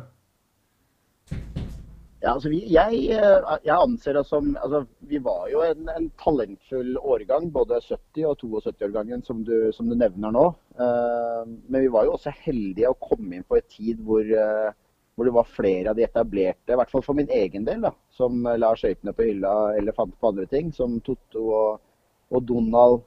Ja, 2.26 2.32
altså 2.32 2.50
vi, 2.50 2.62
jeg, 2.74 3.02
eh, 3.14 3.50
jeg, 3.68 3.76
anser 3.76 4.16
det 4.18 4.24
som 4.26 4.48
altså 4.58 4.80
Vi 5.06 5.20
var 5.22 5.44
jo 5.52 5.60
en, 5.62 5.90
en 5.94 6.08
talentfull 6.18 6.96
årgang, 6.98 7.52
både 7.54 7.78
70- 7.86 8.26
og 8.32 8.40
72-årgangen, 8.42 9.22
som, 9.28 9.44
som, 9.76 9.92
du 9.92 9.94
nevner 10.00 10.34
nå. 10.34 10.46
Uh, 10.80 11.44
men 11.70 11.84
vi 11.84 11.92
var 11.94 12.08
jo 12.08 12.16
også 12.16 12.34
heldige 12.48 12.90
å 12.90 12.98
komme 12.98 13.38
inn 13.38 13.46
på 13.46 13.60
en 13.60 13.68
tid 13.70 14.02
hvor, 14.08 14.26
uh, 14.26 14.72
hvor, 15.14 15.30
det 15.30 15.36
var 15.36 15.52
flere 15.54 15.92
av 15.92 16.00
de 16.00 16.08
etablerte, 16.08 16.74
i 16.74 16.80
hvert 16.80 16.96
fall 16.96 17.06
for 17.06 17.20
min 17.20 17.30
egen 17.30 17.68
del, 17.68 17.86
da, 17.86 17.94
som 18.16 18.42
la 18.58 18.74
skøytene 18.74 19.14
på 19.14 19.30
hylla 19.30 19.54
eller 19.78 19.96
fant 19.96 20.18
på 20.18 20.34
andre 20.34 20.48
ting, 20.50 20.74
som 20.74 20.98
Totto 21.06 21.46
og, 21.46 21.86
og 22.34 22.50
Donald 22.50 23.06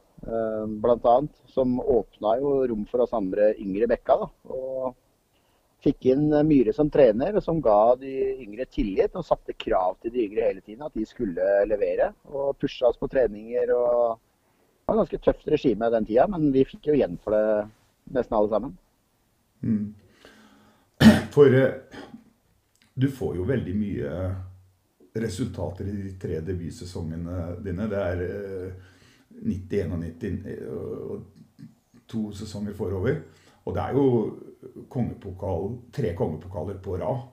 bl.a. 0.83 1.19
Som 1.51 1.77
åpna 1.79 2.39
jo 2.39 2.55
rom 2.71 2.87
for 2.91 3.03
oss 3.03 3.19
andre 3.19 3.53
yngre 3.59 3.91
bekka. 3.91 4.19
da, 4.23 4.31
og 4.55 4.97
fikk 5.85 6.09
inn 6.13 6.27
eh, 6.33 6.47
Myhre 6.47 6.75
som 6.75 6.91
trener, 6.93 7.37
og 7.39 7.45
som 7.45 7.61
ga 7.65 7.95
de 8.01 8.15
yngre 8.45 8.67
tillit 8.71 9.15
og 9.19 9.27
satte 9.27 9.57
krav 9.59 9.99
til 10.03 10.15
de 10.15 10.25
yngre 10.27 10.51
hele 10.51 10.65
tiden. 10.65 10.85
At 10.87 10.97
de 10.97 11.07
skulle 11.09 11.55
levere. 11.69 12.13
Og 12.33 12.57
pusha 12.61 12.91
oss 12.91 13.01
på 13.01 13.11
treninger. 13.11 13.73
og 13.75 14.19
Det 14.19 14.91
var 14.91 14.97
et 14.97 15.03
ganske 15.05 15.23
tøft 15.25 15.49
regime 15.55 15.93
den 15.95 16.09
tida, 16.09 16.27
men 16.31 16.51
vi 16.55 16.67
fikk 16.67 16.91
jo 16.91 16.99
igjen 16.99 17.19
for 17.23 17.37
det 17.37 17.47
nesten 18.19 18.39
alle 18.39 18.53
sammen. 18.53 18.77
Mm. 19.63 19.89
For 21.35 21.55
eh, 21.55 21.99
du 22.99 23.11
får 23.15 23.37
jo 23.37 23.47
veldig 23.47 23.75
mye 23.79 24.13
resultater 25.19 25.87
i 25.87 25.97
de 26.03 26.15
tre 26.19 26.39
debutsesongene 26.47 27.59
dine. 27.63 27.87
Det 27.91 28.01
er 28.01 28.23
90, 29.45 29.93
91 29.93 30.49
og 30.73 31.69
to 32.11 32.23
sesonger 32.35 32.75
forover. 32.75 33.21
Og 33.69 33.75
det 33.77 33.83
er 33.85 33.97
jo 33.99 34.07
kongepokal, 34.89 35.75
tre 35.93 36.15
kongepokaler 36.17 36.79
på 36.81 36.97
rad. 37.03 37.27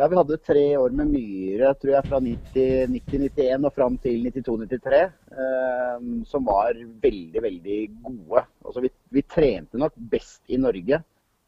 Ja, 0.00 0.06
vi 0.08 0.16
hadde 0.16 0.36
tre 0.40 0.62
år 0.80 0.94
med 0.96 1.10
Myhre, 1.12 1.74
tror 1.76 1.90
jeg, 1.92 2.06
fra 2.08 2.20
90-91 2.24 3.66
og 3.68 3.74
fram 3.76 3.98
til 4.00 4.30
92-93, 4.30 5.00
eh, 5.44 6.06
som 6.30 6.46
var 6.46 6.78
veldig, 7.02 7.42
veldig 7.44 7.80
gode. 8.06 8.44
Altså, 8.64 8.80
vi, 8.86 8.92
vi, 9.12 9.24
trente 9.28 9.82
nok 9.82 9.98
best 10.14 10.40
i 10.48 10.56
Norge 10.62 11.02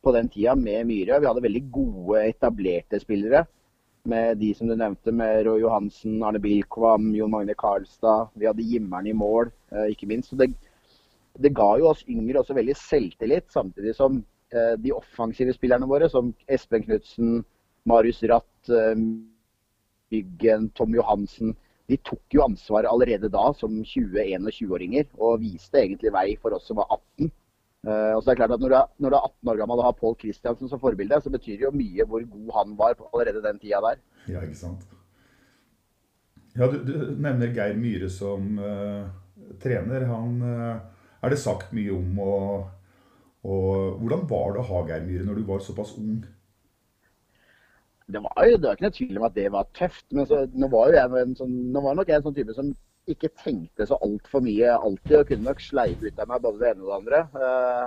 på 0.04 0.12
den 0.18 0.28
tida 0.34 0.52
med 0.58 0.84
Myhre. 0.90 1.22
Vi 1.22 1.30
hadde 1.30 1.46
veldig 1.46 1.64
gode, 1.72 2.26
etablerte 2.26 3.00
spillere. 3.00 3.46
Med 4.10 4.36
de 4.42 4.50
som 4.58 4.68
du 4.68 4.74
nevnte, 4.76 5.14
med 5.16 5.46
Roy 5.46 5.62
Johansen, 5.62 6.18
Arne 6.26 6.42
Bilkvam, 6.42 7.08
Jon 7.16 7.32
Magne 7.32 7.56
Karlstad. 7.56 8.34
Vi 8.36 8.50
hadde 8.50 8.68
Jimmeren 8.68 9.08
i 9.08 9.16
mål, 9.16 9.48
eh, 9.72 9.94
ikke 9.94 10.10
minst. 10.10 10.34
Så 10.34 10.36
det, 10.42 10.50
det 11.38 11.54
ga 11.56 11.70
jo 11.80 11.88
oss 11.90 12.04
yngre 12.10 12.42
også 12.42 12.56
veldig 12.56 12.76
selvtillit, 12.76 13.48
samtidig 13.52 13.94
som 13.96 14.20
eh, 14.52 14.74
de 14.78 14.92
offensive 14.94 15.54
spillerne 15.56 15.88
våre, 15.88 16.08
som 16.12 16.32
Espen 16.48 16.84
Knutsen, 16.84 17.42
Marius 17.88 18.22
Ratt, 18.30 18.72
eh, 18.72 18.96
Byggen, 20.12 20.68
Tom 20.76 20.94
Johansen, 20.94 21.54
de 21.90 21.98
tok 22.04 22.36
jo 22.36 22.44
ansvar 22.44 22.86
allerede 22.88 23.30
da 23.32 23.50
som 23.56 23.80
20-21-åringer 23.84 25.08
og 25.18 25.40
viste 25.42 25.80
egentlig 25.80 26.12
vei 26.14 26.28
for 26.40 26.54
oss 26.56 26.68
som 26.70 26.78
var 26.80 26.92
18. 27.18 27.32
Uh, 27.82 28.14
og 28.14 28.20
så 28.22 28.30
er 28.30 28.36
det 28.36 28.38
klart 28.38 28.52
at 28.54 28.60
Når 28.62 28.70
du 28.70 28.76
er, 28.78 28.90
når 29.02 29.10
du 29.10 29.16
er 29.16 29.24
18 29.26 29.50
år 29.50 29.56
gammel 29.58 29.80
og 29.80 29.86
har 29.88 29.96
Pål 29.98 30.14
Kristiansen 30.20 30.70
som 30.70 30.78
forbilde, 30.78 31.18
så 31.18 31.32
betyr 31.34 31.56
det 31.58 31.64
jo 31.66 31.72
mye 31.74 32.06
hvor 32.06 32.22
god 32.30 32.52
han 32.54 32.76
var 32.78 32.94
allerede 33.08 33.42
den 33.42 33.58
tida 33.58 33.80
der. 33.82 33.98
Ja, 34.30 34.44
ikke 34.46 34.60
sant. 34.60 34.86
Ja, 36.54 36.68
Du, 36.70 36.78
du 36.86 36.94
nevner 37.18 37.50
Geir 37.50 37.74
Myhre 37.80 38.10
som 38.12 38.60
uh, 38.62 39.10
trener. 39.60 40.06
Han 40.06 40.38
uh, 40.46 40.76
er 41.22 41.32
det 41.32 41.40
sagt 41.42 41.72
mye 41.76 41.94
om. 41.94 42.22
Og, 42.22 42.70
og 43.46 43.98
hvordan 44.00 44.28
var 44.30 44.54
det 44.54 44.62
å 44.62 44.68
ha 44.70 44.84
Geir 44.90 45.04
Myhre 45.06 45.26
når 45.28 45.40
du 45.40 45.44
var 45.48 45.64
såpass 45.64 45.94
ung? 45.98 46.22
Det 48.12 48.20
var 48.20 48.48
jo 48.48 48.56
det 48.58 48.66
var 48.68 48.76
ikke 48.76 48.88
noe 48.88 48.96
tvil 48.96 49.18
om 49.20 49.26
at 49.28 49.36
det 49.36 49.50
var 49.54 49.68
tøft. 49.78 50.06
Men 50.12 50.28
så, 50.28 50.42
nå, 50.52 50.68
var 50.72 50.94
jeg 50.96 51.28
sånn, 51.38 51.54
nå 51.74 51.84
var 51.84 51.98
nok 51.98 52.10
jeg 52.10 52.20
en 52.20 52.26
sånn 52.26 52.38
type 52.38 52.56
som 52.56 52.72
ikke 53.10 53.32
tenkte 53.40 53.86
så 53.88 53.98
altfor 54.04 54.44
mye 54.44 54.74
alltid. 54.76 55.16
Og 55.20 55.28
kunne 55.30 55.48
nok 55.48 55.62
sleipe 55.64 56.08
ut 56.08 56.22
av 56.22 56.30
meg 56.30 56.44
både 56.44 56.62
det 56.62 56.72
ene 56.72 56.84
og 56.84 56.90
det 56.90 56.98
andre. 57.00 57.22
Eh, 57.46 57.86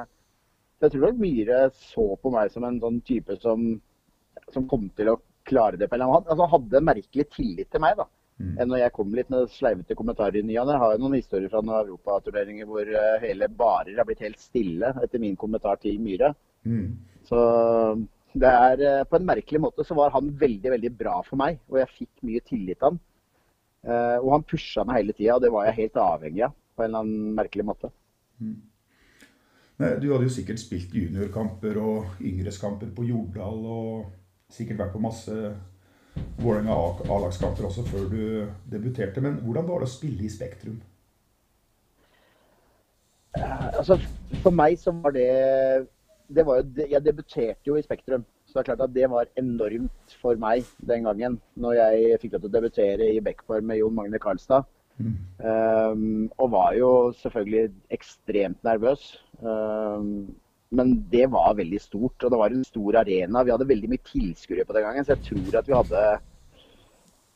så 0.76 0.88
jeg 0.88 0.96
tror 0.96 1.06
nok 1.08 1.22
Myhre 1.24 1.62
så 1.80 2.08
på 2.20 2.34
meg 2.34 2.52
som 2.52 2.68
en 2.68 2.82
sånn 2.84 3.00
type 3.08 3.38
som, 3.44 3.70
som 4.52 4.68
kom 4.72 4.90
til 4.98 5.14
å 5.14 5.20
klare 5.48 5.80
det 5.80 5.88
på 5.88 5.96
en 5.96 6.02
eller 6.02 6.10
annen 6.10 6.24
måte. 6.24 6.34
Altså, 6.34 6.52
hadde 6.56 6.86
merkelig 6.90 7.28
tillit 7.36 7.72
til 7.72 7.84
meg. 7.84 8.00
da. 8.00 8.10
Mm. 8.36 8.56
Enn 8.60 8.68
når 8.68 8.82
jeg 8.82 8.94
kom 8.98 9.14
litt 9.16 9.30
med 9.32 9.52
sleivete 9.54 9.96
kommentarer 9.96 10.42
i 10.42 10.44
ny 10.44 10.58
Jeg 10.58 10.80
har 10.82 10.92
jo 10.92 11.00
noen 11.00 11.14
historier 11.16 11.48
fra 11.52 11.62
noen 11.64 11.86
europaturneringer 11.86 12.68
hvor 12.68 12.90
uh, 12.92 13.16
hele 13.22 13.48
barer 13.48 13.96
har 13.96 14.08
blitt 14.10 14.26
helt 14.26 14.42
stille 14.44 14.90
etter 15.04 15.24
min 15.24 15.38
kommentar 15.40 15.80
til 15.80 16.02
Myhre. 16.04 16.34
Mm. 16.68 16.98
Så 17.30 17.40
det 18.36 18.52
er 18.52 18.84
uh, 18.84 19.08
På 19.08 19.22
en 19.22 19.30
merkelig 19.30 19.62
måte 19.64 19.88
så 19.88 19.96
var 19.96 20.12
han 20.18 20.34
veldig, 20.42 20.74
veldig 20.76 20.92
bra 21.00 21.22
for 21.24 21.40
meg, 21.40 21.62
og 21.72 21.80
jeg 21.80 21.94
fikk 22.02 22.28
mye 22.28 22.44
tillit 22.44 22.82
til 22.82 22.90
han. 22.90 23.02
Uh, 23.86 24.18
og 24.20 24.32
han 24.34 24.48
pusha 24.50 24.84
meg 24.84 25.00
hele 25.00 25.16
tida, 25.16 25.38
og 25.38 25.46
det 25.46 25.54
var 25.54 25.70
jeg 25.70 25.80
helt 25.80 26.00
avhengig 26.02 26.48
av 26.50 26.56
på 26.76 26.84
en 26.84 26.90
eller 26.90 27.06
annen 27.06 27.36
merkelig 27.38 27.66
måte. 27.68 27.92
Mm. 28.44 28.58
Nei, 29.80 29.94
du 30.00 30.10
hadde 30.12 30.28
jo 30.28 30.32
sikkert 30.32 30.60
spilt 30.60 30.94
juniorkamper 30.96 31.80
og 31.80 32.20
yngreskamper 32.24 32.92
på 32.96 33.08
Jordal 33.10 33.64
og 33.64 34.12
sikkert 34.52 34.82
vært 34.84 34.94
på 34.96 35.04
masse 35.04 35.36
Vålerenga 36.40 36.76
A-lagskamper 37.10 37.68
også 37.68 37.86
før 37.88 38.10
du 38.12 38.22
debuterte. 38.72 39.24
Men 39.24 39.40
hvordan 39.44 39.68
var 39.68 39.82
det 39.82 39.90
å 39.90 39.96
spille 39.96 40.28
i 40.28 40.32
Spektrum? 40.32 40.78
Eh, 43.38 43.66
altså, 43.80 43.98
for 44.44 44.56
meg 44.56 44.78
så 44.80 44.94
var 45.00 45.16
det, 45.16 45.28
det 46.28 46.46
var 46.48 46.62
jo, 46.62 46.88
Jeg 46.92 47.04
debuterte 47.06 47.68
jo 47.68 47.80
i 47.80 47.84
Spektrum. 47.86 48.26
Så 48.46 48.60
det 48.60 48.62
er 48.62 48.70
klart 48.70 48.86
at 48.86 48.96
det 48.96 49.10
var 49.12 49.32
enormt 49.40 50.16
for 50.22 50.38
meg 50.40 50.68
den 50.88 51.08
gangen. 51.10 51.40
Når 51.56 51.80
jeg 51.80 52.22
fikk 52.22 52.36
lov 52.36 52.46
til 52.46 52.52
å 52.52 52.56
debutere 52.60 53.12
i 53.12 53.22
backform 53.24 53.68
med 53.72 53.82
Jon 53.82 53.96
Magne 53.98 54.22
Karlstad. 54.22 54.68
Mm. 54.96 55.16
Um, 55.44 56.32
og 56.40 56.52
var 56.54 56.76
jo 56.78 56.90
selvfølgelig 57.20 57.74
ekstremt 57.92 58.62
nervøs. 58.64 59.10
Um, 59.42 60.36
men 60.78 60.96
det 61.12 61.26
var 61.34 61.58
veldig 61.58 61.82
stort, 61.82 62.18
og 62.24 62.32
det 62.32 62.40
var 62.40 62.54
en 62.54 62.64
stor 62.68 63.02
arena. 63.02 63.44
Vi 63.44 63.54
hadde 63.54 63.68
veldig 63.70 63.92
mye 63.92 64.06
tilskuere 64.08 64.66
på 64.68 64.76
den 64.78 64.88
gangen, 64.88 65.06
så 65.06 65.16
jeg 65.16 65.28
tror 65.30 65.60
at 65.60 65.70
vi 65.70 65.78
hadde 65.80 66.06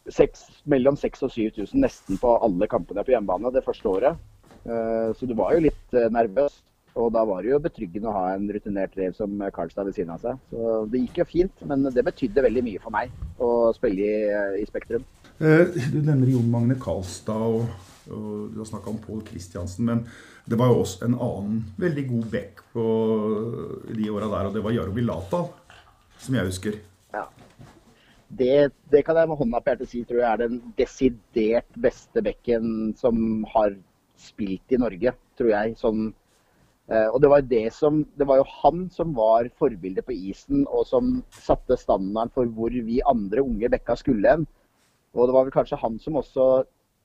6, 0.09 0.45
mellom 0.69 0.97
6000 0.97 1.27
og 1.27 1.35
7000 1.35 1.83
nesten 1.85 2.19
på 2.21 2.33
alle 2.43 2.69
kampene 2.71 3.05
på 3.05 3.13
hjemmebane 3.13 3.53
det 3.53 3.65
første 3.65 3.91
året. 3.91 4.25
Eh, 4.65 5.11
så 5.15 5.29
du 5.29 5.35
var 5.37 5.53
jo 5.55 5.67
litt 5.67 5.95
eh, 5.95 6.09
nervøs. 6.13 6.63
Og 6.99 7.11
da 7.13 7.21
var 7.23 7.43
det 7.45 7.51
jo 7.51 7.59
betryggende 7.63 8.09
å 8.09 8.15
ha 8.15 8.23
en 8.33 8.47
rutinert 8.51 8.95
rev 8.97 9.13
som 9.15 9.37
Karlstad 9.55 9.87
ved 9.87 9.95
siden 9.95 10.15
av 10.15 10.23
seg. 10.23 10.39
Så 10.49 10.71
det 10.89 11.03
gikk 11.03 11.21
jo 11.21 11.27
fint, 11.29 11.61
men 11.69 11.85
det 11.85 12.03
betydde 12.03 12.43
veldig 12.43 12.63
mye 12.65 12.81
for 12.83 12.95
meg 12.95 13.13
å 13.39 13.69
spille 13.77 14.07
i, 14.07 14.63
i 14.63 14.65
Spektrum. 14.67 15.05
Eh, 15.39 15.77
du 15.93 16.01
nevner 16.01 16.33
Jon 16.33 16.49
Magne 16.51 16.75
Karlstad 16.81 17.45
og, 17.45 17.69
og 18.10 18.53
du 18.53 18.60
har 18.62 18.68
snakka 18.70 18.91
om 18.91 18.99
Pål 19.03 19.24
Kristiansen. 19.28 19.86
Men 19.88 20.03
det 20.49 20.60
var 20.60 20.72
jo 20.72 20.82
også 20.84 21.05
en 21.07 21.18
annen 21.18 21.64
veldig 21.80 22.05
god 22.10 22.30
back 22.34 22.64
på 22.74 22.86
de 23.89 24.10
åra 24.12 24.30
der, 24.32 24.49
og 24.49 24.57
det 24.57 24.64
var 24.66 24.76
Jaro 24.76 24.95
Vilata, 24.95 25.43
som 26.20 26.38
jeg 26.38 26.49
husker. 26.49 26.80
Ja. 27.14 27.26
Det, 28.30 28.72
det, 28.91 29.03
kan 29.05 29.18
jeg 29.18 29.30
med 29.30 29.39
hånda 29.39 29.62
på 29.62 29.72
hjertet 29.72 29.89
si 29.89 30.03
tror 30.05 30.22
jeg 30.22 30.30
er 30.30 30.41
den 30.43 30.60
desidert 30.78 31.78
beste 31.82 32.22
bekken 32.22 32.91
som 32.97 33.45
har 33.55 33.74
spilt 34.22 34.76
i 34.76 34.80
Norge, 34.82 35.16
tror 35.39 35.49
jeg. 35.49 35.74
Sånn, 35.80 36.12
eh, 36.91 37.07
og 37.07 37.18
det 37.24 37.32
var, 37.32 37.45
det, 37.49 37.64
som, 37.74 38.03
det 38.20 38.28
var 38.30 38.41
jo 38.41 38.47
han 38.60 38.86
som 38.93 39.16
var 39.18 39.49
forbildet 39.57 40.05
på 40.05 40.14
isen, 40.14 40.68
og 40.68 40.86
som 40.89 41.18
satte 41.34 41.80
standarden 41.80 42.34
for 42.36 42.51
hvor 42.53 42.74
vi 42.74 43.01
andre 43.10 43.41
unge 43.45 43.72
bekka 43.74 43.97
skulle 43.97 44.36
hen. 44.36 44.45
Og 45.18 45.26
det 45.26 45.34
var 45.34 45.47
vel 45.47 45.55
kanskje 45.55 45.82
han 45.82 45.97
som 46.03 46.20
også 46.22 46.49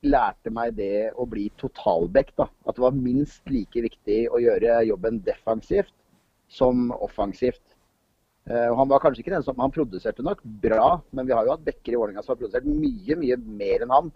lærte 0.05 0.51
meg 0.53 0.75
det 0.77 1.11
å 1.17 1.25
bli 1.29 1.47
totalback. 1.61 2.33
da. 2.37 2.49
At 2.65 2.77
det 2.77 2.85
var 2.85 2.97
minst 2.97 3.45
like 3.51 3.85
viktig 3.85 4.25
å 4.31 4.41
gjøre 4.41 4.81
jobben 4.89 5.21
defensivt 5.25 5.93
som 6.51 6.91
offensivt. 6.99 7.63
Uh, 8.45 8.69
og 8.69 8.77
Han 8.77 8.91
var 8.91 9.01
kanskje 9.01 9.23
ikke 9.23 9.33
den 9.33 9.45
som, 9.45 9.57
han 9.57 9.73
produserte 9.73 10.21
nok 10.21 10.43
bra, 10.61 10.99
men 11.09 11.25
vi 11.25 11.33
har 11.33 11.47
jo 11.47 11.55
hatt 11.55 11.65
backer 11.65 11.95
i 11.95 11.97
Vålerenga 11.97 12.21
som 12.21 12.35
har 12.35 12.41
produsert 12.43 12.67
mye 12.69 13.17
mye 13.17 13.37
mer 13.41 13.85
enn 13.85 13.93
han. 13.93 14.11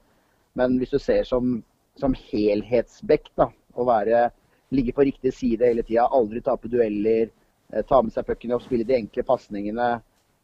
Men 0.59 0.77
hvis 0.77 0.93
du 0.93 0.99
ser 1.01 1.25
som, 1.25 1.55
som 1.97 2.13
helhetsback, 2.13 3.31
da, 3.39 3.49
å 3.73 3.85
være, 3.89 4.27
ligge 4.75 4.93
på 4.93 5.07
riktig 5.07 5.33
side 5.33 5.65
hele 5.65 5.85
tida, 5.85 6.05
aldri 6.13 6.43
tape 6.45 6.69
dueller, 6.69 7.31
eh, 7.73 7.85
ta 7.89 8.03
med 8.05 8.13
seg 8.13 8.27
pucken 8.27 8.53
opp, 8.53 8.67
spille 8.67 8.85
de 8.85 8.99
enkle 8.99 9.25
pasningene 9.25 9.89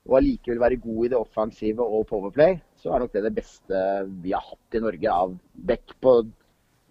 og 0.05 0.17
allikevel 0.19 0.61
være 0.61 0.81
god 0.81 1.05
i 1.05 1.11
det 1.13 1.19
offensive 1.19 1.85
og 1.85 2.07
powerplay, 2.09 2.57
så 2.85 2.93
er 2.93 3.01
nok 3.01 3.15
det 3.15 3.23
det 3.25 3.33
beste 3.33 3.79
vi 4.21 4.35
har 4.35 4.43
hatt 4.45 4.77
i 4.77 4.83
Norge 4.83 5.13
av 5.25 5.31
back 5.71 5.95
på 6.05 6.19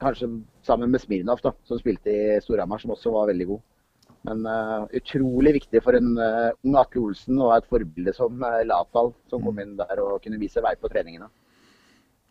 Kanskje 0.02 0.26
sammen 0.66 0.90
med 0.90 1.00
Smirnov, 1.00 1.38
da, 1.40 1.52
som 1.64 1.78
spilte 1.78 2.10
i 2.10 2.40
Storhamar, 2.42 2.80
som 2.82 2.90
også 2.90 3.12
var 3.14 3.28
veldig 3.30 3.46
god. 3.46 3.60
Men 4.26 4.42
uh, 4.48 4.88
utrolig 4.98 5.52
viktig 5.60 5.80
for 5.84 5.94
en 5.94 6.16
uh, 6.18 6.50
ung 6.66 6.74
Atle 6.80 7.04
Olsen 7.06 7.38
og 7.38 7.52
et 7.54 7.68
forbilde 7.70 8.12
som 8.16 8.42
uh, 8.42 8.58
Latal, 8.66 9.12
som 9.30 9.44
kom 9.46 9.60
inn 9.62 9.76
der 9.78 10.02
og 10.02 10.18
kunne 10.24 10.40
vise 10.42 10.64
vei 10.64 10.74
på 10.80 10.90
treningene. 10.90 11.30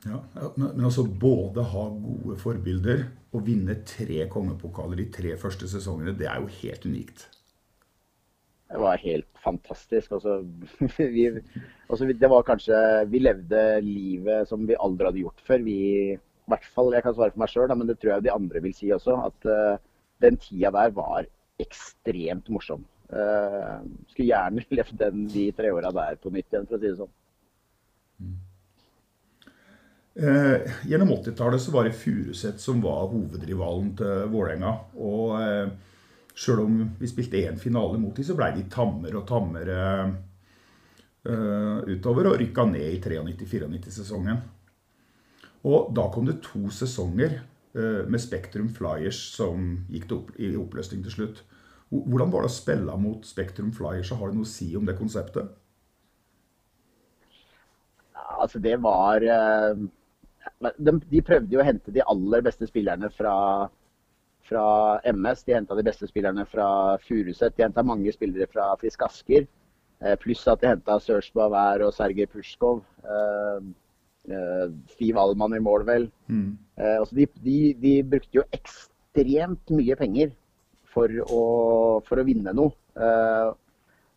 Ja, 0.03 0.19
men, 0.35 0.73
men 0.73 0.89
altså 0.89 1.05
både 1.07 1.63
ha 1.71 1.85
gode 1.95 2.35
forbilder 2.43 3.05
og 3.31 3.45
vinne 3.47 3.79
tre 3.87 4.27
kongepokaler 4.29 4.99
de 4.99 5.07
tre 5.15 5.37
første 5.39 5.71
sesongene, 5.71 6.17
det 6.19 6.27
er 6.27 6.43
jo 6.43 6.51
helt 6.59 6.89
unikt. 6.89 7.29
Det 8.67 8.83
var 8.83 8.99
helt 9.07 9.32
fantastisk. 9.43 10.15
Altså, 10.17 10.39
vi, 11.15 11.27
altså, 11.89 12.07
det 12.07 12.29
var 12.31 12.45
kanskje 12.47 12.77
Vi 13.11 13.23
levde 13.23 13.63
livet 13.85 14.49
som 14.49 14.67
vi 14.67 14.79
aldri 14.79 15.09
hadde 15.09 15.23
gjort 15.25 15.43
før. 15.47 15.65
Vi, 15.67 15.79
I 16.15 16.53
hvert 16.53 16.69
fall 16.75 16.93
jeg 16.95 17.05
kan 17.05 17.17
svare 17.17 17.35
for 17.35 17.43
meg 17.43 17.53
sjøl, 17.53 17.75
men 17.75 17.91
det 17.91 17.99
tror 17.99 18.15
jeg 18.15 18.27
de 18.27 18.33
andre 18.35 18.63
vil 18.63 18.77
si 18.77 18.91
også. 18.95 19.19
At 19.29 19.49
uh, 19.49 19.81
den 20.23 20.39
tida 20.41 20.73
der 20.75 20.95
var 20.95 21.27
ekstremt 21.61 22.49
morsom. 22.53 22.87
Uh, 23.13 23.83
skulle 24.13 24.31
gjerne 24.31 24.65
levd 24.79 24.97
den 24.99 25.27
de 25.31 25.51
tre 25.55 25.73
åra 25.75 25.93
der 25.93 26.17
på 26.21 26.33
nytt 26.33 26.49
igjen, 26.49 26.65
for 26.69 26.79
å 26.79 26.81
si 26.81 26.89
det 26.89 26.97
sånn. 27.03 27.13
Mm. 28.23 28.41
Eh, 30.13 30.73
gjennom 30.85 31.09
80-tallet 31.09 31.61
så 31.61 31.71
var 31.73 31.87
det 31.87 31.95
Furuset 31.97 32.59
som 32.61 32.81
var 32.83 33.07
hovedrivalen 33.09 33.95
til 33.97 34.27
Vålerenga. 34.29 34.75
Og 35.01 35.33
eh, 35.41 35.71
sjøl 36.33 36.63
om 36.63 36.81
vi 36.99 37.09
spilte 37.09 37.41
én 37.45 37.59
finale 37.61 37.99
mot 38.01 38.15
dem, 38.15 38.25
så 38.25 38.35
ble 38.37 38.49
de 38.55 38.65
tammere 38.71 39.19
og 39.19 39.27
tammere 39.29 39.79
uh, 41.29 41.79
utover 41.87 42.31
og 42.31 42.37
rykka 42.41 42.65
ned 42.71 42.89
i 42.89 42.99
93-94-sesongen. 42.99 44.43
Og 45.69 45.93
da 45.95 46.09
kom 46.11 46.27
det 46.27 46.41
to 46.43 46.67
sesonger 46.73 47.39
uh, 47.39 48.03
med 48.09 48.21
Spektrum 48.21 48.69
Flyers 48.73 49.19
som 49.37 49.85
gikk 49.93 50.11
opp, 50.17 50.35
i 50.41 50.51
oppløsning 50.57 51.03
til 51.05 51.17
slutt. 51.17 51.43
Hvordan 51.93 52.31
var 52.33 52.45
det 52.45 52.49
å 52.49 52.57
spille 52.57 52.95
mot 52.97 53.25
Spektrum 53.27 53.69
Flyers, 53.75 54.09
har 54.17 54.31
det 54.31 54.39
noe 54.39 54.47
å 54.47 54.53
si 54.53 54.71
om 54.77 54.87
det 54.89 54.97
konseptet? 54.97 55.51
Altså, 58.33 58.57
det 58.59 58.79
var 58.81 59.21
uh, 59.21 59.77
de, 60.77 60.97
de, 61.09 61.21
prøvde 61.23 61.53
jo 61.53 61.61
å 61.61 61.67
hente 61.67 61.93
de 61.93 62.03
aller 62.09 62.43
beste 62.45 62.67
spillerne 62.67 63.09
fra, 63.13 63.35
fra 64.47 64.99
MS. 65.05 65.43
De 65.47 65.55
henta 65.57 65.75
de 65.77 65.85
beste 65.85 66.07
spillerne 66.09 66.45
fra 66.49 66.67
Furuset. 67.03 67.55
De 67.57 67.65
henta 67.65 67.83
mange 67.85 68.11
spillere 68.15 68.47
fra 68.51 68.71
Frisk 68.81 69.05
Asker. 69.07 69.47
Eh, 70.03 70.15
pluss 70.19 70.43
at 70.51 70.61
de 70.61 70.67
henta 70.67 70.97
Serge 70.99 71.31
Bavær 71.35 71.85
og 71.85 71.93
Sergej 71.95 72.27
Pushkov. 72.31 72.83
Eh, 73.07 73.67
eh, 74.29 74.65
Steve 74.91 75.19
Allmann 75.19 75.55
i 75.55 75.63
mål, 75.63 75.85
vel. 75.87 76.09
Mm. 76.27 76.57
Altså 76.83 77.15
de, 77.15 77.27
de, 77.43 77.57
de, 77.79 77.93
brukte 78.03 78.41
jo 78.41 78.47
ekstremt 78.55 79.75
mye 79.77 79.95
penger 79.99 80.33
for 80.93 81.11
å, 81.23 81.43
for 82.07 82.19
å 82.19 82.25
vinne 82.27 82.53
noe. 82.55 82.73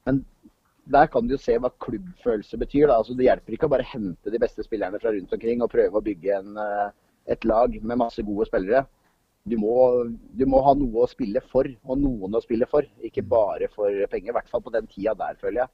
Men 0.07 0.22
der 0.93 1.09
kan 1.11 1.27
du 1.27 1.35
jo 1.35 1.41
se 1.43 1.57
hva 1.61 1.70
klubbfølelse 1.85 2.59
betyr. 2.61 2.91
Altså, 2.95 3.14
det 3.16 3.29
hjelper 3.29 3.57
ikke 3.57 3.68
å 3.68 3.74
bare 3.74 3.87
hente 3.87 4.33
de 4.33 4.41
beste 4.41 4.64
spillerne 4.64 5.01
fra 5.03 5.12
rundt 5.14 5.35
omkring 5.37 5.62
og 5.64 5.72
prøve 5.72 6.01
å 6.01 6.05
bygge 6.05 6.39
en, 6.41 6.61
et 7.29 7.45
lag 7.49 7.77
med 7.83 8.01
masse 8.01 8.24
gode 8.24 8.49
spillere. 8.49 8.87
Du 9.47 9.57
må, 9.62 9.72
du 10.34 10.44
må, 10.51 10.61
ha 10.66 10.74
noe 10.74 11.05
å 11.05 11.11
spille 11.11 11.42
for, 11.53 11.68
og 11.86 12.01
noen 12.03 12.34
å 12.34 12.42
spille 12.42 12.66
for. 12.70 12.86
Ikke 13.07 13.22
bare 13.22 13.68
for 13.72 13.94
penger. 14.11 14.32
I 14.32 14.36
hvert 14.36 14.51
fall 14.51 14.64
på 14.64 14.72
den 14.74 14.88
tida 14.90 15.14
der, 15.18 15.38
føler 15.40 15.62
jeg. 15.62 15.72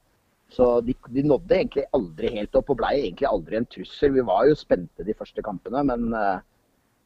Så 0.53 0.67
de, 0.85 0.93
de 1.15 1.23
nådde 1.25 1.57
egentlig 1.57 1.87
aldri 1.97 2.29
helt 2.35 2.59
opp 2.59 2.69
og 2.69 2.77
ble 2.83 2.91
egentlig 2.99 3.29
aldri 3.29 3.57
en 3.57 3.69
trussel. 3.69 4.13
Vi 4.13 4.25
var 4.27 4.45
jo 4.49 4.59
spente 4.59 5.05
de 5.07 5.15
første 5.17 5.41
kampene, 5.45 5.81
men 5.89 6.13
uh, 6.13 6.43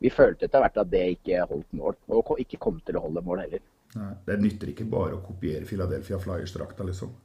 vi 0.03 0.11
følte 0.11 0.49
etter 0.49 0.65
hvert 0.65 0.81
at 0.83 0.91
det 0.91 1.05
ikke 1.15 1.45
holdt 1.47 1.79
mål. 1.79 1.95
Og 2.11 2.33
ikke 2.43 2.59
kom 2.67 2.81
til 2.83 2.99
å 2.99 3.05
holde 3.05 3.23
mål 3.23 3.45
heller. 3.45 3.63
Nei, 3.95 4.11
det 4.27 4.41
nytter 4.41 4.73
ikke 4.73 4.89
bare 4.91 5.15
å 5.15 5.23
kopiere 5.23 5.65
Philadelphia 5.69 6.19
Flyers-drakta, 6.19 6.83
liksom 6.89 7.15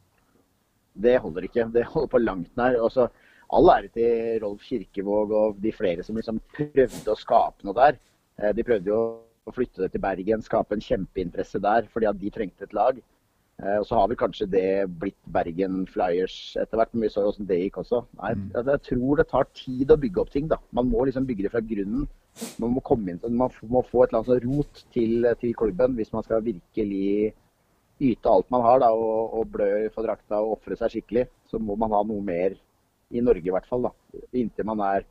det 0.92 1.18
holder 1.24 1.48
ikke. 1.48 1.68
Det 1.72 1.84
holder 1.88 2.10
på 2.12 2.20
langt 2.22 2.56
nær. 2.56 2.78
Også, 2.84 3.08
all 3.52 3.70
ære 3.74 3.90
til 3.96 4.40
Rolf 4.44 4.64
Kirkevåg 4.68 5.34
og 5.36 5.60
de 5.62 5.72
flere 5.74 6.04
som 6.06 6.16
liksom 6.16 6.40
prøvde 6.54 7.12
å 7.12 7.18
skape 7.18 7.66
noe 7.66 7.76
der. 7.78 8.00
Eh, 8.38 8.52
de 8.56 8.64
prøvde 8.66 8.92
jo 8.92 9.02
å 9.46 9.54
flytte 9.54 9.84
det 9.84 9.92
til 9.94 10.02
Bergen, 10.02 10.44
skape 10.44 10.76
en 10.76 10.84
kjempeinteresse 10.84 11.60
der 11.62 11.88
fordi 11.92 12.08
at 12.10 12.20
de 12.20 12.30
trengte 12.34 12.68
et 12.68 12.76
lag. 12.76 13.00
Eh, 13.62 13.76
og 13.78 13.86
så 13.86 13.98
har 13.98 14.08
vel 14.10 14.18
kanskje 14.18 14.48
det 14.50 14.66
blitt 15.02 15.18
Bergen 15.34 15.84
Flyers 15.90 16.36
etter 16.60 16.80
hvert, 16.80 16.94
men 16.94 17.06
vi 17.06 17.12
så 17.12 17.24
jo 17.24 17.32
hvordan 17.32 17.50
det 17.50 17.60
gikk 17.60 17.82
også. 17.82 18.02
Nei, 18.22 18.32
mm. 18.38 18.48
altså, 18.56 18.70
jeg 18.76 18.84
tror 18.88 19.20
det 19.20 19.28
tar 19.30 19.52
tid 19.58 19.92
å 19.92 20.00
bygge 20.04 20.24
opp 20.24 20.32
ting. 20.34 20.48
da. 20.50 20.58
Man 20.74 20.90
må 20.90 21.04
liksom 21.06 21.28
bygge 21.28 21.46
det 21.46 21.52
fra 21.54 21.62
grunnen. 21.62 22.08
Man 22.62 22.72
må 22.72 22.80
komme 22.80 23.12
inn, 23.12 23.20
man 23.36 23.52
må 23.68 23.84
få 23.84 24.04
et 24.04 24.12
eller 24.12 24.22
annet 24.22 24.46
rot 24.46 24.84
til, 24.94 25.26
til 25.42 25.56
klubben 25.58 25.98
hvis 25.98 26.14
man 26.14 26.24
skal 26.24 26.40
virkelig 26.46 27.34
yte 28.02 28.30
alt 28.30 28.48
man 28.50 28.64
har 28.64 28.80
da, 28.82 28.88
og, 28.96 29.34
og 29.36 29.50
blø 29.52 29.68
for 29.94 30.06
drakta 30.06 30.40
og 30.40 30.56
ofre 30.56 30.78
seg 30.80 30.94
skikkelig, 30.94 31.26
så 31.50 31.60
må 31.62 31.76
man 31.78 31.92
ha 31.94 32.00
noe 32.08 32.24
mer 32.24 32.56
i 33.12 33.20
Norge 33.20 33.44
i 33.44 33.52
hvert 33.52 33.68
fall. 33.68 33.84
da, 33.84 34.22
Inntil 34.40 34.66
man 34.66 34.80
er 34.86 35.04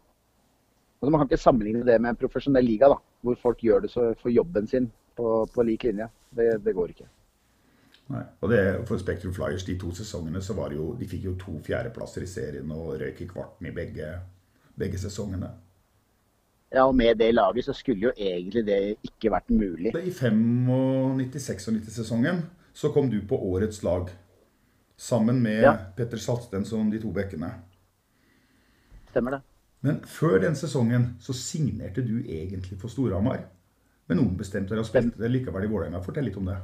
altså 1.01 1.11
Man 1.11 1.19
kan 1.19 1.27
ikke 1.29 1.41
sammenligne 1.41 1.85
det 1.85 2.01
med 2.01 2.09
en 2.13 2.21
profesjonell 2.21 2.65
liga, 2.65 2.87
da, 2.91 2.97
hvor 3.25 3.35
folk 3.41 3.59
gjør 3.65 3.79
det 3.85 3.91
for 3.95 4.29
jobben 4.29 4.67
sin 4.67 4.91
på, 5.17 5.47
på 5.53 5.63
lik 5.65 5.83
linje. 5.89 6.07
Det, 6.29 6.63
det, 6.63 6.73
går 6.77 6.87
ikke. 6.93 7.07
Nei, 8.11 8.23
og 8.41 8.49
det, 8.51 8.61
For 8.87 8.97
Spektrum 9.01 9.33
Flyers 9.33 9.65
de 9.67 9.75
to 9.79 9.91
sesongene 9.95 10.41
så 10.43 10.53
var 10.57 10.67
det 10.71 10.77
jo, 10.77 10.85
de 10.99 11.07
fikk 11.09 11.23
jo 11.25 11.33
to 11.41 11.53
fjerdeplasser 11.65 12.21
i 12.23 12.27
serien 12.29 12.71
og 12.75 13.01
røyk 13.01 13.21
i 13.25 13.27
kvarten 13.27 13.67
i 13.67 13.75
begge, 13.75 14.07
begge 14.79 14.97
sesongene. 15.01 15.49
Ja, 16.71 16.85
og 16.85 16.95
Med 16.95 17.15
det 17.19 17.33
laget 17.33 17.65
så 17.65 17.73
skulle 17.75 18.01
jo 18.07 18.11
egentlig 18.15 18.65
det 18.67 18.95
ikke 19.03 19.31
vært 19.33 19.49
mulig. 19.49 19.91
I 19.91 20.11
95-96-sesongen 20.15 22.41
så 22.73 22.89
kom 22.93 23.09
du 23.11 23.21
på 23.27 23.35
årets 23.35 23.83
lag. 23.83 24.09
Sammen 24.95 25.41
med 25.43 25.63
ja. 25.65 25.75
Petter 25.97 26.17
Saltstensson, 26.17 26.91
de 26.91 26.99
to 27.01 27.11
bekkene. 27.11 27.51
Stemmer 29.09 29.31
det. 29.35 29.41
Men 29.85 30.03
før 30.05 30.37
den 30.43 30.55
sesongen 30.57 31.15
så 31.23 31.33
signerte 31.33 32.03
du 32.05 32.19
egentlig 32.21 32.77
for 32.81 32.91
Storhamar. 32.91 33.47
Men 34.09 34.21
ombestemte 34.21 34.75
deg 34.75 34.83
og 34.83 34.89
spilte 34.89 35.29
likevel 35.31 35.65
i 35.65 35.71
Vålerenga. 35.71 36.03
Fortell 36.05 36.27
litt 36.29 36.37
om 36.37 36.49
det. 36.51 36.59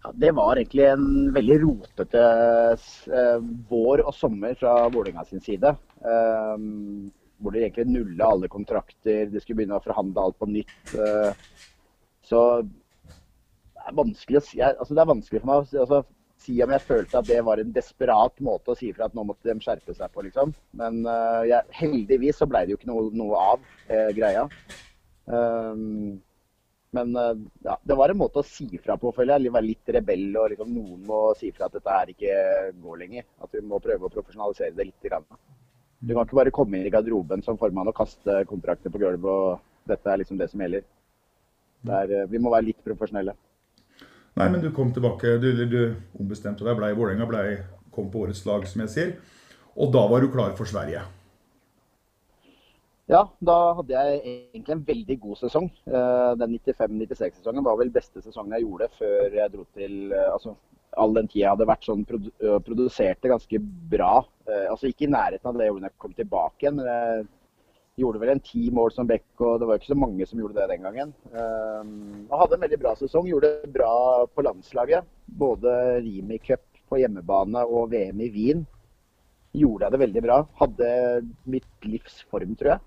Ja, 0.00 0.12
det 0.16 0.30
var 0.38 0.56
egentlig 0.56 0.86
en 0.88 1.08
veldig 1.34 1.56
rotete 1.60 2.22
eh, 2.24 3.48
vår 3.68 4.06
og 4.06 4.14
sommer 4.16 4.56
fra 4.56 4.76
Vålerenga 4.88 5.26
sin 5.28 5.44
side. 5.44 5.74
Eh, 6.00 6.54
hvor 7.40 7.56
de 7.56 7.64
egentlig 7.64 7.88
nulla 7.90 8.32
alle 8.32 8.48
kontrakter. 8.52 9.26
De 9.28 9.40
skulle 9.40 9.60
begynne 9.60 9.76
å 9.76 9.84
forhandle 9.84 10.28
alt 10.28 10.40
på 10.40 10.48
nytt. 10.48 10.96
så 12.28 12.40
så 13.80 13.88
er 13.88 13.96
vanskelig 13.96 14.40
å 14.40 14.44
si, 14.44 14.60
altså 14.62 14.94
det 14.94 15.02
er 15.02 15.08
vanskelig 15.10 15.40
for 15.42 15.50
meg 15.50 15.60
å 15.62 15.84
altså, 15.84 16.00
si 16.40 16.56
om 16.64 16.72
jeg 16.74 16.84
følte 16.86 17.20
at 17.20 17.28
det 17.28 17.40
var 17.44 17.60
en 17.60 17.74
desperat 17.74 18.40
måte 18.44 18.72
å 18.72 18.78
si 18.78 18.90
fra 18.96 19.08
at 19.08 19.16
nå 19.16 19.24
måtte 19.28 19.48
de 19.48 19.60
skjerpe 19.62 19.94
seg 19.96 20.12
på, 20.14 20.24
liksom. 20.26 20.54
Men 20.80 21.02
uh, 21.06 21.42
jeg, 21.48 21.68
heldigvis 21.82 22.40
så 22.40 22.48
ble 22.48 22.64
det 22.64 22.74
jo 22.74 22.80
ikke 22.80 22.90
noe, 22.90 23.10
noe 23.16 23.44
av 23.52 23.70
eh, 23.92 24.10
greia. 24.16 24.46
Um, 25.30 26.18
men 26.96 27.12
uh, 27.14 27.34
ja, 27.66 27.76
det 27.86 27.96
var 27.98 28.12
en 28.12 28.20
måte 28.22 28.42
å 28.42 28.46
si 28.46 28.66
fra 28.82 28.96
på, 29.00 29.12
føler 29.14 29.36
jeg. 29.36 29.54
Være 29.54 29.68
litt 29.68 29.92
rebell 29.96 30.26
og 30.40 30.48
liksom, 30.54 30.72
noen 30.74 31.04
må 31.06 31.20
si 31.38 31.52
fra 31.54 31.68
at 31.68 31.76
dette 31.76 31.98
her 31.98 32.14
ikke 32.14 32.38
går 32.82 33.02
lenger. 33.04 33.28
At 33.44 33.54
vi 33.54 33.62
må 33.66 33.82
prøve 33.84 34.08
å 34.08 34.14
profesjonalisere 34.14 34.74
det 34.74 34.88
litt. 34.88 35.10
Grann. 35.10 35.28
Du 36.00 36.14
kan 36.14 36.24
ikke 36.24 36.40
bare 36.40 36.54
komme 36.54 36.78
inn 36.78 36.88
i 36.88 36.92
garderoben 36.92 37.44
som 37.44 37.60
formann 37.60 37.88
og 37.92 37.96
kaste 37.96 38.40
kontrakter 38.48 38.92
på 38.92 39.00
gulvet 39.02 39.30
og 39.30 39.90
dette 39.90 40.08
er 40.08 40.22
liksom 40.22 40.40
det 40.40 40.48
som 40.52 40.60
gjelder. 40.64 40.84
Der, 41.86 42.26
vi 42.28 42.40
må 42.40 42.52
være 42.52 42.68
litt 42.70 42.82
profesjonelle. 42.84 43.36
Nei, 44.38 44.46
men 44.48 44.62
du 44.62 44.70
kom 44.74 44.92
tilbake, 44.94 45.38
du, 45.42 45.48
du 45.66 45.80
ombestemte 46.20 46.64
deg, 46.64 46.76
blei 46.78 46.92
i 46.92 46.98
Vålerenga, 46.98 47.26
kom 47.90 48.10
på 48.12 48.22
årets 48.26 48.44
lag, 48.46 48.66
som 48.68 48.84
jeg 48.84 48.92
sier. 48.92 49.16
Og 49.80 49.90
da 49.94 50.04
var 50.10 50.22
du 50.22 50.30
klar 50.30 50.54
for 50.58 50.70
Sverige? 50.70 51.02
Ja, 53.10 53.24
da 53.42 53.56
hadde 53.80 53.96
jeg 53.96 54.18
egentlig 54.54 54.74
en 54.76 54.84
veldig 54.86 55.16
god 55.24 55.38
sesong. 55.40 55.66
Eh, 55.90 56.32
den 56.38 56.52
95-96-sesongen 56.60 57.66
var 57.66 57.78
vel 57.80 57.90
beste 57.94 58.22
sesongen 58.22 58.54
jeg 58.54 58.68
gjorde 58.68 58.86
før 59.00 59.34
jeg 59.34 59.52
dro 59.54 59.64
til 59.74 59.96
eh, 60.14 60.28
altså, 60.30 60.54
All 60.98 61.12
den 61.14 61.28
tida 61.30 61.44
jeg 61.44 61.50
hadde 61.52 61.66
vært 61.70 61.86
sånn 61.86 62.00
eh, 62.02 62.56
produserte 62.66 63.30
ganske 63.30 63.60
bra. 63.92 64.24
Altså 64.50 64.88
ikke 64.88 65.06
i 65.06 65.10
nærheten 65.10 65.46
av 65.46 65.58
det 65.58 65.68
jeg 65.68 65.92
kom 66.02 66.14
tilbake 66.18 66.64
igjen. 66.64 66.80
men 66.80 66.88
jeg 66.90 67.26
Gjorde 68.00 68.20
vel 68.22 68.32
en 68.32 68.42
ti 68.44 68.70
mål 68.72 68.92
som 68.94 69.08
back, 69.08 69.26
og 69.42 69.60
det 69.60 69.68
var 69.68 69.80
ikke 69.80 69.92
så 69.92 69.98
mange 69.98 70.26
som 70.28 70.40
gjorde 70.40 70.56
det 70.56 70.68
den 70.70 70.86
gangen. 70.86 71.12
Um, 71.34 72.26
og 72.30 72.38
hadde 72.44 72.56
en 72.56 72.64
veldig 72.64 72.80
bra 72.80 72.94
sesong. 72.96 73.28
Gjorde 73.28 73.50
det 73.60 73.72
bra 73.74 73.92
på 74.30 74.44
landslaget. 74.46 75.08
Både 75.40 75.74
Rimi 76.00 76.38
Cup 76.40 76.64
på 76.88 77.00
hjemmebane 77.02 77.64
og 77.68 77.90
VM 77.92 78.22
i 78.24 78.30
Wien. 78.32 78.64
Gjorde 79.52 79.86
jeg 79.86 79.94
det 79.94 80.02
veldig 80.04 80.24
bra. 80.24 80.40
Hadde 80.62 80.88
mitt 81.50 81.86
livs 81.90 82.22
form, 82.30 82.56
tror 82.56 82.74
jeg. 82.74 82.84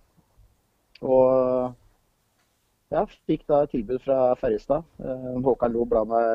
Og 1.03 2.93
ja, 2.93 3.05
fikk 3.29 3.45
da 3.49 3.63
tilbud 3.69 4.01
fra 4.05 4.19
Ferjestad. 4.41 4.87
Uh, 4.97 5.37
Håkan 5.45 5.73
Lo 5.75 5.85
ble 5.89 6.03
meg 6.09 6.27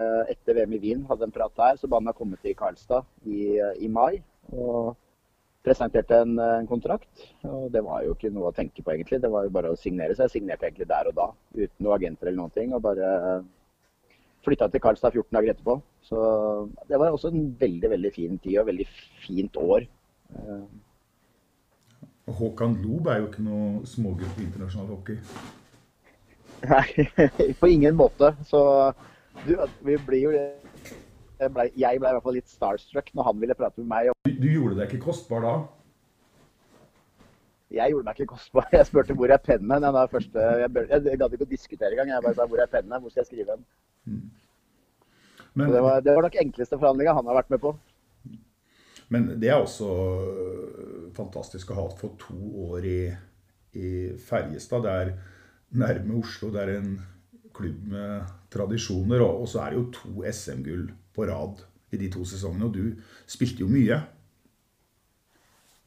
eh, 0.00 0.32
etter 0.32 0.56
VM 0.56 0.74
i 0.76 0.80
Wien, 0.82 1.04
hadde 1.08 1.26
en 1.28 1.34
prat 1.34 1.54
der. 1.58 1.78
Så 1.78 1.90
ba 1.90 2.00
han 2.00 2.08
meg 2.08 2.18
komme 2.18 2.38
til 2.42 2.56
Karlstad 2.58 3.06
i, 3.26 3.56
i 3.82 3.90
mai. 3.90 4.22
Og 4.50 4.94
presenterte 5.64 6.22
en, 6.24 6.36
en, 6.40 6.66
kontrakt. 6.68 7.24
Og 7.46 7.68
det 7.72 7.82
var 7.84 8.04
jo 8.04 8.14
ikke 8.16 8.32
noe 8.32 8.50
å 8.50 8.56
tenke 8.56 8.82
på, 8.82 8.94
egentlig. 8.94 9.20
Det 9.22 9.30
var 9.32 9.46
jo 9.46 9.54
bare 9.54 9.72
å 9.72 9.78
signere. 9.78 10.16
Så 10.16 10.26
jeg 10.26 10.38
signerte 10.38 10.68
egentlig 10.68 10.88
der 10.90 11.10
og 11.10 11.16
da, 11.18 11.30
uten 11.56 11.84
noen 11.84 11.96
agenter 11.96 12.30
eller 12.30 12.40
noen 12.42 12.54
ting. 12.56 12.74
Og 12.76 12.84
bare 12.84 13.14
flytta 14.46 14.70
til 14.72 14.82
Karlstad 14.82 15.16
14 15.16 15.36
dager 15.36 15.54
etterpå. 15.54 15.80
Så 16.06 16.20
det 16.88 17.00
var 17.00 17.12
også 17.12 17.32
en 17.32 17.50
veldig, 17.60 17.90
veldig 17.92 18.12
fin 18.14 18.38
tid 18.40 18.60
og 18.62 18.70
veldig 18.70 18.88
fint 19.26 19.60
år. 19.60 19.88
Håkan 22.40 22.76
Lob 22.84 23.08
er 23.10 23.20
jo 23.20 23.28
ikke 23.28 23.44
noe 23.44 23.86
smågutt 23.88 24.38
i 24.38 24.46
internasjonal 24.46 24.92
hockey. 24.94 25.18
Nei, 26.70 27.06
på 27.60 27.70
ingen 27.72 27.96
måte. 27.98 28.32
Så 28.48 28.60
du, 29.46 29.56
vi 29.86 29.96
blir 30.06 30.26
jo 30.28 30.34
jeg 30.34 30.69
ble, 31.48 31.68
jeg 31.72 32.00
ble 32.00 32.10
i 32.10 32.16
hvert 32.16 32.24
fall 32.24 32.36
litt 32.36 32.50
starstruck 32.50 33.12
når 33.16 33.28
han 33.30 33.38
ville 33.40 33.56
prate 33.56 33.80
med 33.80 33.90
meg. 33.92 34.10
Du, 34.28 34.32
du 34.36 34.48
gjorde 34.50 34.76
deg 34.78 34.90
ikke 34.90 35.06
kostbar 35.08 35.46
da? 35.46 35.54
Jeg 37.70 37.92
gjorde 37.92 38.08
meg 38.08 38.18
ikke 38.18 38.34
kostbar. 38.34 38.66
Jeg 38.74 38.88
spurte 38.88 39.14
hvor 39.14 39.30
er 39.30 39.42
pennen 39.42 39.70
hen. 39.70 39.86
Jeg, 39.86 40.22
jeg, 40.34 41.02
jeg 41.06 41.20
gadd 41.20 41.36
ikke 41.36 41.46
å 41.46 41.50
diskutere 41.52 41.94
engang. 41.94 42.10
Jeg 42.16 42.24
bare 42.24 42.38
sa 42.38 42.46
hvor 42.50 42.62
er 42.62 42.70
pennen 42.72 42.96
hen, 42.96 43.04
hvor 43.04 43.12
skal 43.14 43.22
jeg 43.22 43.30
skrive 43.30 43.54
den? 43.54 43.62
Mm. 44.10 44.24
Men, 45.54 45.70
det, 45.70 45.82
var, 45.82 46.02
det, 46.02 46.14
var, 46.14 46.26
nok 46.26 46.38
enkleste 46.42 46.78
forhandlinga 46.78 47.14
han 47.14 47.30
har 47.30 47.38
vært 47.40 47.52
med 47.54 47.62
på. 47.62 47.72
Men 49.10 49.26
det 49.42 49.50
er 49.50 49.58
også 49.58 49.88
øh, 49.90 51.06
fantastisk 51.16 51.72
å 51.72 51.78
ha 51.78 51.86
for 51.98 52.14
to 52.22 52.36
år 52.70 52.86
i, 52.86 52.98
i 53.78 53.88
Ferjestad. 54.26 54.86
Det 54.86 54.96
er 55.04 55.14
nærme 55.82 56.20
Oslo. 56.20 56.52
Det 56.54 56.62
er 56.62 56.76
en 56.76 56.92
klubb 57.54 57.86
med 57.94 58.30
tradisjoner. 58.54 59.24
Og, 59.26 59.46
så 59.50 59.64
er 59.64 59.74
det 59.74 59.80
jo 59.80 59.88
to 59.94 60.26
SM-gull 60.30 60.88
på 61.20 61.28
rad 61.28 61.60
i 61.92 62.00
de 62.00 62.08
to 62.12 62.24
sesongene. 62.28 62.70
Og 62.70 62.74
du 62.74 63.28
spilte 63.30 63.64
jo 63.64 63.70
mye. 63.70 64.00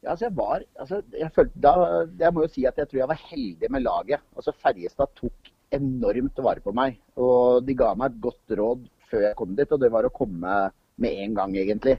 Ja, 0.04 0.12
altså 0.12 0.26
jeg 0.26 0.36
var 0.36 0.62
altså 0.76 1.00
jeg, 1.16 1.30
følte, 1.32 1.60
da, 1.64 1.74
jeg 2.20 2.36
må 2.36 2.44
jo 2.44 2.52
si 2.52 2.66
at 2.68 2.78
jeg 2.78 2.90
tror 2.90 3.00
jeg 3.00 3.12
var 3.14 3.26
heldig 3.30 3.70
med 3.72 3.84
laget. 3.86 4.24
Altså 4.36 4.54
Ferjestad 4.60 5.14
tok 5.16 5.52
enormt 5.74 6.42
vare 6.44 6.62
på 6.64 6.74
meg. 6.76 6.98
Og 7.16 7.64
de 7.66 7.76
ga 7.78 7.94
meg 7.98 8.12
et 8.12 8.22
godt 8.28 8.56
råd 8.60 8.84
før 9.10 9.28
jeg 9.28 9.38
kom 9.38 9.54
dit, 9.56 9.72
og 9.72 9.80
det 9.80 9.90
var 9.92 10.06
å 10.06 10.14
komme 10.14 10.58
med 11.00 11.24
en 11.24 11.34
gang, 11.36 11.56
egentlig. 11.58 11.98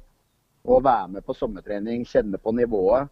Og 0.66 0.84
være 0.86 1.12
med 1.16 1.26
på 1.26 1.36
sommertrening, 1.38 2.06
kjenne 2.10 2.40
på 2.42 2.54
nivået. 2.56 3.12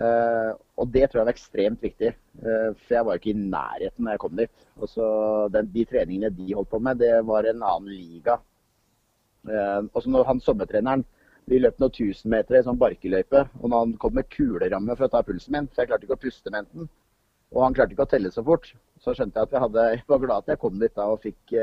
Uh, 0.00 0.54
og 0.78 0.86
det 0.94 1.08
tror 1.10 1.20
jeg 1.20 1.26
var 1.26 1.34
ekstremt 1.34 1.80
viktig, 1.82 2.12
uh, 2.44 2.70
for 2.78 2.94
jeg 2.94 3.06
var 3.08 3.18
ikke 3.18 3.32
i 3.32 3.40
nærheten 3.40 4.06
når 4.06 4.14
jeg 4.14 4.22
kom 4.22 4.36
dit. 4.38 4.66
Og 4.78 4.88
så 4.88 5.06
den, 5.52 5.70
De 5.74 5.84
treningene 5.90 6.30
de 6.34 6.54
holdt 6.54 6.70
på 6.70 6.78
med, 6.78 7.00
det 7.02 7.10
var 7.26 7.48
en 7.50 7.64
annen 7.66 7.90
liga. 7.90 8.38
Uh, 9.48 9.86
og 9.88 10.02
så 10.02 10.12
når 10.12 10.26
han 10.28 10.42
sommertreneren 10.44 11.06
Vi 11.48 11.58
løp 11.58 11.78
noen 11.80 11.92
tusenmeter 11.94 12.58
i 12.58 12.62
sånn 12.62 12.78
barkeløype, 12.78 13.40
og 13.58 13.70
når 13.70 13.80
han 13.80 13.94
kom 13.98 14.12
med 14.14 14.28
kuleramme 14.30 14.94
for 14.94 15.08
å 15.08 15.10
ta 15.10 15.22
pulsen 15.26 15.56
min, 15.56 15.66
for 15.70 15.82
jeg 15.82 15.90
klarte 15.90 16.06
ikke 16.06 16.18
å 16.18 16.20
puste 16.20 16.52
med 16.52 16.68
den, 16.68 16.90
og 17.50 17.64
han 17.64 17.74
klarte 17.74 17.96
ikke 17.96 18.04
å 18.04 18.10
telle 18.12 18.30
så 18.30 18.44
fort, 18.46 18.68
så 19.02 19.14
skjønte 19.16 19.40
jeg 19.40 19.48
at 19.48 19.56
jeg, 19.56 19.62
hadde, 19.64 19.86
jeg 19.96 20.04
var 20.12 20.20
glad 20.22 20.44
at 20.44 20.52
jeg 20.52 20.60
kom 20.62 20.76
dit 20.78 20.94
da 20.94 21.08
og 21.10 21.24
fikk, 21.24 21.56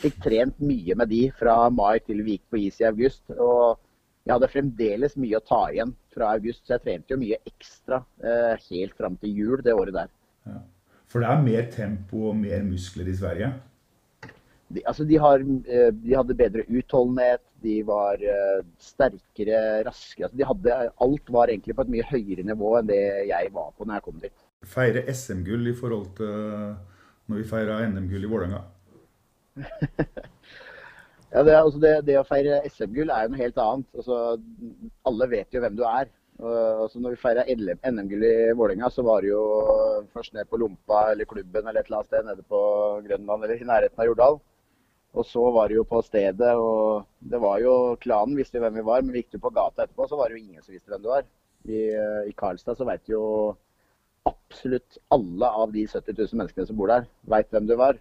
fikk 0.00 0.22
trent 0.24 0.62
mye 0.64 0.96
med 0.96 1.12
de 1.12 1.20
fra 1.36 1.58
mai 1.74 1.98
til 2.06 2.22
vi 2.24 2.38
gikk 2.38 2.46
på 2.54 2.62
is 2.62 2.80
i 2.80 2.88
august. 2.88 3.26
og 3.34 3.82
jeg 4.24 4.32
hadde 4.32 4.48
fremdeles 4.48 5.18
mye 5.20 5.36
å 5.36 5.44
ta 5.44 5.60
igjen 5.68 5.92
fra 6.14 6.30
august, 6.32 6.62
så 6.64 6.78
jeg 6.78 6.84
trente 6.86 7.12
jo 7.12 7.20
mye 7.20 7.36
ekstra 7.44 8.00
eh, 8.24 8.54
helt 8.70 8.96
fram 8.96 9.18
til 9.20 9.36
jul 9.36 9.64
det 9.64 9.74
året 9.76 9.96
der. 9.98 10.12
Ja. 10.48 10.60
For 11.12 11.20
det 11.20 11.28
er 11.28 11.42
mer 11.44 11.66
tempo 11.72 12.30
og 12.30 12.38
mer 12.38 12.64
muskler 12.64 13.10
i 13.10 13.16
Sverige? 13.18 13.50
De, 14.72 14.80
altså 14.88 15.04
de, 15.04 15.18
har, 15.20 15.42
eh, 15.44 15.90
de, 15.92 16.14
hadde 16.16 16.36
bedre 16.38 16.64
utholdenhet, 16.72 17.42
de 17.62 17.76
var 17.86 18.22
eh, 18.22 18.62
sterkere, 18.80 19.60
raskere. 19.86 20.28
Altså 20.28 20.38
de 20.40 20.48
hadde, 20.48 20.78
alt 21.06 21.32
var 21.36 21.52
egentlig 21.52 21.76
på 21.76 21.84
et 21.84 21.92
mye 21.92 22.08
høyere 22.08 22.46
nivå 22.48 22.72
enn 22.80 22.88
det 22.88 23.02
jeg 23.28 23.52
var 23.54 23.70
på 23.76 23.84
når 23.84 24.00
jeg 24.00 24.06
kom 24.08 24.18
dit. 24.24 24.36
Feire 24.64 25.04
SM-gull 25.12 25.68
i 25.68 25.76
forhold 25.76 26.10
til 26.16 26.34
når 27.28 27.40
vi 27.40 27.46
feira 27.48 27.80
NM-gull 27.88 28.26
i 28.26 28.30
Vålerenga? 28.32 28.62
Ja, 31.34 31.42
det, 31.42 31.54
altså 31.58 31.80
det, 31.82 31.92
det, 32.06 32.14
å 32.14 32.26
feire 32.28 32.60
SM-gull 32.70 33.08
er 33.10 33.24
jo 33.24 33.30
noe 33.32 33.40
helt 33.40 33.56
annet. 33.58 33.86
Altså, 33.98 34.18
alle 35.10 35.26
vet 35.32 35.56
jo 35.56 35.62
hvem 35.64 35.74
du 35.74 35.82
er. 35.82 36.06
Altså, 36.38 37.00
når 37.02 37.16
vi 37.16 37.18
feira 37.18 37.42
NM-gull 37.50 38.22
i 38.28 38.34
Vålerenga, 38.54 38.86
så 38.94 39.02
var 39.02 39.24
det 39.24 39.32
jo 39.32 39.40
først 40.14 40.36
ned 40.36 40.46
på 40.46 40.60
Lompa 40.62 41.00
eller 41.10 41.26
klubben 41.26 41.66
eller 41.66 41.80
et 41.80 41.90
eller 41.90 41.98
annet 41.98 42.12
sted 42.12 42.28
nede 42.28 42.46
på 42.46 42.60
Grønland 43.08 43.48
eller 43.48 43.58
i 43.58 43.66
nærheten 43.66 44.04
av 44.04 44.08
Jordal. 44.12 44.38
Og 45.14 45.26
så 45.28 45.42
var 45.54 45.70
det 45.70 45.76
jo 45.78 45.84
på 45.86 46.00
stedet, 46.02 46.54
og 46.58 47.04
det 47.22 47.38
var 47.42 47.60
jo 47.62 47.74
klanen 48.02 48.34
visste 48.38 48.58
jo 48.58 48.64
hvem 48.64 48.80
vi 48.80 48.86
var, 48.86 49.02
men 49.02 49.14
vi 49.14 49.22
gikk 49.22 49.36
jo 49.36 49.44
på 49.44 49.52
gata 49.54 49.84
etterpå, 49.84 50.08
så 50.10 50.18
var 50.18 50.28
det 50.28 50.38
jo 50.38 50.42
ingen 50.42 50.64
som 50.64 50.74
visste 50.74 50.90
hvem 50.90 51.04
du 51.04 51.12
var. 51.12 51.28
I, 51.64 51.84
i 52.28 52.34
Karlstad 52.36 52.76
så 52.76 52.86
veit 52.88 53.06
jo 53.08 53.22
absolutt 54.28 54.98
alle 55.14 55.52
av 55.62 55.72
de 55.72 55.86
70 55.86 56.18
000 56.18 56.40
menneskene 56.40 56.66
som 56.68 56.78
bor 56.78 56.90
der, 56.90 57.06
veit 57.30 57.50
hvem 57.54 57.70
du 57.70 57.76
var. 57.78 58.00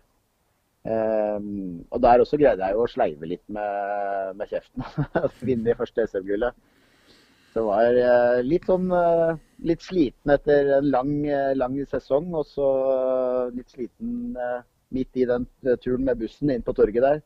Um, 0.83 1.85
og 1.95 2.01
der 2.03 2.19
også 2.19 2.37
greide 2.39 2.65
jeg 2.65 2.75
jo 2.75 2.83
å 2.83 2.91
sleive 2.91 3.27
litt 3.29 3.43
med, 3.55 4.33
med 4.39 4.49
kjeften. 4.51 4.83
Vinne 5.47 5.71
i 5.71 5.77
første 5.79 6.07
SM-gullet. 6.09 6.57
Så 7.53 7.61
det 7.61 7.67
var 7.69 7.99
uh, 8.01 8.39
litt 8.43 8.67
sånn 8.67 8.89
uh, 8.91 9.37
litt 9.63 9.85
sliten 9.85 10.33
etter 10.33 10.73
en 10.79 10.89
lang, 10.91 11.13
uh, 11.29 11.53
lang 11.55 11.77
sesong. 11.87 12.33
Og 12.35 12.47
så 12.49 12.67
litt 13.55 13.71
sliten 13.71 14.35
midt 14.95 15.21
i 15.21 15.27
den 15.29 15.47
turen 15.83 16.05
med 16.07 16.19
bussen 16.21 16.51
inn 16.53 16.65
på 16.65 16.75
torget 16.77 17.05
der. 17.05 17.23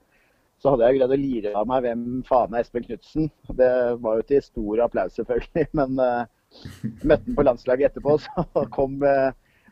Så 0.58 0.74
hadde 0.74 0.88
jeg 0.88 0.98
greid 0.98 1.14
å 1.14 1.20
lire 1.22 1.52
av 1.60 1.68
meg 1.70 1.84
hvem 1.86 2.06
faen 2.26 2.56
er 2.56 2.66
Espen 2.66 2.86
Knutsen. 2.88 3.28
Det 3.60 3.74
var 4.02 4.18
jo 4.18 4.28
til 4.32 4.42
stor 4.42 4.86
applaus, 4.88 5.18
selvfølgelig. 5.20 5.68
Men 5.80 6.00
møtte 6.00 7.22
han 7.28 7.38
på 7.38 7.46
landslaget 7.46 7.92
etterpå, 7.92 8.18
så 8.26 8.66
kom 8.74 8.98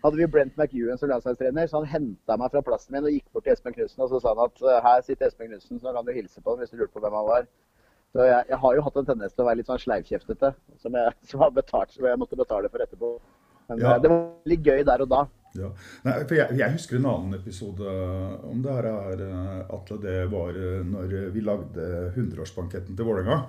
hadde 0.06 0.18
vi 0.18 0.28
Brent 0.28 0.58
McEwan 0.58 0.98
som 0.98 1.10
landslagstrener, 1.10 1.68
så 1.68 1.82
han 1.82 1.89
henta 1.89 2.38
meg 2.38 2.52
fra 2.54 2.62
plassen 2.66 2.93
min 2.93 3.08
og 3.08 3.14
gikk 3.14 3.26
bort 3.34 3.48
til 3.48 3.56
Espen 3.56 3.74
Knutsen 3.74 4.04
og 4.06 4.12
så 4.12 4.20
sa 4.22 4.34
han 4.36 4.43
at 4.43 4.62
eh, 4.62 4.82
her 4.86 5.06
sitter 5.06 5.32
Espen 5.32 5.50
Knutsen, 5.50 5.80
så 5.82 5.93
kan 5.96 6.06
du 6.06 6.12
hilse 6.14 6.43
på 6.43 6.54
ham 6.54 6.62
hvis 6.62 6.74
du 6.74 6.78
lurte 6.78 6.93
på 6.93 7.02
hvem 7.02 7.16
han 7.18 7.26
var. 7.30 7.48
Så 8.14 8.28
jeg, 8.28 8.43
jeg, 8.52 8.60
har 8.62 8.76
jo 8.76 8.84
hatt 8.86 9.00
en 9.02 9.08
tendens 9.08 9.34
til 9.34 9.43
å 9.43 9.48
være 9.48 9.60
litt 9.60 9.72
sånn 9.72 9.82
sleivkjeftete, 9.82 10.52
som 10.84 11.00
jeg, 11.00 11.16
som 11.32 11.46
betalt, 11.56 11.96
som 11.96 12.06
jeg 12.10 12.22
måtte 12.22 12.39
betale 12.39 12.70
for 12.70 12.86
etterpå. 12.86 13.16
Men 13.72 13.82
ja. 13.82 13.96
Eh, 13.96 14.04
det 14.04 14.14
var 14.14 14.54
litt 14.54 14.70
gøy 14.70 14.86
der 14.91 15.06
og 15.08 15.12
da. 15.16 15.24
Ja. 15.56 15.72
Nei, 16.06 16.16
for 16.24 16.38
jeg, 16.38 16.58
jeg, 16.60 16.76
husker 16.78 16.99
en 16.99 17.12
annen 17.12 17.38
episode 17.39 17.99
om 18.45 18.64
det 18.64 18.80
her, 18.80 18.89
eh, 19.26 19.60
Atle. 19.76 19.99
Det 20.03 20.18
var 20.32 20.58
når 20.86 21.14
vi 21.36 21.45
lagde 21.45 21.91
100-årsbanketten 22.16 22.97
til 22.97 23.08
Vålerenga. 23.08 23.43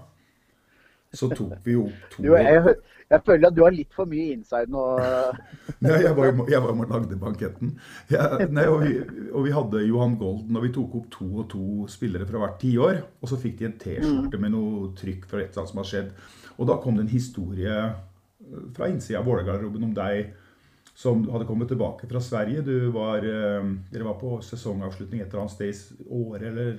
Så 1.16 1.28
tok 1.30 1.54
vi 1.64 1.76
opp 1.78 2.06
to 2.12 2.24
du, 2.24 2.32
jeg, 2.34 2.76
jeg, 3.10 3.20
føler 3.26 3.48
at 3.48 3.56
du 3.56 3.62
har 3.64 3.74
litt 3.74 3.92
for 3.94 4.10
mye 4.10 4.34
inside 4.34 4.72
nå. 4.72 4.84
nei, 5.84 6.00
jeg 6.02 6.14
var 6.18 6.30
jo 6.30 6.34
med 6.40 6.56
og 6.56 6.82
lagde 6.90 7.18
banketten. 7.20 7.76
Jeg, 8.12 8.48
nei, 8.50 8.66
og, 8.70 8.82
vi, 8.84 8.96
og, 9.30 9.44
vi, 9.46 9.54
hadde 9.54 9.84
Johan 9.86 10.16
Golden, 10.20 10.58
og 10.58 10.66
vi 10.66 10.72
tok 10.74 10.96
opp 11.00 11.06
to 11.14 11.28
og 11.42 11.46
to 11.52 11.66
spillere 11.92 12.28
fra 12.28 12.42
hvert 12.42 12.58
tiår. 12.62 13.00
Og 13.22 13.30
så 13.30 13.38
fikk 13.40 13.60
de 13.60 13.70
en 13.70 13.78
T-skjorte 13.80 14.34
mm. 14.34 14.42
med 14.42 14.54
noe 14.56 14.90
trykk 14.98 15.28
fra 15.30 15.42
et 15.42 15.50
eller 15.50 15.62
annet 15.62 15.74
som 15.74 15.82
har 15.82 15.90
skjedd. 15.92 16.10
Og 16.56 16.70
da 16.70 16.80
kom 16.82 16.98
det 16.98 17.06
en 17.06 17.14
historie 17.14 17.78
eh, 17.78 18.66
fra 18.76 18.90
innsida 18.90 19.22
av 19.22 19.28
Vålerenga-garderoben 19.28 19.88
om 19.88 19.94
deg 19.96 20.34
som 20.96 21.26
hadde 21.28 21.44
kommet 21.44 21.68
tilbake 21.68 22.08
fra 22.08 22.20
Sverige. 22.24 22.62
Du 22.64 22.90
var, 22.90 23.18
eh, 23.18 23.64
dere 23.92 24.04
var 24.04 24.14
på 24.20 24.38
sesongavslutning 24.42 25.20
et 25.20 25.28
eller 25.28 25.44
annet 25.44 25.52
sted 25.52 25.68
i 25.68 26.06
året, 26.08 26.46
eller 26.48 26.78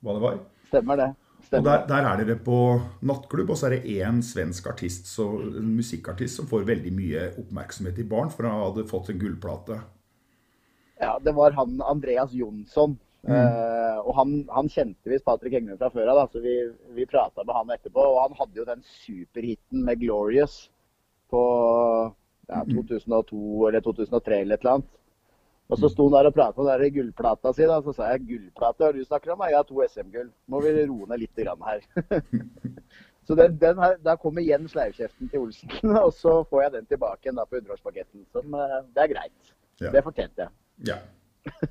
hva 0.00 0.14
det 0.16 0.22
var? 0.22 0.38
Stemmer 0.70 0.96
det. 0.96 1.08
Stemmer. 1.44 1.58
Og 1.58 1.64
der, 1.68 1.84
der, 1.88 2.06
er 2.08 2.22
dere 2.24 2.38
på 2.44 2.58
nattklubb, 3.04 3.50
og 3.50 3.58
så 3.58 3.68
er 3.68 3.76
det 3.76 3.98
én 4.00 4.22
svensk 4.24 4.66
artist, 4.72 5.06
så, 5.12 5.26
en 5.60 5.74
musikkartist 5.76 6.40
som 6.40 6.48
får 6.48 6.64
veldig 6.68 6.92
mye 6.96 7.26
oppmerksomhet 7.42 8.00
i 8.00 8.06
baren, 8.08 8.32
for 8.32 8.48
han 8.48 8.64
hadde 8.64 8.88
fått 8.88 9.12
en 9.12 9.20
gullplate. 9.20 9.78
Ja, 10.98 11.18
det 11.22 11.34
var 11.36 11.52
han 11.56 11.78
Andreas 11.84 12.32
Jonsson. 12.32 12.96
Mm. 13.28 13.34
Uh, 13.34 13.98
og 14.06 14.14
han, 14.14 14.34
han, 14.54 14.68
kjente 14.70 15.10
visst 15.10 15.26
Patrick 15.26 15.56
Hegnen 15.56 15.76
fra 15.78 15.90
før 15.92 16.14
av, 16.14 16.30
så 16.32 16.40
vi, 16.40 16.54
vi 16.96 17.06
prata 17.10 17.44
med 17.44 17.54
han 17.54 17.74
etterpå. 17.74 18.00
Og 18.00 18.22
han 18.22 18.38
hadde 18.38 18.60
jo 18.60 18.66
den 18.68 18.80
superhiten 18.86 19.84
med 19.84 20.00
'Glorious' 20.00 20.70
på 21.28 21.42
ja, 22.48 22.62
2002 22.64 23.68
eller 23.68 23.84
2003 23.84 24.40
eller 24.42 24.56
et 24.56 24.64
eller 24.64 24.78
annet. 24.78 24.94
Og 25.68 25.76
så 25.76 25.90
sto 25.92 26.06
han 26.08 26.14
der 26.16 26.30
og 26.30 26.36
pratet 26.36 26.62
om 26.62 26.68
den 26.68 26.94
gullplata 26.94 27.52
si. 27.52 27.66
da, 27.68 27.82
Så 27.84 27.92
sa 27.92 28.08
jeg 28.14 28.24
gullplate, 28.28 28.84
hva 28.84 28.92
du 28.96 29.04
snakker 29.04 29.34
om? 29.34 29.44
Jeg 29.44 29.58
har 29.58 29.66
to 29.68 29.82
SM-gull. 29.84 30.30
Må 30.48 30.62
vi 30.64 30.72
roe 30.78 31.08
ned 31.10 31.20
litt 31.20 31.42
grann 31.42 31.66
her. 31.66 31.82
så 33.28 33.36
den, 33.36 33.58
den 33.60 33.82
her, 33.82 33.98
Der 34.04 34.16
kommer 34.16 34.40
igjen 34.40 34.64
sleivkjeften 34.68 35.28
til 35.28 35.44
Olsen. 35.44 35.74
Og 36.06 36.14
så 36.16 36.40
får 36.48 36.64
jeg 36.64 36.74
den 36.78 36.88
tilbake 36.94 37.28
igjen 37.28 37.36
da 37.40 37.44
på 37.44 37.60
underholdspaketten. 37.60 38.24
Som 38.32 38.56
eh, 38.56 38.80
det 38.96 39.04
er 39.04 39.12
greit. 39.12 39.52
Ja. 39.82 39.92
Det 39.92 40.04
fortjente 40.06 40.46
jeg. 40.46 40.56
Ja. 40.88 40.98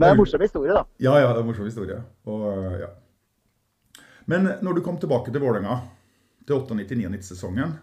Men 0.00 0.06
det 0.06 0.08
er 0.08 0.16
en 0.16 0.22
morsom 0.22 0.40
historie, 0.40 0.72
da. 0.72 0.86
Ja, 1.04 1.18
ja, 1.20 1.28
det 1.28 1.36
er 1.36 1.44
en 1.44 1.52
morsom 1.52 1.68
historie. 1.68 2.00
Og, 2.24 2.48
ja. 2.80 2.90
Men 4.32 4.48
når 4.64 4.78
du 4.78 4.84
kom 4.86 4.96
tilbake 5.02 5.32
til 5.32 5.44
Vålerenga 5.44 5.76
til 6.48 6.56
98-99-sesongen 6.56 7.76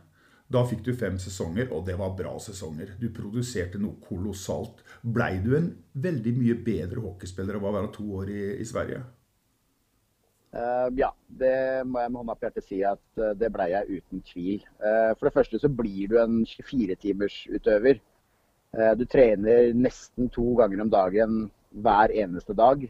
da 0.48 0.64
fikk 0.64 0.86
du 0.86 0.94
fem 0.96 1.18
sesonger, 1.20 1.68
og 1.76 1.84
det 1.88 1.98
var 2.00 2.14
bra 2.16 2.32
sesonger. 2.40 2.94
Du 3.00 3.10
produserte 3.12 3.80
noe 3.82 4.00
kolossalt. 4.04 4.80
Blei 5.04 5.36
du 5.44 5.54
en 5.58 5.74
veldig 6.08 6.34
mye 6.38 6.56
bedre 6.64 7.04
hockeyspiller 7.04 7.60
av 7.60 7.68
å 7.68 7.74
være 7.76 7.94
to 7.98 8.06
år 8.22 8.32
i, 8.32 8.44
i 8.64 8.68
Sverige? 8.68 9.02
Uh, 10.56 10.88
ja, 10.96 11.10
det 11.28 11.84
må 11.86 12.00
jeg 12.00 12.14
med 12.14 12.22
hånda 12.22 12.36
på 12.38 12.48
hjertet 12.48 12.66
si 12.66 12.80
at 12.88 13.04
uh, 13.20 13.34
det 13.36 13.50
ble 13.54 13.68
jeg 13.74 14.00
uten 14.00 14.24
tvil. 14.30 14.64
Uh, 14.80 15.12
for 15.18 15.28
det 15.28 15.36
første 15.36 15.60
så 15.60 15.70
blir 15.70 16.14
du 16.14 16.16
en 16.22 16.40
24-timersutøver. 16.48 18.00
Uh, 18.72 18.94
du 18.96 19.04
trener 19.12 19.74
nesten 19.76 20.32
to 20.32 20.54
ganger 20.62 20.86
om 20.86 20.94
dagen 20.94 21.38
hver 21.76 22.14
eneste 22.16 22.56
dag. 22.56 22.88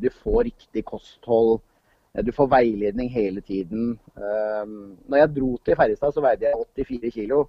du 0.00 0.06
får 0.22 0.44
riktig 0.46 0.84
kosthold. 0.86 1.58
Du 2.24 2.32
får 2.32 2.48
veiledning 2.48 3.10
hele 3.12 3.40
tiden. 3.40 3.98
når 4.16 5.16
jeg 5.18 5.34
dro 5.36 5.56
til 5.64 5.76
Ferjestad, 5.76 6.12
så 6.12 6.22
veide 6.24 6.46
jeg 6.48 6.66
84 6.88 7.10
kg. 7.12 7.42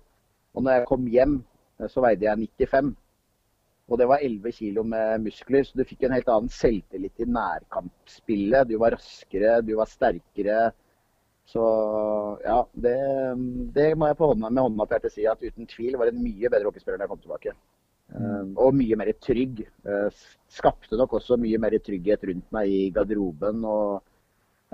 Og 0.55 0.63
når 0.63 0.71
jeg 0.71 0.87
kom 0.89 1.05
hjem, 1.07 1.43
så 1.87 2.01
veide 2.03 2.25
jeg 2.25 2.37
95. 2.37 2.95
Og 3.87 3.99
det 4.01 4.07
var 4.09 4.23
11 4.23 4.51
kg 4.51 4.81
med 4.83 5.23
muskler, 5.23 5.63
så 5.63 5.77
du 5.79 5.85
fikk 5.87 6.03
en 6.03 6.17
helt 6.17 6.27
annen 6.31 6.51
selvtillit 6.51 7.23
i 7.23 7.29
nærkampspillet. 7.31 8.67
Du 8.67 8.75
var 8.81 8.97
raskere, 8.97 9.61
du 9.63 9.77
var 9.79 9.87
sterkere. 9.87 10.57
Så 11.47 11.63
ja, 12.43 12.57
det, 12.75 12.97
det 13.75 13.87
må 13.95 14.09
jeg 14.09 14.19
på 14.19 14.27
hånda, 14.33 14.51
med 14.51 14.65
hånda 14.65 14.83
på 14.83 14.97
hjertet 14.97 15.15
si 15.15 15.27
at 15.31 15.43
uten 15.45 15.69
tvil 15.71 15.95
var 15.95 16.11
en 16.11 16.19
mye 16.19 16.51
bedre 16.51 16.67
hockeyspiller 16.67 16.99
da 16.99 17.07
jeg 17.07 17.13
kom 17.13 17.21
tilbake. 17.23 17.55
Um, 18.07 18.51
og 18.59 18.75
mye 18.75 18.97
mer 18.99 19.13
trygg. 19.23 19.63
Skapte 20.51 20.99
nok 20.99 21.15
også 21.21 21.39
mye 21.39 21.59
mer 21.63 21.77
trygghet 21.79 22.27
rundt 22.27 22.51
meg 22.55 22.73
i 22.73 22.83
garderoben. 22.95 23.63
Og 23.63 24.03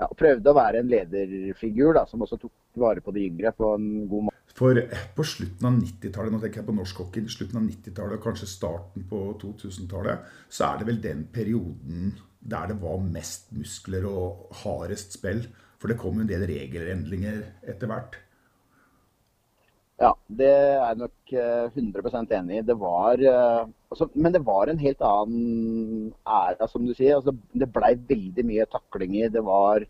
ja, 0.00 0.08
prøvde 0.18 0.50
å 0.50 0.56
være 0.56 0.82
en 0.82 0.90
lederfigur 0.90 1.94
da, 1.98 2.04
som 2.10 2.22
også 2.24 2.38
tok 2.42 2.52
vare 2.82 3.02
på 3.04 3.14
de 3.14 3.26
yngre 3.28 3.54
på 3.54 3.74
en 3.76 3.88
god 4.10 4.28
måte. 4.28 4.40
For 4.54 4.78
på 5.16 5.26
slutten 5.26 5.66
av 5.66 5.78
90-tallet, 5.80 6.30
nå 6.30 6.40
tenker 6.42 6.62
jeg 6.62 6.68
på 6.68 6.76
norsk 6.76 7.00
hockey, 7.02 7.26
slutten 7.30 7.58
av 7.58 7.66
90-tallet 7.66 8.18
og 8.18 8.26
kanskje 8.28 8.50
starten 8.50 9.06
på 9.10 9.22
2000-tallet, 9.42 10.28
så 10.46 10.68
er 10.68 10.80
det 10.80 10.88
vel 10.90 11.00
den 11.02 11.24
perioden 11.34 12.12
der 12.44 12.68
det 12.70 12.76
var 12.82 13.00
mest 13.02 13.50
muskler 13.56 14.06
og 14.06 14.52
hardest 14.62 15.16
spill. 15.16 15.46
For 15.80 15.90
det 15.90 15.98
kom 16.00 16.20
jo 16.20 16.24
en 16.24 16.30
del 16.30 16.46
regelendringer 16.48 17.40
etter 17.66 17.90
hvert. 17.90 18.18
Ja, 20.00 20.10
det 20.26 20.50
er 20.50 20.78
jeg 20.80 21.00
nok 21.02 21.34
100 21.34 22.06
eh, 22.10 22.38
enig 22.38 22.60
i. 22.60 22.64
Det 22.66 22.76
var 22.78 23.20
eh, 23.20 23.66
altså, 23.94 24.10
Men 24.14 24.34
det 24.34 24.44
var 24.46 24.68
en 24.68 24.80
helt 24.82 25.02
annen 25.06 26.12
æra, 26.26 26.68
som 26.70 26.84
du 26.86 26.92
sier. 26.94 27.16
Altså, 27.16 27.34
det 27.54 27.70
blei 27.72 27.94
veldig 28.10 28.44
mye 28.46 28.66
taklinger. 28.74 29.32
Det 29.32 29.44
var 29.46 29.86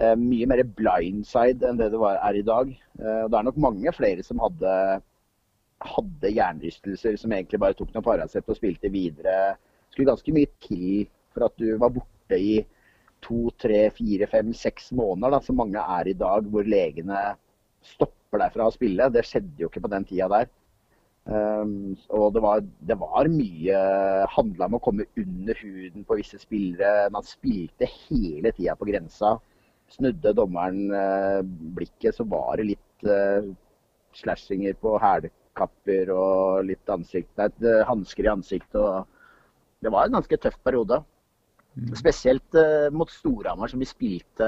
Eh, 0.00 0.16
mye 0.16 0.46
mer 0.48 0.62
blindside 0.78 1.66
enn 1.68 1.78
det 1.80 1.90
det 1.92 2.00
var, 2.00 2.16
er 2.24 2.38
i 2.38 2.46
dag. 2.46 2.70
Eh, 2.72 3.24
det 3.28 3.36
er 3.36 3.46
nok 3.46 3.58
mange 3.60 3.92
flere 3.92 4.24
som 4.24 4.40
hadde, 4.40 4.74
hadde 5.84 6.30
hjernerystelser, 6.36 7.18
som 7.20 7.34
egentlig 7.36 7.60
bare 7.60 7.76
tok 7.76 7.90
noen 7.92 8.06
Paracet 8.06 8.48
og 8.48 8.56
spilte 8.56 8.92
videre. 8.92 9.56
Det 9.58 9.96
skulle 9.96 10.12
ganske 10.12 10.36
mye 10.36 10.52
til 10.64 11.08
for 11.34 11.48
at 11.50 11.56
du 11.60 11.74
var 11.82 11.92
borte 11.92 12.38
i 12.38 12.62
to, 13.20 13.50
tre, 13.60 13.82
fire, 13.92 14.28
fem, 14.30 14.54
seks 14.56 14.88
måneder, 14.96 15.36
da, 15.36 15.42
som 15.44 15.58
mange 15.60 15.82
er 15.98 16.08
i 16.08 16.16
dag, 16.16 16.48
hvor 16.48 16.64
legene 16.64 17.20
stopper 17.84 18.40
deg 18.40 18.54
fra 18.56 18.70
å 18.70 18.72
spille. 18.72 19.10
Det 19.12 19.26
skjedde 19.28 19.66
jo 19.66 19.68
ikke 19.68 19.84
på 19.84 19.92
den 19.92 20.08
tida 20.08 20.30
der. 20.32 20.48
Um, 21.28 21.98
og 22.16 22.32
det 22.34 22.40
var, 22.42 22.62
det 22.64 22.96
var 22.98 23.28
mye 23.30 23.80
handla 24.32 24.66
om 24.66 24.78
å 24.78 24.82
komme 24.82 25.04
under 25.20 25.58
huden 25.60 26.06
på 26.08 26.16
visse 26.18 26.40
spillere. 26.40 27.10
Man 27.12 27.26
spilte 27.26 27.88
hele 28.08 28.54
tida 28.56 28.76
på 28.78 28.88
grensa 28.88 29.36
snudde 29.90 30.32
dommeren 30.38 30.90
uh, 30.94 31.40
blikket, 31.76 32.14
så 32.16 32.26
var 32.30 32.60
det 32.60 32.68
litt 32.72 33.06
uh, 33.10 33.46
slashinger 34.16 34.76
på 34.78 34.96
hælkapper 35.02 36.12
og 36.14 36.68
litt 36.68 36.92
ansikt, 36.94 37.32
nei, 37.38 37.50
hansker 37.88 38.26
i 38.26 38.32
ansiktet. 38.32 38.78
og 38.78 39.82
Det 39.82 39.92
var 39.92 40.06
en 40.06 40.20
ganske 40.20 40.38
tøff 40.38 40.60
periode. 40.64 41.02
Mm. 41.74 41.90
Spesielt 41.98 42.56
mot 42.94 43.10
Storhamar, 43.14 43.70
som 43.70 43.82
vi 43.82 43.86
spilte, 43.86 44.46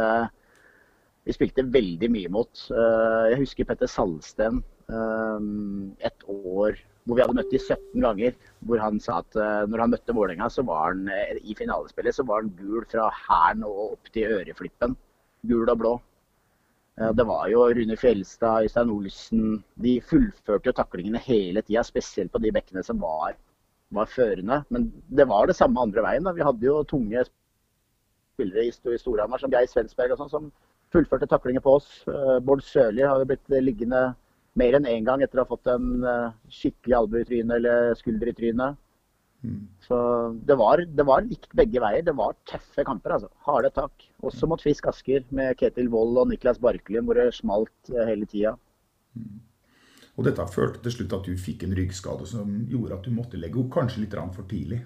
vi 1.22 1.34
spilte 1.36 1.66
veldig 1.74 2.08
mye 2.10 2.30
mot. 2.34 2.64
jeg 3.30 3.38
husker 3.38 3.68
Petter 3.68 3.90
Salsten 3.90 4.58
et 4.90 6.24
år 6.28 6.80
hvor 7.02 7.18
vi 7.18 7.22
hadde 7.22 7.34
møtt 7.34 7.50
de 7.50 7.58
17 7.58 8.02
ganger. 8.02 8.34
Hvor 8.66 8.82
han 8.82 9.00
sa 9.02 9.20
at 9.22 9.38
når 9.70 9.84
han 9.84 9.92
møtte 9.94 10.14
Vålerenga, 10.14 10.48
han 10.48 11.08
i 11.42 11.56
finalespillet 11.58 12.14
så 12.14 12.26
var 12.26 12.42
han 12.42 12.52
gul 12.58 12.86
fra 12.90 13.08
hælen 13.24 13.64
og 13.66 13.96
opp 13.96 14.12
til 14.14 14.36
øreflippen 14.38 14.94
gul 15.48 15.70
og 15.70 15.78
blå. 15.78 15.92
Eh, 17.00 17.12
det 17.16 17.26
var 17.26 17.48
jo 17.50 17.64
Rune 17.68 17.96
Fjelstad, 17.96 18.66
Øystein 18.66 18.90
Olsen. 18.90 19.64
De 19.82 20.00
fullførte 20.00 20.70
jo 20.70 20.76
taklingene 20.76 21.22
hele 21.26 21.62
tida, 21.62 21.82
spesielt 21.82 22.32
på 22.32 22.42
de 22.42 22.52
bekkene 22.52 22.84
som 22.86 23.00
var, 23.00 23.36
var, 23.90 24.06
førende. 24.06 24.62
Men 24.70 24.90
det 25.08 25.28
var 25.28 25.46
det 25.46 25.56
samme 25.56 25.80
andre 25.80 26.02
veien. 26.02 26.24
da. 26.24 26.32
Vi 26.32 26.46
hadde 26.46 26.66
jo 26.66 26.82
tunge 26.84 27.24
spillere 28.34 28.66
i 28.66 28.98
Storhamar, 28.98 29.38
som 29.38 29.52
Geir 29.52 29.68
Svensberg 29.68 30.12
og 30.12 30.22
sånn, 30.22 30.32
som 30.32 30.52
fullførte 30.92 31.28
taklinger 31.28 31.64
på 31.64 31.78
oss. 31.80 32.02
Eh, 32.08 32.38
Bård 32.40 32.64
Sørli 32.64 33.06
har 33.06 33.18
jo 33.20 33.30
blitt 33.30 33.48
liggende 33.62 34.12
mer 34.58 34.76
enn 34.76 34.86
én 34.86 35.00
en 35.00 35.10
gang 35.10 35.22
etter 35.24 35.40
å 35.40 35.44
ha 35.46 35.50
fått 35.50 35.70
en 35.72 36.04
eh, 36.04 36.32
skikkelig 36.52 36.96
albue 36.98 37.22
i 37.22 37.28
trynet 37.28 37.56
eller 37.56 37.94
skulder 37.98 38.32
i 38.32 38.36
trynet. 38.36 38.80
Så 39.82 39.96
det 40.46 40.54
var, 40.54 40.84
det 40.86 41.04
var, 41.06 41.24
likt 41.26 41.50
begge 41.58 41.80
veier. 41.82 42.02
Det 42.06 42.14
var 42.14 42.36
tøffe 42.46 42.84
kamper. 42.86 43.16
altså. 43.16 43.30
Harde 43.46 43.72
tak. 43.74 44.04
Også 44.22 44.46
mot 44.46 44.62
Fisk 44.62 44.86
Asker 44.86 45.24
med 45.30 45.56
Ketil 45.58 45.90
Wold 45.90 46.20
og 46.20 46.28
Niklas 46.30 46.60
Barklund 46.62 47.08
hvor 47.08 47.18
det 47.18 47.32
smalt 47.34 47.90
eh, 47.90 48.06
hele 48.06 48.28
tida. 48.30 48.54
Mm. 49.18 49.40
Og 50.16 50.26
dette 50.28 50.46
førte 50.52 50.82
til 50.84 50.94
slutt 50.94 51.16
at 51.16 51.26
du 51.26 51.40
fikk 51.40 51.64
en 51.64 51.74
ryggskade 51.74 52.26
som 52.28 52.52
gjorde 52.70 52.98
at 52.98 53.06
du 53.06 53.14
måtte 53.16 53.40
legge 53.40 53.58
opp 53.58 53.72
kanskje 53.74 54.04
litt 54.04 54.14
for 54.36 54.46
tidlig? 54.46 54.82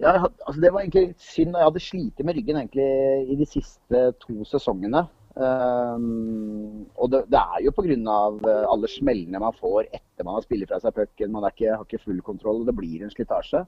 Ja, 0.00 0.26
altså 0.46 0.60
Det 0.60 0.72
var 0.72 0.80
egentlig 0.80 1.14
synd. 1.18 1.54
Jeg 1.56 1.68
hadde 1.68 1.80
slitt 1.80 2.24
med 2.24 2.36
ryggen 2.36 2.56
egentlig 2.56 3.32
i 3.32 3.36
de 3.36 3.46
siste 3.46 4.04
to 4.20 4.44
sesongene. 4.44 5.06
Um, 5.34 6.86
og 6.98 7.12
det, 7.12 7.20
det, 7.30 7.38
er 7.38 7.62
jo 7.64 7.72
pga. 7.76 7.90
Eh, 7.94 8.64
alle 8.66 8.88
smellene 8.90 9.40
man 9.42 9.54
får 9.54 9.86
etter 9.86 10.26
man 10.26 10.36
har 10.36 10.44
spilt 10.44 10.68
fra 10.70 10.80
seg 10.82 10.96
pucken. 10.96 11.32
Man 11.34 11.46
ikke, 11.48 11.76
har 11.76 11.86
ikke 11.86 12.02
full 12.04 12.20
kontroll, 12.26 12.62
og 12.62 12.70
det 12.70 12.76
blir 12.78 13.04
en 13.04 13.12
slitasje. 13.14 13.62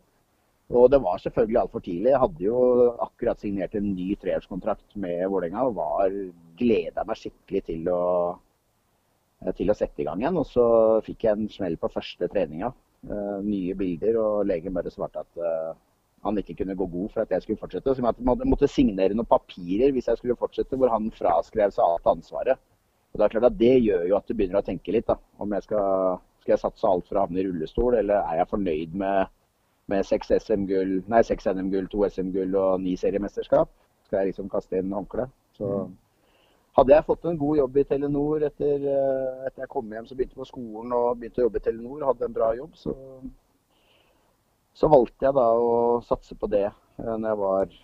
Og 0.72 0.88
det 0.90 1.02
var 1.04 1.20
selvfølgelig 1.20 1.60
altfor 1.60 1.84
tidlig. 1.84 2.10
Jeg 2.10 2.22
hadde 2.22 2.46
jo 2.46 2.58
akkurat 3.04 3.40
signert 3.40 3.74
en 3.76 3.90
ny 3.92 4.14
treårskontrakt 4.20 4.96
med 4.96 5.26
Vålerenga 5.28 5.66
og 5.68 5.76
var 5.76 6.14
gleda 6.58 7.04
meg 7.04 7.18
skikkelig 7.20 7.62
til 7.66 7.90
å, 7.92 8.02
til 9.58 9.68
å 9.68 9.76
sette 9.76 10.00
i 10.00 10.06
gang 10.08 10.22
igjen. 10.22 10.38
Og 10.40 10.48
så 10.48 10.66
fikk 11.04 11.26
jeg 11.26 11.36
en 11.36 11.52
smell 11.52 11.76
på 11.80 11.92
første 11.92 12.30
treninga. 12.32 12.72
Uh, 13.02 13.42
nye 13.42 13.74
bilder, 13.74 14.14
og 14.22 14.44
legen 14.46 14.74
bare 14.76 14.90
svarte 14.94 15.24
at 15.24 15.40
uh, 15.42 15.74
han 16.22 16.38
ikke 16.38 16.54
kunne 16.60 16.76
gå 16.78 16.86
god 16.86 17.08
for 17.10 17.24
at 17.24 17.32
jeg 17.34 17.42
skulle 17.42 17.58
fortsette. 17.58 17.94
Så 17.94 18.02
jeg 18.02 18.48
måtte 18.50 18.70
signere 18.70 19.14
noen 19.16 19.28
papirer 19.28 19.92
hvis 19.94 20.08
jeg 20.10 20.20
skulle 20.20 20.38
fortsette, 20.38 20.78
hvor 20.78 20.92
han 20.92 21.10
fraskrev 21.14 21.74
seg 21.74 21.82
alt 21.84 22.10
ansvaret. 22.14 22.60
Og 23.12 23.18
Det 23.18 23.24
er 23.24 23.32
klart 23.34 23.48
at 23.50 23.58
det 23.58 23.72
gjør 23.82 24.04
jo 24.08 24.16
at 24.16 24.28
du 24.28 24.34
begynner 24.34 24.62
å 24.62 24.66
tenke 24.66 24.92
litt. 24.94 25.06
da, 25.06 25.18
Om 25.38 25.52
jeg 25.52 25.66
skal, 25.66 26.18
skal 26.40 26.54
jeg 26.54 26.62
satse 26.62 26.88
alt 26.88 27.08
for 27.08 27.18
å 27.18 27.26
havne 27.26 27.42
i 27.42 27.46
rullestol, 27.46 27.98
eller 27.98 28.22
er 28.22 28.40
jeg 28.40 28.52
fornøyd 28.52 28.94
med, 29.02 29.32
med 29.92 30.06
6 30.06 30.32
SM-gull, 30.38 30.94
nei, 31.10 31.24
6 31.26 31.50
NM-gull, 31.52 31.90
2 31.92 32.06
SM-gull 32.08 32.56
og 32.56 32.80
9 32.86 32.94
seriemesterskap? 33.02 33.68
Skal 34.06 34.22
jeg 34.22 34.32
liksom 34.32 34.48
kaste 34.52 34.78
inn 34.78 34.94
håndkleet? 34.94 35.34
Så 35.58 35.68
mm. 35.68 35.92
hadde 36.78 36.94
jeg 36.94 37.08
fått 37.10 37.28
en 37.28 37.42
god 37.42 37.60
jobb 37.64 37.76
i 37.82 37.86
Telenor 37.90 38.46
etter, 38.48 38.88
eh, 38.94 39.46
etter 39.48 39.66
jeg 39.66 39.72
kom 39.74 39.92
hjem, 39.92 40.06
så 40.06 40.16
begynte 40.16 40.38
på 40.38 40.48
skolen 40.48 40.94
og 40.96 41.18
begynte 41.18 41.42
å 41.42 41.48
jobbe 41.50 41.60
i 41.60 41.66
Telenor, 41.66 42.06
hadde 42.12 42.30
en 42.30 42.38
bra 42.38 42.54
jobb, 42.56 42.78
så 42.78 42.94
så 44.74 44.88
valgte 44.88 45.28
jeg 45.28 45.36
da 45.36 45.46
å 45.52 46.00
satse 46.06 46.36
på 46.38 46.48
det 46.50 46.66
eh, 46.68 47.14
når 47.14 47.28
jeg 47.28 47.40
var 47.42 47.78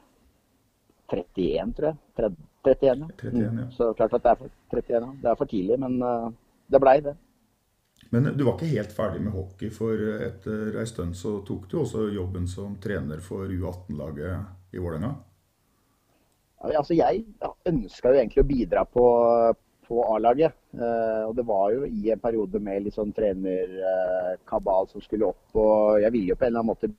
31, 1.13 1.73
tror 1.77 1.91
jeg. 1.91 1.99
30, 2.19 2.45
31, 2.69 3.07
ja. 3.07 3.15
31, 3.23 3.63
ja. 3.63 3.71
Så 3.77 3.93
klart 3.97 4.19
at 4.19 4.27
det 4.27 4.35
er 4.35 4.43
for, 4.43 4.53
31, 4.75 4.93
ja. 4.99 5.15
det 5.23 5.31
er 5.31 5.41
for 5.41 5.51
tidlig, 5.53 5.79
men 5.81 5.97
uh, 6.05 6.29
det 6.69 6.81
blei 6.83 6.99
det. 7.05 7.15
Men 8.13 8.31
du 8.37 8.45
var 8.45 8.57
ikke 8.57 8.71
helt 8.73 8.93
ferdig 8.97 9.23
med 9.25 9.35
hockey, 9.37 9.71
for 9.75 10.01
etter 10.25 10.77
ei 10.81 10.87
stund 10.89 11.17
så 11.19 11.39
tok 11.47 11.67
du 11.69 11.81
også 11.83 12.07
jobben 12.15 12.47
som 12.49 12.77
trener 12.81 13.21
for 13.25 13.51
U18-laget 13.51 14.77
i 14.77 14.81
Vålerenga? 14.81 15.13
Altså, 16.69 16.97
jeg 16.97 17.25
ønska 17.69 18.11
jo 18.11 18.19
egentlig 18.19 18.43
å 18.43 18.49
bidra 18.49 18.85
på, 18.89 19.05
på 19.89 20.05
A-laget. 20.15 20.55
Eh, 20.77 21.25
og 21.27 21.35
det 21.37 21.45
var 21.49 21.73
jo 21.75 21.89
i 21.89 22.13
en 22.13 22.23
periode 22.23 22.61
med 22.63 22.85
litt 22.85 22.97
sånn 22.97 23.13
trenerkabal 23.17 24.89
som 24.93 25.05
skulle 25.05 25.31
opp. 25.33 25.45
Og 25.57 26.01
jeg 26.03 26.15
ville 26.15 26.33
jo 26.33 26.39
på 26.39 26.47
en 26.47 26.53
eller 26.53 26.63
annen 26.63 26.73
måte 26.75 26.93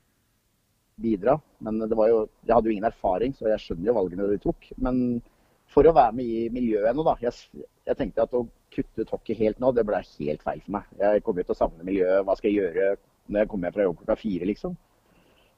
bidra. 1.00 1.38
Men 1.66 1.80
det 1.86 1.98
var 1.98 2.12
jo, 2.12 2.24
jeg 2.46 2.56
hadde 2.56 2.72
jo 2.72 2.76
ingen 2.76 2.90
erfaring, 2.90 3.36
så 3.38 3.52
jeg 3.54 3.64
skjønner 3.66 3.92
jo 3.92 3.98
valgene 4.00 4.30
de 4.32 4.40
tok. 4.44 4.72
Men 4.82 5.22
for 5.70 5.86
å 5.86 5.96
være 5.96 6.18
med 6.18 6.26
i 6.30 6.50
miljøet 6.54 6.90
ennå, 6.92 7.06
da. 7.06 7.16
Jeg, 7.22 7.64
jeg, 7.86 7.98
tenkte 8.00 8.26
at 8.26 8.36
å 8.38 8.46
kutte 8.74 9.06
ut 9.06 9.14
hockey 9.14 9.38
helt 9.38 9.62
nå, 9.62 9.72
det 9.76 9.86
ble 9.88 10.02
helt 10.02 10.46
feil 10.46 10.62
for 10.66 10.76
meg. 10.80 10.92
Jeg 11.00 11.24
kommer 11.26 11.44
jo 11.44 11.50
til 11.50 11.58
å 11.58 11.62
savne 11.62 11.88
miljøet. 11.88 12.26
Hva 12.26 12.38
skal 12.40 12.52
jeg 12.52 12.64
gjøre 12.64 12.94
når 13.30 13.44
jeg 13.44 13.52
kommer 13.52 13.74
fra 13.74 13.86
jobb 13.86 14.00
klokka 14.02 14.18
fire, 14.18 14.48
liksom. 14.50 14.78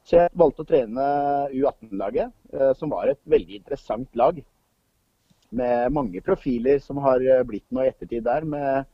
Så 0.07 0.17
jeg 0.17 0.34
valgte 0.41 0.63
å 0.63 0.67
trene 0.67 1.03
U18-laget, 1.53 2.34
eh, 2.57 2.71
som 2.75 2.91
var 2.91 3.11
et 3.11 3.21
veldig 3.29 3.59
interessant 3.61 4.17
lag 4.17 4.41
med 5.51 5.91
mange 5.91 6.21
profiler 6.23 6.79
som 6.79 6.99
har 7.03 7.23
eh, 7.23 7.43
blitt 7.47 7.67
noe 7.71 7.85
i 7.85 7.91
ettertid 7.91 8.23
der. 8.25 8.45
Med 8.47 8.87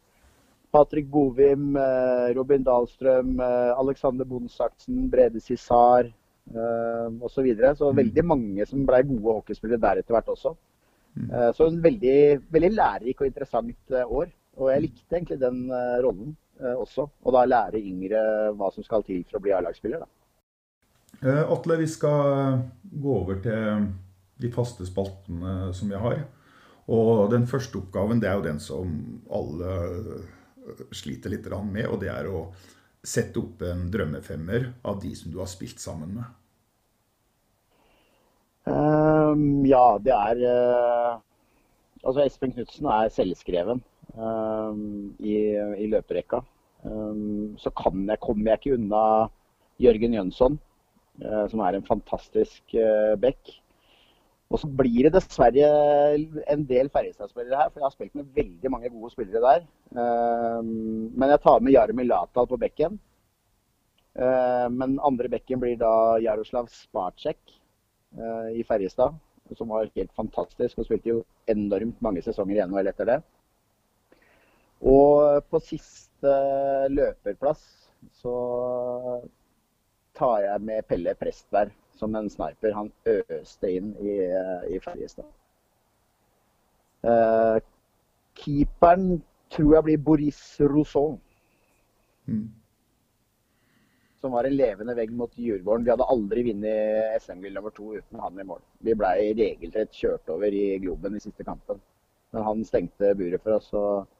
Patrick 0.73 1.09
Bovim, 1.11 1.75
eh, 1.79 2.29
Robin 2.37 2.65
Dahlstrøm, 2.65 3.37
eh, 3.39 3.73
Alexander 3.77 4.25
Bonsaksen, 4.25 5.07
Brede 5.11 5.43
Cissar. 5.43 6.13
osv. 6.47 7.27
Så, 7.27 7.41
videre. 7.43 7.73
så 7.75 7.89
veldig 7.91 8.23
mange 8.23 8.65
som 8.65 8.85
ble 8.87 9.01
gode 9.03 9.33
hockeyspillere 9.35 9.81
der 9.83 9.99
etter 9.99 10.15
hvert 10.15 10.29
også. 10.31 10.53
Uh, 11.17 11.49
så 11.51 11.65
en 11.67 11.81
veldig, 11.83 12.39
veldig 12.55 12.69
lærerik 12.71 13.19
og 13.19 13.27
interessant 13.27 13.91
år. 14.05 14.29
Og 14.55 14.69
jeg 14.71 14.85
likte 14.85 15.17
egentlig 15.17 15.41
den 15.41 15.65
rollen 16.05 16.37
også. 16.61 17.03
Og 17.25 17.35
da 17.35 17.43
lære 17.43 17.81
yngre 17.83 18.21
hva 18.55 18.71
som 18.71 18.85
skal 18.85 19.03
til 19.03 19.25
for 19.27 19.41
å 19.41 19.43
bli 19.43 19.51
A-lagsspiller. 19.57 20.07
Atle, 21.27 21.81
vi 21.83 21.89
skal 21.91 22.63
gå 22.95 23.19
over 23.19 23.43
til 23.43 23.91
de 24.39 24.53
faste 24.55 24.87
spaltene 24.87 25.73
som 25.75 25.91
vi 25.91 25.99
har. 25.99 26.23
Og 26.87 27.29
den 27.33 27.47
første 27.49 27.81
oppgaven 27.81 28.21
det 28.23 28.29
er 28.29 28.37
jo 28.39 28.47
den 28.47 28.59
som 28.63 28.91
alle 29.33 29.71
sliter 30.95 31.31
litt 31.31 31.47
med, 31.67 31.87
og 31.87 31.99
det 32.01 32.11
er 32.11 32.27
å 32.31 32.47
sette 33.07 33.39
opp 33.39 33.63
en 33.63 33.87
drømmefemmer 33.91 34.73
av 34.87 34.99
de 35.03 35.13
som 35.15 35.31
du 35.31 35.39
har 35.39 35.49
spilt 35.51 35.79
sammen 35.83 36.17
med. 36.17 36.27
Um, 38.67 39.63
ja, 39.67 39.95
det 40.03 40.11
er 40.11 40.41
uh, 40.43 41.19
Altså, 42.03 42.25
Espen 42.25 42.51
Knutsen 42.51 42.87
er 42.91 43.11
selvskreven 43.15 43.79
um, 44.15 44.81
i, 45.23 45.37
i, 45.55 45.87
løperekka. 45.91 46.41
Um, 46.83 47.55
så 47.59 47.71
kan 47.75 48.03
jeg, 48.05 48.19
kommer 48.23 48.51
jeg 48.51 48.61
ikke 48.61 48.75
unna 48.77 49.03
Jørgen 49.81 50.17
Jønsson, 50.17 50.59
uh, 51.23 51.45
som 51.51 51.63
er 51.63 51.77
en 51.77 51.87
fantastisk 51.87 52.75
uh, 52.75 53.15
back. 53.19 53.55
Og 54.47 54.61
så 54.61 54.69
blir 54.79 55.07
det 55.07 55.13
dessverre 55.17 55.67
en 56.53 56.61
del 56.69 56.87
Ferjestad-spillere 56.93 57.59
her, 57.59 57.71
for 57.71 57.81
jeg 57.81 57.87
har 57.87 57.95
spilt 57.95 58.15
med 58.15 58.29
veldig 58.35 58.71
mange 58.71 58.91
gode 58.93 59.11
spillere 59.11 59.41
der. 59.43 59.65
Ehm, 59.99 61.09
men 61.11 61.33
jeg 61.33 61.41
tar 61.43 61.63
med 61.63 61.75
Jaromir 61.75 62.07
Latal 62.07 62.47
på 62.47 62.59
bekken. 62.61 62.95
Ehm, 64.15 64.77
men 64.79 64.99
andre 65.03 65.27
bekken 65.33 65.59
blir 65.59 65.75
da 65.81 65.91
Jaroslav 66.23 66.69
Spacek 66.71 67.39
eh, 68.15 68.53
i 68.61 68.63
Ferjestad, 68.63 69.17
som 69.57 69.73
var 69.75 69.91
helt 69.95 70.13
fantastisk 70.15 70.79
og 70.79 70.87
spilte 70.87 71.11
jo 71.11 71.25
enormt 71.51 71.99
mange 72.03 72.23
sesonger 72.23 72.61
i 72.61 72.67
NHL 72.69 72.91
etter 72.93 73.11
det. 73.11 73.17
Og 74.87 75.43
på 75.51 75.59
siste 75.65 76.37
løperplass 76.93 77.65
så 78.21 78.37
tar 80.15 80.39
jeg 80.45 80.63
med 80.69 80.87
Pelle 80.87 81.15
Prestberg 81.19 81.75
som 81.97 82.15
en 82.15 82.29
sniper. 82.29 82.75
Han 82.77 82.91
øste 83.05 83.71
inn 83.71 83.93
i, 84.01 84.19
i 84.73 84.79
Ferjestad. 84.83 85.27
Uh, 87.07 87.57
keeperen 88.37 89.19
tror 89.53 89.75
jeg 89.77 89.87
blir 89.87 90.05
Boris 90.09 90.39
Rousseau. 90.61 91.17
Mm. 92.27 92.47
Som 94.21 94.33
var 94.33 94.47
en 94.47 94.57
levende 94.57 94.95
vegg 94.97 95.13
mot 95.13 95.33
Djurgården. 95.37 95.85
Vi 95.85 95.93
hadde 95.93 96.09
aldri 96.11 96.43
vunnet 96.49 97.21
SM-gull 97.21 97.53
nummer 97.55 97.73
to 97.75 97.93
uten 97.99 98.19
han 98.23 98.39
i 98.41 98.47
mål. 98.49 98.63
Vi 98.83 98.97
ble 98.97 99.13
regelrett 99.37 99.93
kjørt 99.93 100.33
over 100.33 100.53
i 100.53 100.79
Globen 100.83 101.15
i 101.15 101.23
siste 101.23 101.45
kampen. 101.47 101.79
Men 102.33 102.43
han 102.43 102.65
stengte 102.67 103.13
buret 103.15 103.43
for 103.43 103.59
oss. 103.59 103.69
og 103.77 104.16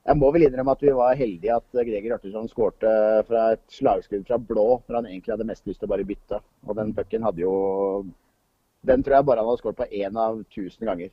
jeg 0.00 0.16
må 0.16 0.30
vel 0.32 0.46
innrømme 0.46 0.72
at 0.72 0.82
vi 0.82 0.92
var 0.96 1.18
heldige 1.18 1.56
at 1.58 1.76
Greger 1.76 2.14
Artursson 2.16 2.48
skårte 2.48 2.90
fra 3.28 3.50
et 3.54 3.62
slagskudd 3.74 4.24
fra 4.28 4.38
blå, 4.40 4.80
når 4.88 4.96
han 4.96 5.08
egentlig 5.10 5.34
hadde 5.34 5.46
mest 5.50 5.66
lyst 5.68 5.82
til 5.82 5.90
å 5.90 5.92
bare 5.92 6.06
bytte. 6.08 6.40
Og 6.66 6.78
den 6.78 6.94
pucken 6.96 7.26
hadde 7.26 7.44
jo 7.44 7.54
Den 8.80 9.02
tror 9.04 9.18
jeg 9.18 9.24
bare 9.28 9.42
han 9.42 9.48
hadde 9.50 9.60
skåret 9.60 9.76
på 9.76 9.86
én 9.92 10.16
av 10.16 10.38
tusen 10.48 10.88
ganger. 10.88 11.10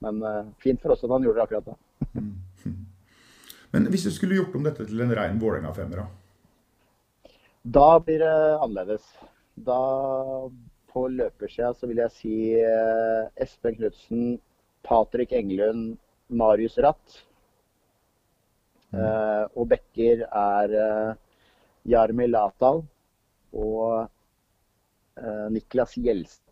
Men 0.00 0.20
uh, 0.22 0.46
fint 0.62 0.78
for 0.80 0.94
oss 0.94 1.02
at 1.02 1.10
han 1.10 1.24
gjorde 1.26 1.40
det 1.40 1.46
akkurat 1.48 1.72
da. 1.72 1.74
Men 3.74 3.88
hvis 3.90 4.06
du 4.06 4.12
skulle 4.14 4.38
gjort 4.38 4.54
om 4.54 4.66
dette 4.66 4.86
til 4.86 5.02
en 5.02 5.14
rein 5.18 5.40
Vålerenga-femmer, 5.42 6.04
da? 6.04 7.32
Da 7.62 7.88
blir 7.98 8.22
det 8.22 8.36
annerledes. 8.62 9.08
Da 9.58 9.80
på 10.90 11.02
løpersida 11.10 11.72
så 11.74 11.90
vil 11.90 12.00
jeg 12.04 12.14
si 12.14 12.36
uh, 12.62 13.26
Espen 13.42 13.74
Knutsen, 13.74 14.38
Patrick 14.86 15.34
Englund, 15.34 15.98
Marius 16.30 16.78
Ratt. 16.78 17.18
Uh, 18.90 19.46
og 19.54 19.68
backer 19.70 20.24
er 20.26 20.72
uh, 20.74 21.10
Jarmi 21.86 22.26
Latal 22.26 22.82
og 23.52 24.08
uh, 25.20 25.46
Niklas 25.54 25.94
Gjelst. 25.94 26.42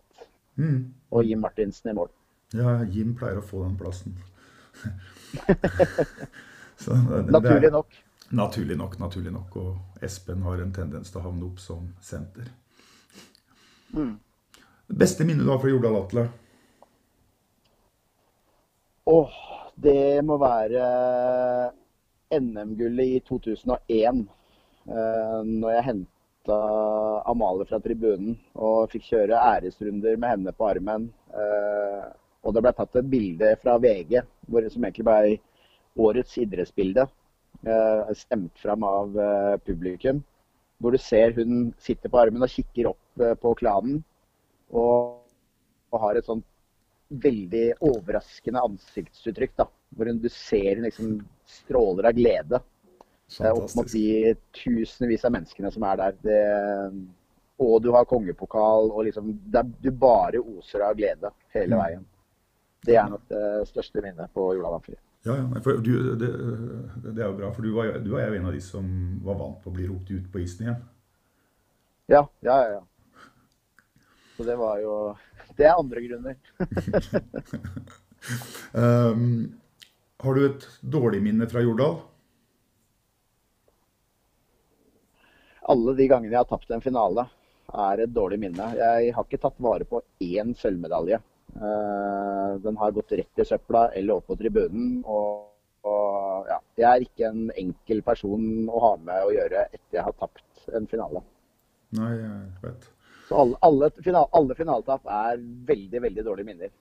Mm. 0.58 0.94
Og 1.10 1.26
Jim 1.26 1.42
Martinsen 1.42 1.90
i 1.90 1.96
mål. 1.98 2.12
Ja, 2.54 2.78
Jim 2.86 3.14
pleier 3.18 3.40
å 3.40 3.44
få 3.44 3.64
den 3.64 3.74
plassen. 3.78 4.14
Så, 6.78 6.94
det, 6.94 7.24
naturlig 7.34 7.72
nok. 7.74 7.98
Naturlig 8.38 8.76
nok, 8.78 8.98
naturlig 9.02 9.32
nok. 9.34 9.56
Og 9.58 10.04
Espen 10.04 10.42
har 10.46 10.62
en 10.62 10.72
tendens 10.74 11.10
til 11.10 11.20
å 11.20 11.26
havne 11.26 11.46
opp 11.48 11.58
som 11.62 11.90
senter. 12.04 12.46
Mm. 13.96 14.14
Beste 15.00 15.26
minne 15.26 15.42
du 15.42 15.50
har 15.50 15.58
fra 15.62 15.72
Jordal 15.72 15.98
Atle? 16.04 16.28
Åh, 19.08 19.26
oh, 19.26 19.68
det 19.80 20.20
må 20.24 20.36
være 20.40 20.86
NM-gullet 22.30 23.06
i 23.06 23.20
2001, 23.28 24.24
eh, 24.88 25.40
når 25.44 25.74
jeg 25.74 25.86
henta 25.88 26.58
Amalie 27.28 27.68
fra 27.68 27.80
tribunen 27.84 28.36
og 28.56 28.88
fikk 28.92 29.10
kjøre 29.10 29.42
æresrunder 29.54 30.16
med 30.16 30.34
henne 30.34 30.54
på 30.56 30.68
armen. 30.68 31.08
Eh, 31.32 32.08
og 32.44 32.54
det 32.54 32.64
ble 32.64 32.72
tatt 32.76 32.98
et 33.00 33.10
bilde 33.10 33.52
fra 33.62 33.76
VG 33.82 34.20
hvor, 34.48 34.66
som 34.72 34.84
egentlig 34.84 35.06
ble 35.08 35.38
årets 36.08 36.36
idrettsbilde. 36.40 37.06
Eh, 37.66 38.12
stemt 38.16 38.60
fram 38.62 38.84
av 38.86 39.16
publikum. 39.66 40.22
Hvor 40.78 40.94
du 40.94 41.00
ser 41.02 41.34
hun 41.34 41.72
sitter 41.82 42.12
på 42.12 42.20
armen 42.20 42.44
og 42.46 42.52
kikker 42.52 42.92
opp 42.92 43.24
på 43.42 43.54
klanen. 43.58 44.04
Og, 44.70 45.18
og 45.90 46.00
har 46.04 46.20
et 46.20 46.28
sånt 46.28 46.46
veldig 47.08 47.72
overraskende 47.88 48.62
ansiktsuttrykk. 48.68 49.56
da, 49.58 49.66
Hvor 49.96 50.12
du 50.12 50.28
ser 50.30 50.84
liksom 50.84 51.18
stråler 51.48 52.10
av 52.10 52.12
glede. 52.12 52.60
Opp 53.40 53.74
mot 53.76 53.92
de 53.92 54.34
tusenvis 54.56 55.24
av 55.24 55.34
menneskene 55.34 55.72
som 55.72 55.84
er 55.88 55.98
der. 56.00 56.20
Det, 56.24 56.44
og 57.60 57.82
du 57.82 57.90
har 57.92 58.06
kongepokal, 58.08 58.92
og 58.92 59.04
liksom 59.08 59.34
det, 59.52 59.64
Du 59.82 59.90
bare 59.90 60.40
oser 60.40 60.86
av 60.86 60.96
glede 60.96 61.32
hele 61.56 61.74
mm. 61.74 61.82
veien. 61.82 62.06
Det 62.86 62.96
er 62.96 63.10
nok 63.10 63.24
det 63.28 63.44
største 63.68 64.02
minnet 64.04 64.32
på 64.32 64.52
Jordal 64.54 64.78
Amfi. 64.78 64.94
Ja, 65.26 65.34
ja, 65.34 65.60
for 65.64 65.80
du, 65.82 66.14
det, 66.16 66.28
det, 67.02 67.16
er 67.18 67.26
jo 67.26 67.34
bra, 67.40 67.50
for 67.52 67.66
du 67.66 67.72
var, 67.74 67.98
du 68.00 68.12
var 68.14 68.22
jo 68.22 68.38
en 68.38 68.46
av 68.48 68.54
de 68.54 68.60
som 68.62 68.86
var 69.26 69.36
vant 69.40 69.58
på 69.64 69.72
å 69.72 69.74
bli 69.74 69.88
ropt 69.88 70.12
ut 70.14 70.28
på 70.32 70.40
isen 70.44 70.68
igjen. 70.68 70.84
Ja, 72.08 72.22
ja, 72.46 72.58
ja. 72.76 72.84
Så 74.38 74.46
det 74.46 74.54
var 74.56 74.78
jo 74.78 74.92
Det 75.58 75.66
er 75.66 75.74
andre 75.74 76.00
grunner. 76.04 76.36
um, 78.72 79.58
har 80.22 80.34
du 80.34 80.46
et 80.46 80.68
dårlig 80.82 81.20
minne 81.22 81.46
fra 81.50 81.62
Jordal? 81.62 82.00
Alle 85.68 85.94
de 85.94 86.06
gangene 86.10 86.32
jeg 86.32 86.40
har 86.40 86.48
tapt 86.48 86.70
en 86.74 86.82
finale, 86.82 87.26
er 87.68 88.02
et 88.02 88.14
dårlig 88.14 88.38
minne. 88.40 88.70
Jeg 88.78 89.12
har 89.14 89.26
ikke 89.26 89.40
tatt 89.42 89.58
vare 89.62 89.86
på 89.88 90.00
én 90.24 90.54
sølvmedalje. 90.56 91.20
Uh, 91.54 92.56
den 92.64 92.76
har 92.80 92.94
gått 92.96 93.12
rett 93.16 93.40
i 93.40 93.46
søpla 93.46 93.88
eller 93.96 94.18
opp 94.18 94.30
på 94.32 94.38
tribunen. 94.40 95.02
Og, 95.04 95.52
og 95.86 96.48
ja, 96.48 96.58
jeg 96.80 96.88
er 96.88 97.06
ikke 97.06 97.28
en 97.28 97.52
enkel 97.52 98.02
person 98.06 98.42
å 98.66 98.82
ha 98.86 98.92
med 99.04 99.26
å 99.26 99.34
gjøre 99.36 99.66
etter 99.68 100.00
jeg 100.00 100.06
har 100.08 100.16
tapt 100.18 100.72
en 100.74 100.88
finale. 100.90 101.22
Nei, 101.98 102.10
jeg 102.16 102.64
vet. 102.64 102.90
Så 103.28 103.36
alle, 103.36 103.60
alle, 103.68 103.92
final, 104.00 104.26
alle 104.32 104.56
finaletap 104.56 105.08
er 105.12 105.40
veldig, 105.68 106.02
veldig 106.08 106.24
dårlige 106.24 106.48
minner. 106.48 106.74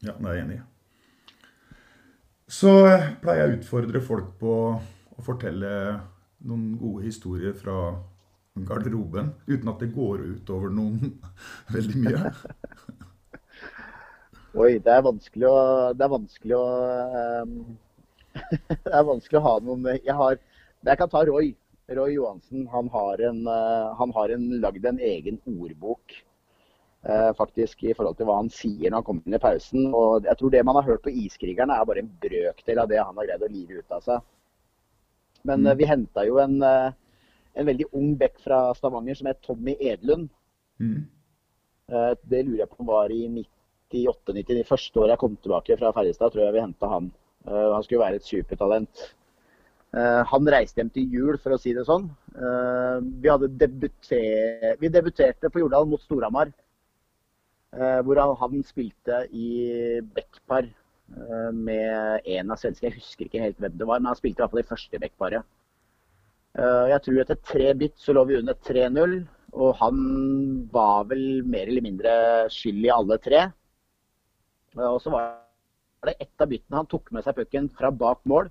Ja, 0.00 0.16
det 0.16 0.26
er 0.26 0.38
jeg 0.38 0.46
enig 0.46 0.62
i. 0.62 0.62
Så 2.50 2.70
pleier 3.22 3.44
jeg 3.44 3.50
å 3.50 3.58
utfordre 3.60 4.00
folk 4.02 4.30
på 4.40 4.54
å 4.74 5.22
fortelle 5.22 5.70
noen 6.42 6.72
gode 6.80 7.04
historier 7.04 7.54
fra 7.54 7.92
garderoben, 8.66 9.30
uten 9.46 9.70
at 9.70 9.82
det 9.82 9.92
går 9.94 10.24
utover 10.32 10.72
noen 10.74 11.12
veldig 11.74 12.00
mye. 12.02 12.32
Oi, 14.60 14.72
det 14.82 14.90
er 14.90 15.04
vanskelig 15.06 15.46
å 15.46 15.58
Det 15.94 16.02
er 16.02 16.10
vanskelig 16.10 16.56
å 16.58 16.64
um, 17.44 17.52
Det 18.82 18.94
er 18.98 19.04
vanskelig 19.06 19.38
å 19.38 19.44
ha 19.44 19.52
noen 19.62 19.86
Jeg 20.00 20.16
har 20.18 20.40
Jeg 20.40 20.98
kan 20.98 21.12
ta 21.12 21.22
Roy. 21.28 21.52
Roy 21.90 22.16
Johansen 22.16 22.66
han 22.72 22.90
har, 22.90 23.22
en, 23.30 23.44
uh, 23.46 23.94
han 23.98 24.10
har 24.16 24.34
en, 24.34 24.48
lagd 24.62 24.90
en 24.90 24.98
egen 25.02 25.38
ordbok 25.46 26.18
faktisk 27.36 27.84
i 27.88 27.94
forhold 27.96 28.18
til 28.18 28.26
hva 28.28 28.34
han 28.42 28.50
sier 28.52 28.90
når 28.90 28.98
han 29.00 29.04
kommer 29.06 29.28
inn 29.28 29.36
i 29.38 29.40
pausen. 29.40 29.86
Og 29.96 30.26
jeg 30.28 30.36
tror 30.36 30.50
det 30.52 30.64
man 30.68 30.76
har 30.76 30.88
hørt 30.88 31.04
på 31.04 31.12
Iskrigerne 31.22 31.76
er 31.76 31.86
bare 31.88 32.02
en 32.04 32.10
brøkdel 32.22 32.82
av 32.82 32.90
det 32.90 32.98
han 33.00 33.16
har 33.16 33.28
greid 33.28 33.46
å 33.46 33.52
lire 33.52 33.80
ut 33.80 33.94
av 33.96 34.02
seg. 34.04 34.26
Men 35.48 35.64
mm. 35.64 35.70
vi 35.78 35.88
henta 35.88 36.26
jo 36.28 36.36
en, 36.42 36.58
eh, 36.60 36.90
en, 37.54 37.70
veldig 37.70 37.86
ung 37.96 38.10
bekk 38.20 38.36
fra 38.44 38.58
Stavanger 38.76 39.16
som 39.16 39.30
het 39.30 39.40
Tommy 39.46 39.78
Edlund. 39.80 40.28
Mm. 40.80 41.00
Det 41.90 42.44
lurer 42.46 42.60
jeg 42.60 42.70
på 42.70 42.84
om 42.84 42.90
var 42.92 43.10
i 43.10 43.24
98-99. 43.26 44.60
Første 44.68 45.00
året 45.00 45.16
jeg 45.16 45.22
kom 45.24 45.32
tilbake 45.40 45.78
fra 45.80 45.90
Ferjestad, 45.96 46.30
tror 46.30 46.44
jeg 46.44 46.54
vi 46.54 46.62
henta 46.62 46.90
han. 46.92 47.08
Han 47.48 47.82
skulle 47.82 48.04
være 48.04 48.20
et 48.20 48.28
supertalent. 48.28 49.08
Eh, 49.90 50.22
han 50.32 50.50
reiste 50.54 50.78
hjem 50.78 50.90
til 50.94 51.14
jul, 51.16 51.38
for 51.42 51.54
å 51.54 51.58
si 51.58 51.72
det 51.74 51.84
sånn. 51.88 52.06
Eh, 52.30 52.98
vi, 53.22 53.30
hadde 53.30 53.50
debuter 53.58 54.76
vi 54.78 54.90
debuterte 54.92 55.50
på 55.50 55.64
Jordal 55.64 55.88
mot 55.90 56.02
Storhamar. 56.04 56.52
Eh, 57.70 58.00
hvor 58.02 58.18
han, 58.18 58.62
spilte 58.66 59.20
i 59.30 60.00
backpar 60.02 60.66
eh, 60.66 61.50
med 61.54 62.26
en 62.26 62.50
av 62.50 62.58
svenskene. 62.58 62.90
Jeg 62.90 62.98
husker 62.98 63.28
ikke 63.28 63.42
helt 63.44 63.60
hvem 63.62 63.76
det 63.78 63.86
var, 63.86 64.00
men 64.00 64.10
han 64.10 64.18
spilte 64.18 64.40
i 64.40 64.42
hvert 64.42 64.54
fall 64.56 64.62
i 64.64 64.70
første 64.70 65.00
backparet. 65.02 65.50
Eh, 66.58 66.86
jeg 66.90 67.04
tror 67.04 67.20
etter 67.22 67.38
tre 67.46 67.68
bit 67.78 67.94
så 68.02 68.14
lå 68.16 68.24
vi 68.26 68.40
under 68.40 68.58
3-0. 68.66 69.20
Og 69.50 69.74
han 69.78 70.00
var 70.70 71.06
vel 71.10 71.42
mer 71.46 71.70
eller 71.70 71.82
mindre 71.82 72.12
skyld 72.54 72.84
i 72.86 72.92
alle 72.94 73.18
tre. 73.22 73.44
Og 74.78 74.98
så 75.02 75.10
var 75.14 75.32
det 76.06 76.14
ett 76.22 76.42
av 76.42 76.50
byttene 76.50 76.78
han 76.78 76.90
tok 76.90 77.10
med 77.14 77.26
seg 77.26 77.34
pucken 77.38 77.66
fra 77.74 77.90
bak 77.90 78.22
mål 78.30 78.46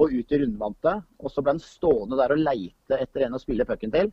og 0.00 0.12
ut 0.12 0.32
i 0.32 0.40
rundvante. 0.40 0.98
Og 1.20 1.32
så 1.32 1.44
ble 1.44 1.56
han 1.56 1.64
stående 1.64 2.18
der 2.20 2.32
og 2.36 2.44
leite 2.44 3.00
etter 3.00 3.24
en 3.26 3.36
å 3.36 3.40
spille 3.40 3.68
pucken 3.68 3.92
til. 3.92 4.12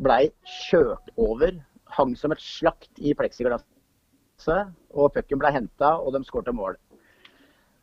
Blei 0.00 0.28
kjørt 0.44 1.12
over, 1.16 1.56
hang 1.86 2.16
som 2.16 2.32
et 2.34 2.42
slakt 2.42 2.98
i 2.98 3.14
pleksiglasset. 3.14 4.72
Og 4.96 5.12
pucken 5.14 5.40
ble 5.40 5.52
henta, 5.54 5.96
og 5.96 6.12
de 6.14 6.22
skårte 6.26 6.54
mål. 6.54 6.76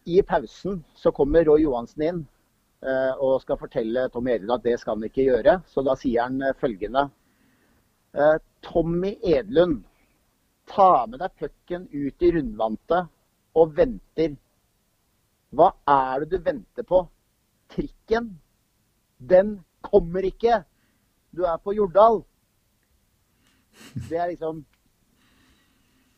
I 0.06 0.22
pausen 0.28 0.84
så 1.00 1.12
kommer 1.16 1.46
Roy 1.48 1.64
Johansen 1.64 2.04
inn 2.04 2.22
eh, 2.84 3.14
og 3.16 3.40
skal 3.42 3.60
fortelle 3.62 4.10
Tommy 4.12 4.34
Edlund 4.36 4.58
at 4.58 4.66
det 4.66 4.76
skal 4.82 4.98
han 4.98 5.08
ikke 5.08 5.28
gjøre. 5.30 5.58
Så 5.72 5.84
da 5.88 5.96
sier 6.00 6.28
han 6.28 6.42
eh, 6.44 6.56
følgende. 6.60 7.08
Eh, 8.14 8.36
Tommy 8.66 9.16
Edlund, 9.24 9.82
ta 10.70 11.06
med 11.08 11.24
deg 11.24 11.40
pucken 11.40 11.88
ut 11.92 12.24
i 12.24 12.34
rundvante 12.36 13.06
og 13.60 13.74
venter. 13.78 14.36
Hva 15.54 15.72
er 15.88 16.24
det 16.24 16.30
du 16.34 16.46
venter 16.46 16.88
på? 16.88 17.04
Trikken? 17.72 18.34
Den 19.18 19.58
kommer 19.86 20.26
ikke! 20.28 20.64
Du 21.34 21.44
er 21.50 21.58
på 21.58 21.74
Jordal. 21.74 22.22
Det 24.10 24.20
er 24.20 24.32
liksom 24.34 24.64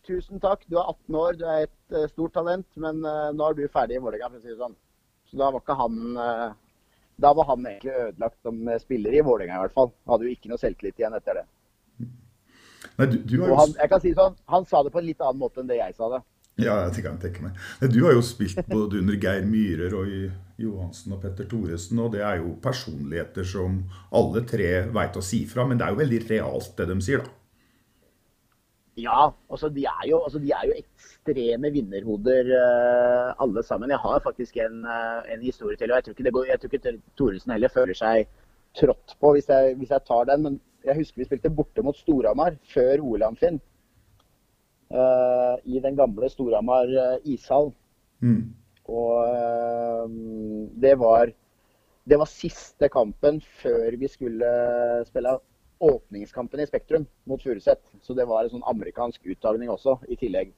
Tusen 0.06 0.38
takk, 0.38 0.62
du 0.70 0.76
er 0.78 0.86
18 0.86 1.16
år, 1.18 1.38
du 1.40 1.48
er 1.50 1.64
et 1.66 1.96
uh, 1.96 2.04
stort 2.12 2.36
talent, 2.36 2.68
men 2.78 3.00
uh, 3.02 3.32
nå 3.34 3.48
er 3.48 3.56
du 3.58 3.64
ferdig 3.74 3.96
i 3.98 4.02
Vålerenga, 4.04 4.28
for 4.30 4.38
å 4.38 4.44
si 4.44 4.52
det 4.52 4.60
sånn. 4.60 4.76
Så 5.26 5.40
da 5.40 5.48
var 5.50 5.64
ikke 5.64 5.78
han 5.80 5.96
uh, 6.14 6.52
Da 7.18 7.32
var 7.34 7.48
han 7.50 7.66
egentlig 7.66 7.96
ødelagt 8.04 8.38
som 8.46 8.60
spiller 8.84 9.18
i 9.18 9.24
Vålerenga, 9.26 9.58
i 9.58 9.64
hvert 9.64 9.74
fall. 9.80 9.90
Hadde 10.12 10.28
jo 10.28 10.36
ikke 10.36 10.52
noe 10.52 10.62
selvtillit 10.62 11.02
igjen 11.02 11.18
etter 11.18 11.40
det. 11.40 11.46
Nei, 13.00 13.08
du, 13.10 13.18
du 13.26 13.36
har 13.42 13.50
jo 13.50 13.58
han, 13.64 13.74
jeg 13.80 13.92
kan 13.96 14.04
si 14.04 14.14
sånn, 14.14 14.38
han 14.54 14.70
sa 14.70 14.84
det 14.86 14.94
på 14.94 15.02
en 15.02 15.08
litt 15.10 15.26
annen 15.26 15.42
måte 15.42 15.64
enn 15.64 15.72
det 15.74 15.80
jeg 15.80 15.98
sa 15.98 16.12
det. 16.14 16.22
Ja, 16.62 16.76
jeg 16.86 17.04
kan 17.04 17.18
tenke 17.20 17.44
meg. 17.44 17.58
Du 17.92 17.98
har 18.06 18.14
jo 18.16 18.22
spilt 18.24 18.62
både 18.70 19.02
under 19.02 19.18
Geir 19.20 19.44
Myhre, 19.48 19.90
Roy 19.92 20.30
Johansen 20.62 21.16
og 21.18 21.26
Petter 21.26 21.48
Thoresen, 21.52 22.00
og 22.00 22.14
det 22.14 22.22
er 22.24 22.40
jo 22.40 22.54
personligheter 22.64 23.48
som 23.48 23.82
alle 24.16 24.46
tre 24.48 24.86
veit 24.96 25.20
å 25.20 25.24
si 25.26 25.42
fra, 25.50 25.66
men 25.68 25.82
det 25.82 25.88
er 25.88 25.96
jo 25.96 26.04
veldig 26.04 26.22
realt 26.30 26.78
det 26.78 26.88
de 26.94 27.00
sier, 27.04 27.26
da. 27.26 27.34
Ja, 28.96 29.30
altså 29.52 29.68
de 29.70 29.84
er 29.84 30.08
jo, 30.08 30.22
altså 30.24 30.40
de 30.40 30.52
er 30.56 30.70
jo 30.70 30.76
ekstreme 30.80 31.72
vinnerhoder 31.72 32.52
eh, 32.56 33.34
alle 33.44 33.64
sammen. 33.64 33.92
Jeg 33.92 34.00
har 34.00 34.22
faktisk 34.24 34.58
en, 34.58 34.86
eh, 34.88 35.34
en 35.34 35.42
historie 35.44 35.78
til. 35.78 35.92
og 35.92 35.98
Jeg 35.98 36.04
tror 36.04 36.16
ikke, 36.16 36.24
det 36.24 36.34
går, 36.34 36.46
jeg 36.46 36.60
tror 36.60 36.74
ikke 36.74 37.00
Thoresen 37.18 37.52
heller 37.52 37.74
føler 37.74 37.98
seg 38.00 38.28
trådt 38.80 39.16
på 39.20 39.32
hvis 39.36 39.50
jeg, 39.52 39.76
hvis 39.76 39.92
jeg 39.92 40.08
tar 40.08 40.30
den. 40.32 40.44
Men 40.44 40.60
jeg 40.86 40.96
husker 40.96 41.22
vi 41.22 41.28
spilte 41.28 41.52
borte 41.52 41.84
mot 41.84 41.98
Storhamar 41.98 42.56
før 42.74 43.04
OL, 43.04 43.26
Finn. 43.40 43.60
Uh, 44.94 45.58
I 45.66 45.82
den 45.84 45.98
gamle 45.98 46.30
Storhamar 46.30 46.88
eh, 46.88 47.18
ishall. 47.34 47.74
Mm. 48.22 48.54
Og 48.86 49.12
uh, 49.28 50.08
det 50.82 50.94
var 51.02 51.34
det 52.06 52.20
var 52.22 52.30
siste 52.30 52.88
kampen 52.94 53.42
før 53.42 53.98
vi 53.98 54.08
skulle 54.08 54.50
spille 55.08 55.40
åpningskampen 55.80 56.60
i 56.62 56.68
Spektrum 56.68 57.06
mot 57.26 57.42
Furuset. 57.42 57.82
Så 58.02 58.16
det 58.16 58.28
var 58.30 58.44
en 58.44 58.54
sånn 58.56 58.68
amerikansk 58.68 59.26
uttagning 59.26 59.70
også, 59.74 59.98
i 60.08 60.18
tillegg. 60.20 60.54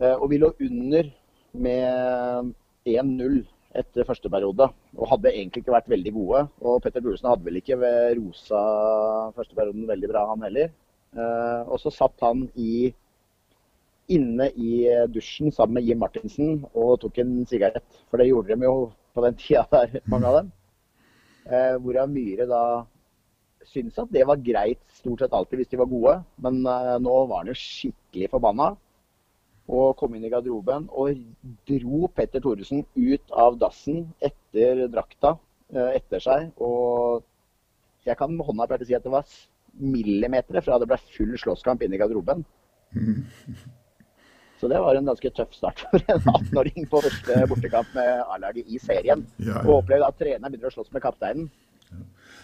Eh, 0.00 0.14
Og 0.14 0.28
vi 0.30 0.38
lå 0.38 0.52
under 0.60 1.10
med 1.54 2.54
1-0 2.86 3.46
etter 3.78 4.06
første 4.08 4.30
periode, 4.30 4.68
og 4.96 5.08
hadde 5.10 5.32
egentlig 5.32 5.62
ikke 5.62 5.74
vært 5.74 5.90
veldig 5.90 6.12
gode. 6.14 6.44
Og 6.62 6.82
Petter 6.82 7.02
Burlesen 7.04 7.28
hadde 7.30 7.44
vel 7.44 7.60
ikke 7.60 7.76
rosa 8.16 8.62
første 9.36 9.54
perioden 9.54 9.86
veldig 9.88 10.08
bra, 10.08 10.26
han 10.30 10.42
heller. 10.46 10.70
Eh, 11.16 11.62
Og 11.68 11.78
så 11.80 11.90
satt 11.92 12.20
han 12.20 12.48
i 12.56 12.94
inne 14.08 14.48
i 14.56 14.86
dusjen 15.12 15.52
sammen 15.52 15.74
med 15.74 15.84
Jim 15.84 15.98
Martinsen 16.00 16.62
og 16.72 17.00
tok 17.02 17.18
en 17.18 17.44
sigarett. 17.46 17.84
For 18.08 18.16
det 18.16 18.30
gjorde 18.30 18.56
de 18.56 18.64
jo 18.64 18.92
på 19.14 19.24
den 19.24 19.34
tida 19.36 19.66
der, 19.70 20.00
mange 20.08 20.26
av 20.30 20.38
dem. 20.38 20.52
Eh, 21.48 21.74
hvorav 21.82 22.08
Myhre 22.08 22.46
da 22.48 22.62
syntes 23.68 24.00
at 24.02 24.12
det 24.12 24.24
var 24.28 24.40
greit 24.42 24.80
stort 24.98 25.22
sett 25.22 25.34
alltid 25.36 25.62
hvis 25.62 25.72
de 25.72 25.80
var 25.80 25.90
gode. 25.90 26.14
Men 26.44 26.60
eh, 26.66 26.94
nå 27.04 27.16
var 27.30 27.42
han 27.42 27.52
jo 27.52 27.56
skikkelig 27.58 28.30
forbanna. 28.34 28.72
Og 29.68 29.96
kom 30.00 30.14
inn 30.16 30.24
i 30.24 30.32
garderoben 30.32 30.86
og 30.96 31.18
dro 31.68 32.08
Petter 32.16 32.40
Thoresen 32.40 32.86
ut 32.96 33.34
av 33.36 33.58
dassen 33.60 34.06
etter 34.24 34.86
drakta 34.88 35.34
eh, 35.74 35.98
etter 35.98 36.24
seg. 36.24 36.52
Og 36.64 37.24
jeg 38.08 38.16
kan 38.16 38.32
med 38.32 38.48
hånda 38.48 38.64
på 38.64 38.76
hjertet 38.76 38.88
si 38.88 38.96
at 38.96 39.04
det 39.04 39.12
var 39.12 39.28
millimeter 39.78 40.62
fra 40.64 40.78
det 40.80 40.88
ble 40.88 40.96
full 41.12 41.34
slåsskamp 41.38 41.84
inne 41.84 41.98
i 41.98 42.00
garderoben. 42.00 42.46
Så 44.58 44.66
det 44.66 44.80
var 44.82 44.96
en 44.98 45.06
ganske 45.06 45.30
tøff 45.30 45.52
start 45.54 45.84
for 45.86 46.02
en 46.10 46.24
18-åring 46.32 46.88
på 46.90 47.00
første 47.04 47.44
bortekamp 47.46 47.92
med 47.94 48.24
A-laget 48.34 48.66
i 48.66 48.80
serien. 48.82 49.22
Og 49.68 49.76
opplevde 49.76 50.08
at 50.08 50.18
treneren 50.18 50.50
begynner 50.50 50.72
å 50.72 50.74
slåss 50.74 50.90
med 50.96 51.04
kapteinen. 51.04 51.46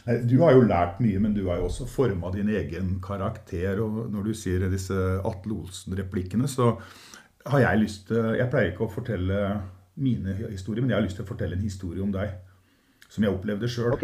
Du 0.04 0.34
har 0.42 0.52
jo 0.52 0.64
lært 0.68 0.98
mye, 1.00 1.20
men 1.22 1.32
du 1.32 1.46
har 1.48 1.62
jo 1.62 1.68
også 1.70 1.86
forma 1.88 2.28
din 2.34 2.50
egen 2.52 2.98
karakter. 3.04 3.78
Og 3.80 4.10
når 4.12 4.26
du 4.26 4.34
sier 4.36 4.66
disse 4.68 4.92
Atle 5.24 5.56
Olsen-replikkene, 5.62 6.48
så 6.50 6.74
har 7.48 7.60
jeg 7.64 7.80
lyst 7.84 8.06
til 8.08 8.34
Jeg 8.36 8.50
pleier 8.52 8.72
ikke 8.72 8.84
å 8.84 8.92
fortelle 8.92 9.38
mine 9.96 10.34
historier, 10.50 10.82
men 10.82 10.90
jeg 10.92 10.98
har 10.98 11.06
lyst 11.06 11.16
til 11.20 11.24
å 11.24 11.30
fortelle 11.30 11.56
en 11.56 11.64
historie 11.64 12.02
om 12.04 12.12
deg. 12.12 12.34
Som 13.08 13.24
jeg 13.24 13.32
opplevde 13.32 13.68
sjøl. 13.70 13.96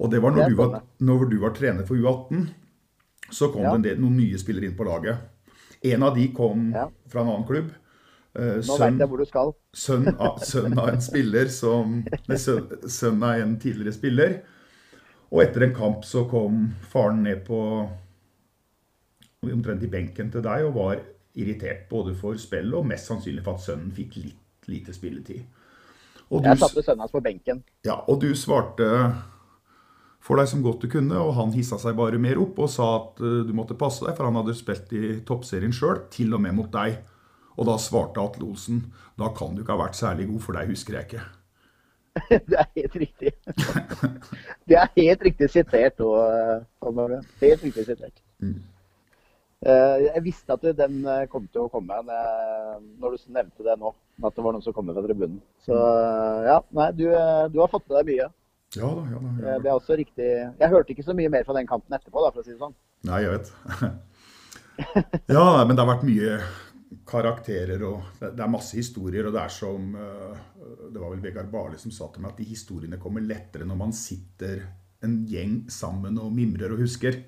Og 0.00 0.10
det 0.10 0.18
var 0.24 0.34
når 0.34 0.50
du 0.50 0.56
var, 0.58 0.80
når 0.98 1.28
du 1.30 1.36
var 1.42 1.54
trener 1.54 1.86
for 1.86 1.94
U18, 1.94 2.48
så 3.30 3.52
kom 3.52 3.62
Ja. 3.62 3.70
det 3.70 3.76
en 3.76 3.82
del, 3.86 4.00
noen 4.02 4.16
nye 4.18 4.38
spillere 4.38 4.66
inn 4.66 4.76
på 4.76 4.84
laget. 4.88 5.18
En 5.84 6.02
av 6.02 6.14
de 6.16 6.26
kom 6.34 6.72
fra 7.08 7.20
en 7.22 7.28
annen 7.28 7.46
klubb. 7.46 7.70
Eh, 8.34 8.58
Nå 8.66 8.78
vet 8.80 8.98
jeg 8.98 9.08
hvor 9.08 9.18
du 9.22 9.24
skal. 9.28 9.52
sønn 9.72 10.08
av, 10.18 10.40
sønn 10.42 10.74
av 10.78 10.88
en 10.88 11.00
spiller 11.00 11.46
som 11.54 12.00
sønn, 12.46 12.66
sønn 12.90 13.22
av 13.22 13.38
en 13.44 13.54
tidligere 13.62 13.94
spiller. 13.94 14.34
Og 15.34 15.42
etter 15.42 15.66
en 15.66 15.74
kamp 15.74 16.04
så 16.06 16.22
kom 16.30 16.68
faren 16.92 17.24
ned 17.26 17.42
på 17.46 17.58
omtrent 19.44 19.82
i 19.84 19.90
benken 19.90 20.30
til 20.32 20.44
deg 20.44 20.64
og 20.68 20.76
var 20.78 21.02
irritert 21.34 21.88
både 21.90 22.14
for 22.16 22.38
spillet 22.38 22.76
og 22.78 22.86
mest 22.86 23.10
sannsynlig 23.10 23.42
for 23.44 23.58
at 23.58 23.64
sønnen 23.66 23.90
fikk 23.94 24.16
litt 24.22 24.40
lite 24.70 24.94
spilletid. 24.96 25.42
Og 26.30 26.40
du, 26.40 26.46
Jeg 26.48 26.56
satte 26.62 26.80
sønnen 26.80 27.02
hans 27.04 27.12
på 27.12 27.20
benken. 27.20 27.58
ja, 27.84 27.98
og 28.08 28.22
du 28.22 28.30
svarte 28.38 28.86
for 30.24 30.40
deg 30.40 30.48
som 30.48 30.62
godt 30.64 30.80
du 30.80 30.88
kunne, 30.88 31.18
og 31.20 31.34
han 31.36 31.52
hissa 31.52 31.76
seg 31.76 31.98
bare 31.98 32.16
mer 32.16 32.40
opp 32.40 32.62
og 32.64 32.70
sa 32.72 32.86
at 32.96 33.20
eh, 33.20 33.42
du 33.44 33.52
måtte 33.52 33.76
passe 33.76 34.06
deg, 34.06 34.14
for 34.16 34.24
han 34.24 34.38
hadde 34.40 34.54
spilt 34.56 34.94
i 34.96 35.18
toppserien 35.28 35.74
sjøl, 35.74 36.06
til 36.08 36.32
og 36.32 36.40
med 36.40 36.56
mot 36.56 36.70
deg. 36.72 36.96
Og 37.58 37.68
da 37.68 37.76
svarte 37.76 38.22
Atle 38.22 38.48
Olsen 38.48 38.86
da 39.20 39.28
kan 39.36 39.52
du 39.52 39.60
ikke 39.60 39.76
ha 39.76 39.82
vært 39.84 40.00
særlig 40.00 40.30
god, 40.30 40.40
for 40.46 40.56
deg 40.56 40.72
husker 40.72 40.96
jeg 40.96 41.10
ikke. 41.10 41.26
Det 42.50 42.58
er 42.60 42.68
helt 42.76 42.96
riktig. 42.96 43.32
Det 44.68 44.76
er 44.78 44.92
helt 44.96 45.24
riktig 45.26 45.48
sitert. 45.50 45.98
Helt 47.40 47.64
riktig 47.66 47.84
sitert. 47.88 48.22
Eh, 49.64 49.96
Jeg 50.14 50.22
visste 50.24 50.52
at 50.52 50.64
den 50.76 51.00
eh, 51.08 51.24
kom 51.32 51.46
til 51.48 51.64
å 51.64 51.70
komme 51.72 51.96
eh, 52.04 52.72
når 53.00 53.16
du 53.16 53.28
nevnte 53.34 53.66
det 53.66 53.76
nå. 53.80 53.94
At 54.22 54.36
det 54.36 54.44
var 54.44 54.54
noen 54.54 54.62
som 54.62 54.76
kom 54.76 54.90
fra 54.92 55.02
tribunen. 55.02 55.40
Så 55.64 55.74
ja, 56.46 56.58
nei, 56.76 56.90
du, 56.94 57.06
du 57.50 57.58
har 57.62 57.70
fått 57.72 57.86
med 57.88 57.98
deg 57.98 58.10
mye. 58.12 58.28
Ja 58.74 58.90
da, 58.90 59.04
ja 59.10 59.18
da. 59.22 59.30
Ja. 59.30 59.46
da. 59.46 59.56
Det 59.64 59.70
er 59.70 59.74
også 59.74 59.96
riktig. 59.98 60.28
Jeg 60.60 60.70
hørte 60.70 60.94
ikke 60.94 61.06
så 61.06 61.16
mye 61.16 61.32
mer 61.32 61.46
fra 61.46 61.56
den 61.56 61.66
kanten 61.70 61.96
etterpå, 61.96 62.22
da, 62.22 62.30
for 62.34 62.42
å 62.42 62.46
si 62.46 62.52
det 62.54 62.60
sånn. 62.60 62.76
Nei, 63.08 63.22
jeg 63.24 63.34
vet. 63.34 63.50
ja, 65.34 65.44
men 65.64 65.74
det 65.74 65.82
har 65.82 65.90
vært 65.90 66.06
mye 66.06 66.38
karakterer, 67.08 67.82
og 67.86 68.22
det 68.22 68.40
er 68.40 68.50
masse 68.50 68.76
historier. 68.78 69.26
Og 69.28 69.34
det 69.34 69.42
er 69.42 69.52
som 69.52 69.94
eh, 69.98 70.40
Det 70.92 71.00
var 71.00 71.12
vel 71.12 71.22
Vegard 71.24 71.50
Barli 71.52 71.78
som 71.80 71.92
sa 71.94 72.08
til 72.12 72.24
meg 72.24 72.34
at 72.34 72.40
de 72.40 72.48
historiene 72.48 73.00
kommer 73.02 73.24
lettere 73.24 73.66
når 73.68 73.78
man 73.80 73.94
sitter 73.96 74.62
en 75.04 75.18
gjeng 75.28 75.64
sammen 75.72 76.16
og 76.22 76.32
mimrer 76.32 76.72
og 76.72 76.80
husker. 76.84 77.18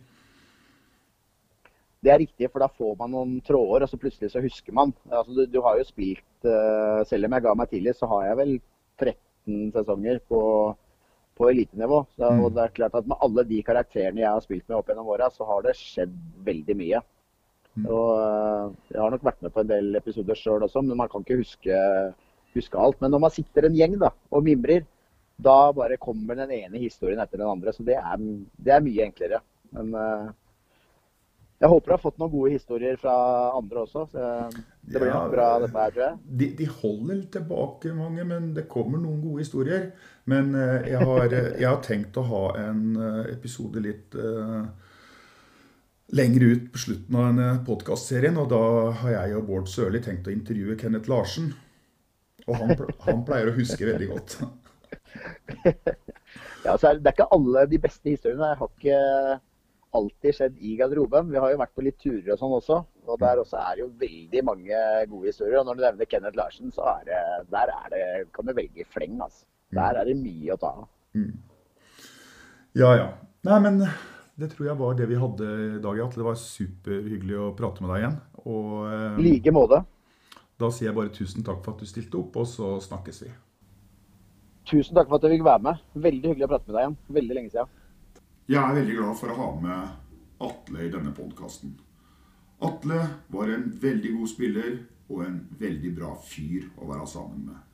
Det 2.06 2.12
er 2.12 2.20
riktig, 2.22 2.48
for 2.52 2.62
da 2.62 2.68
får 2.70 2.94
man 3.00 3.12
noen 3.12 3.36
tråder, 3.44 3.84
og 3.84 3.90
så 3.90 3.98
plutselig 3.98 4.30
så 4.32 4.42
husker 4.44 4.74
man. 4.76 4.92
Altså, 5.10 5.32
du, 5.34 5.42
du 5.50 5.58
har 5.64 5.78
jo 5.80 5.86
spilt 5.88 6.46
eh, 6.46 7.02
Selv 7.08 7.28
om 7.28 7.36
jeg 7.36 7.46
ga 7.46 7.54
meg 7.58 7.70
tidlig, 7.72 7.96
så 7.98 8.08
har 8.12 8.28
jeg 8.28 8.40
vel 8.40 8.52
13 9.02 9.72
sesonger 9.74 10.20
på, 10.30 10.40
på 11.36 11.50
elitenivå. 11.50 12.04
Så, 12.14 12.30
Mm. 12.30 12.44
Og 12.44 12.54
det 12.54 12.62
er 12.64 12.76
klart 12.78 12.96
at 12.98 13.10
med 13.10 13.20
alle 13.26 13.44
de 13.48 13.60
karakterene 13.66 14.22
jeg 14.22 14.30
har 14.30 14.44
spilt 14.44 14.68
med 14.68 14.78
opp 14.78 14.88
gjennom 14.92 15.12
åra, 15.16 15.30
så 15.32 15.48
har 15.48 15.66
det 15.66 15.76
skjedd 15.80 16.14
veldig 16.46 16.78
mye. 16.78 17.02
Mm. 17.76 17.86
Og 17.92 18.10
eh, 18.16 18.76
jeg 18.94 19.00
har 19.02 19.12
nok 19.12 19.26
vært 19.28 19.42
med 19.44 19.52
på 19.54 19.62
en 19.62 19.70
del 19.70 19.98
episoder 20.00 20.38
sjøl 20.38 20.64
også, 20.66 20.82
men 20.84 20.98
man 20.98 21.10
kan 21.12 21.24
ikke 21.24 21.40
huske, 21.42 21.80
huske 22.56 22.80
alt. 22.80 23.00
Men 23.02 23.12
når 23.14 23.24
man 23.26 23.34
sitter 23.34 23.68
en 23.68 23.76
gjeng 23.76 23.98
da, 24.02 24.12
og 24.32 24.46
mimrer, 24.46 24.86
Da 25.36 25.70
bare 25.76 25.98
kommer 26.00 26.32
den 26.38 26.48
ene 26.56 26.80
historien 26.80 27.18
etter 27.20 27.36
den 27.36 27.50
andre. 27.50 27.72
Så 27.76 27.84
det 27.84 27.98
er, 28.00 28.16
det 28.56 28.72
er 28.72 28.80
mye 28.80 29.04
enklere. 29.04 29.42
Men 29.76 29.90
uh, 29.92 30.30
jeg 31.60 31.70
håper 31.72 31.88
du 31.88 31.94
har 31.94 32.00
fått 32.02 32.18
noen 32.20 32.32
gode 32.32 32.52
historier 32.52 32.98
fra 33.00 33.14
andre 33.56 33.82
også. 33.86 34.02
Så 34.12 34.24
det 34.92 35.00
blir 35.00 35.08
Ja, 35.08 35.22
nok 35.22 35.30
bra 35.32 35.46
dette 35.62 35.80
her, 35.80 35.92
tror 35.94 36.04
jeg. 36.04 36.18
De, 36.40 36.48
de 36.58 36.66
holder 36.68 37.22
tilbake 37.32 37.94
mange, 37.96 38.24
men 38.28 38.50
det 38.56 38.66
kommer 38.68 39.00
noen 39.00 39.22
gode 39.24 39.44
historier. 39.44 39.86
Men 40.28 40.52
eh, 40.54 40.90
jeg, 40.92 41.00
har, 41.08 41.32
eh, 41.32 41.52
jeg 41.60 41.68
har 41.70 41.80
tenkt 41.84 42.18
å 42.20 42.26
ha 42.28 42.42
en 42.60 42.82
eh, 43.00 43.22
episode 43.32 43.80
litt 43.80 44.16
eh, 44.20 44.85
lenger 46.14 46.44
ut 46.46 46.68
på 46.72 46.78
slutten 46.78 47.16
av 47.18 47.28
denne 47.30 47.48
podkastserien. 47.66 48.36
Og 48.40 48.50
da 48.52 48.62
har 49.02 49.14
jeg 49.16 49.38
og 49.38 49.48
Bård 49.48 49.70
Sørli 49.70 50.02
tenkt 50.04 50.28
å 50.28 50.34
intervjue 50.34 50.78
Kenneth 50.80 51.10
Larsen. 51.10 51.52
Og 52.46 52.54
han, 52.60 52.76
han 53.08 53.24
pleier 53.26 53.50
å 53.50 53.56
huske 53.58 53.88
veldig 53.88 54.12
godt. 54.14 54.38
Ja, 56.66 56.72
så 56.74 56.88
er, 56.88 56.98
det 56.98 57.06
er 57.06 57.14
ikke 57.14 57.34
alle 57.34 57.60
de 57.70 57.78
beste 57.78 58.10
historiene. 58.10 58.48
Jeg 58.50 58.58
har 58.58 58.70
ikke 58.72 58.96
alltid 59.96 60.36
skjedd 60.36 60.56
i 60.58 60.72
garderoben. 60.80 61.28
Vi 61.30 61.38
har 61.40 61.52
jo 61.52 61.60
vært 61.60 61.74
på 61.78 61.84
litt 61.86 61.98
turer 62.02 62.32
og 62.34 62.40
sånn 62.40 62.54
også. 62.56 62.78
Og 63.06 63.20
der 63.22 63.40
også 63.42 63.60
er 63.60 63.76
det 63.76 63.84
jo 63.84 63.90
veldig 64.00 64.42
mange 64.48 64.80
gode 65.12 65.30
historier. 65.30 65.60
Og 65.60 65.68
når 65.68 65.78
du 65.78 65.84
nevner 65.84 66.10
Kenneth 66.10 66.38
Larsen, 66.38 66.72
så 66.74 66.88
er 66.96 67.06
det, 67.06 67.20
der 67.54 67.72
er 67.76 67.86
det, 67.94 68.02
kan 68.34 68.48
du 68.48 68.54
velge 68.56 68.86
fleng. 68.90 69.14
Altså. 69.22 69.46
Der 69.76 70.00
er 70.00 70.10
det 70.10 70.18
mye 70.18 70.56
å 70.56 70.60
ta 70.60 70.72
av. 70.82 70.90
Mm. 71.16 71.32
Ja, 72.76 72.90
ja. 72.98 73.08
Nei, 73.46 73.60
men 73.62 73.80
det 74.36 74.50
tror 74.52 74.68
jeg 74.68 74.78
var 74.78 74.96
det 74.98 75.06
vi 75.08 75.16
hadde 75.20 75.46
i 75.78 75.80
dag, 75.80 76.00
Atle. 76.04 76.20
Det 76.20 76.26
var 76.26 76.38
superhyggelig 76.40 77.38
å 77.40 77.52
prate 77.56 77.84
med 77.84 77.92
deg 77.92 78.02
igjen. 78.02 78.16
Og 78.44 78.72
eh, 78.90 79.16
I 79.16 79.26
like 79.30 79.54
måte. 79.54 79.80
da 80.60 80.70
sier 80.72 80.90
jeg 80.90 80.96
bare 80.98 81.12
tusen 81.12 81.44
takk 81.44 81.62
for 81.64 81.74
at 81.74 81.82
du 81.82 81.88
stilte 81.88 82.20
opp, 82.20 82.36
og 82.36 82.48
så 82.50 82.74
snakkes 82.84 83.22
vi. 83.24 83.32
Tusen 84.68 84.98
takk 84.98 85.08
for 85.08 85.18
at 85.18 85.26
jeg 85.26 85.36
fikk 85.36 85.46
være 85.46 85.64
med. 85.68 85.82
Veldig 85.94 86.32
hyggelig 86.32 86.48
å 86.48 86.52
prate 86.52 86.68
med 86.68 86.76
deg 86.76 86.84
igjen. 86.84 86.98
Veldig 87.18 87.38
lenge 87.38 87.54
siden. 87.54 87.74
Jeg 88.46 88.62
er 88.62 88.78
veldig 88.78 88.96
glad 89.00 89.18
for 89.18 89.32
å 89.32 89.38
ha 89.40 89.48
med 89.62 90.46
Atle 90.46 90.84
i 90.84 90.92
denne 90.92 91.14
podkasten. 91.16 91.72
Atle 92.66 93.00
var 93.32 93.52
en 93.52 93.66
veldig 93.82 94.12
god 94.18 94.30
spiller 94.32 94.76
og 95.08 95.22
en 95.24 95.40
veldig 95.60 95.92
bra 95.96 96.12
fyr 96.28 96.68
å 96.76 96.88
være 96.88 97.08
sammen 97.08 97.48
med. 97.48 97.65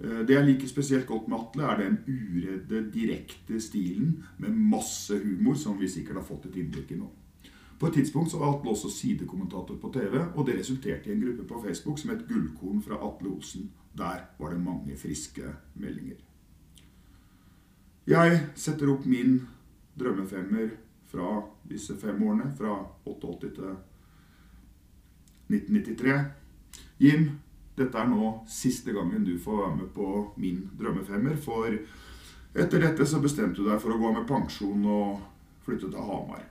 Eh, 0.00 0.26
Det 0.26 0.34
jeg 0.34 0.46
liker 0.46 0.68
spesielt 0.68 1.06
godt 1.06 1.28
med 1.28 1.38
Atle, 1.38 1.62
er 1.62 1.76
den 1.76 1.98
uredde, 2.08 2.90
direkte 2.92 3.60
stilen 3.60 4.24
med 4.38 4.50
masse 4.50 5.18
humor 5.18 5.54
som 5.54 5.80
vi 5.80 5.88
sikkert 5.88 6.16
har 6.16 6.26
fått 6.26 6.46
et 6.46 6.56
innblikk 6.56 6.90
i 6.90 6.98
nå. 6.98 7.10
På 7.78 7.86
et 7.86 7.94
tidspunkt 7.94 8.30
så 8.30 8.38
var 8.38 8.54
Atle 8.54 8.70
også 8.70 8.90
sidekommentator 8.90 9.76
på 9.76 9.90
TV, 9.92 10.18
og 10.34 10.46
det 10.46 10.58
resulterte 10.58 11.10
i 11.10 11.12
en 11.12 11.20
gruppe 11.20 11.44
på 11.44 11.62
Facebook 11.62 11.98
som 11.98 12.10
het 12.10 12.28
Gullkorn 12.28 12.82
fra 12.82 12.94
Atle 12.94 13.28
Olsen. 13.28 13.70
Der 13.96 14.20
var 14.38 14.50
det 14.50 14.60
mange 14.60 14.96
friske 14.96 15.42
meldinger. 15.74 16.16
Jeg 18.06 18.40
setter 18.54 18.90
opp 18.92 19.06
min 19.06 19.46
drømmefemmer 19.98 20.68
fra 21.06 21.42
disse 21.68 21.96
fem 21.96 22.22
årene, 22.22 22.50
fra 22.56 22.86
88 23.06 23.50
til 23.54 23.76
1993. 25.48 26.24
Jim, 27.00 27.30
dette 27.76 27.98
er 27.98 28.08
nå 28.10 28.30
siste 28.50 28.94
gangen 28.94 29.24
du 29.26 29.34
får 29.40 29.60
være 29.60 29.76
med 29.80 29.92
på 29.94 30.08
min 30.40 30.62
drømmefemmer, 30.78 31.36
for 31.36 31.74
etter 32.54 32.82
dette 32.82 33.06
så 33.06 33.20
bestemte 33.22 33.62
du 33.62 33.68
deg 33.68 33.80
for 33.82 33.94
å 33.94 33.98
gå 33.98 34.12
med 34.14 34.28
pensjon 34.28 34.84
og 34.86 35.24
flytte 35.66 35.90
til 35.90 36.06
Hamar. 36.06 36.44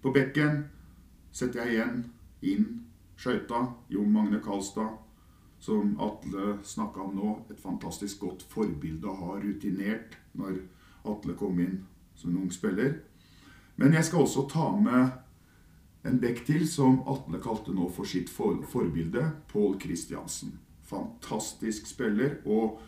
På 0.00 0.12
bekken 0.14 0.64
setter 1.30 1.62
jeg 1.62 1.76
igjen 1.76 2.02
inn 2.42 2.66
skøyta 3.20 3.66
Jon 3.92 4.10
Magne 4.12 4.40
Karlstad, 4.42 4.96
som 5.60 5.92
Atle 6.00 6.56
snakka 6.64 7.04
om 7.04 7.16
nå. 7.16 7.32
Et 7.52 7.60
fantastisk 7.60 8.24
godt 8.24 8.46
forbilde 8.48 9.08
å 9.10 9.18
ha 9.18 9.36
rutinert 9.42 10.16
når 10.32 10.62
Atle 11.04 11.36
kom 11.36 11.60
inn 11.60 11.82
som 12.16 12.32
en 12.32 12.46
ung 12.46 12.52
spiller. 12.52 12.96
Men 13.76 13.92
jeg 13.96 14.08
skal 14.08 14.24
også 14.24 14.46
ta 14.48 14.70
med 14.76 15.12
en 16.04 16.20
bekk 16.20 16.44
til 16.48 16.64
som 16.68 17.02
Atle 17.10 17.40
kalte 17.42 17.74
nå 17.76 17.88
for 17.92 18.08
sitt 18.08 18.30
for 18.32 18.62
forbilde, 18.72 19.26
Pål 19.50 19.76
Kristiansen. 19.80 20.54
Fantastisk 20.90 21.86
spiller, 21.86 22.38
og 22.46 22.80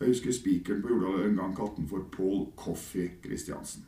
jeg 0.00 0.12
husker 0.12 0.34
spikeren 0.34 0.82
på 0.82 0.90
Jordal 0.92 1.28
en 1.28 1.38
gang 1.38 1.54
kalte 1.56 1.82
han 1.82 1.90
for 1.90 2.08
Pål 2.12 2.50
Coffee 2.58 3.16
Kristiansen. 3.22 3.86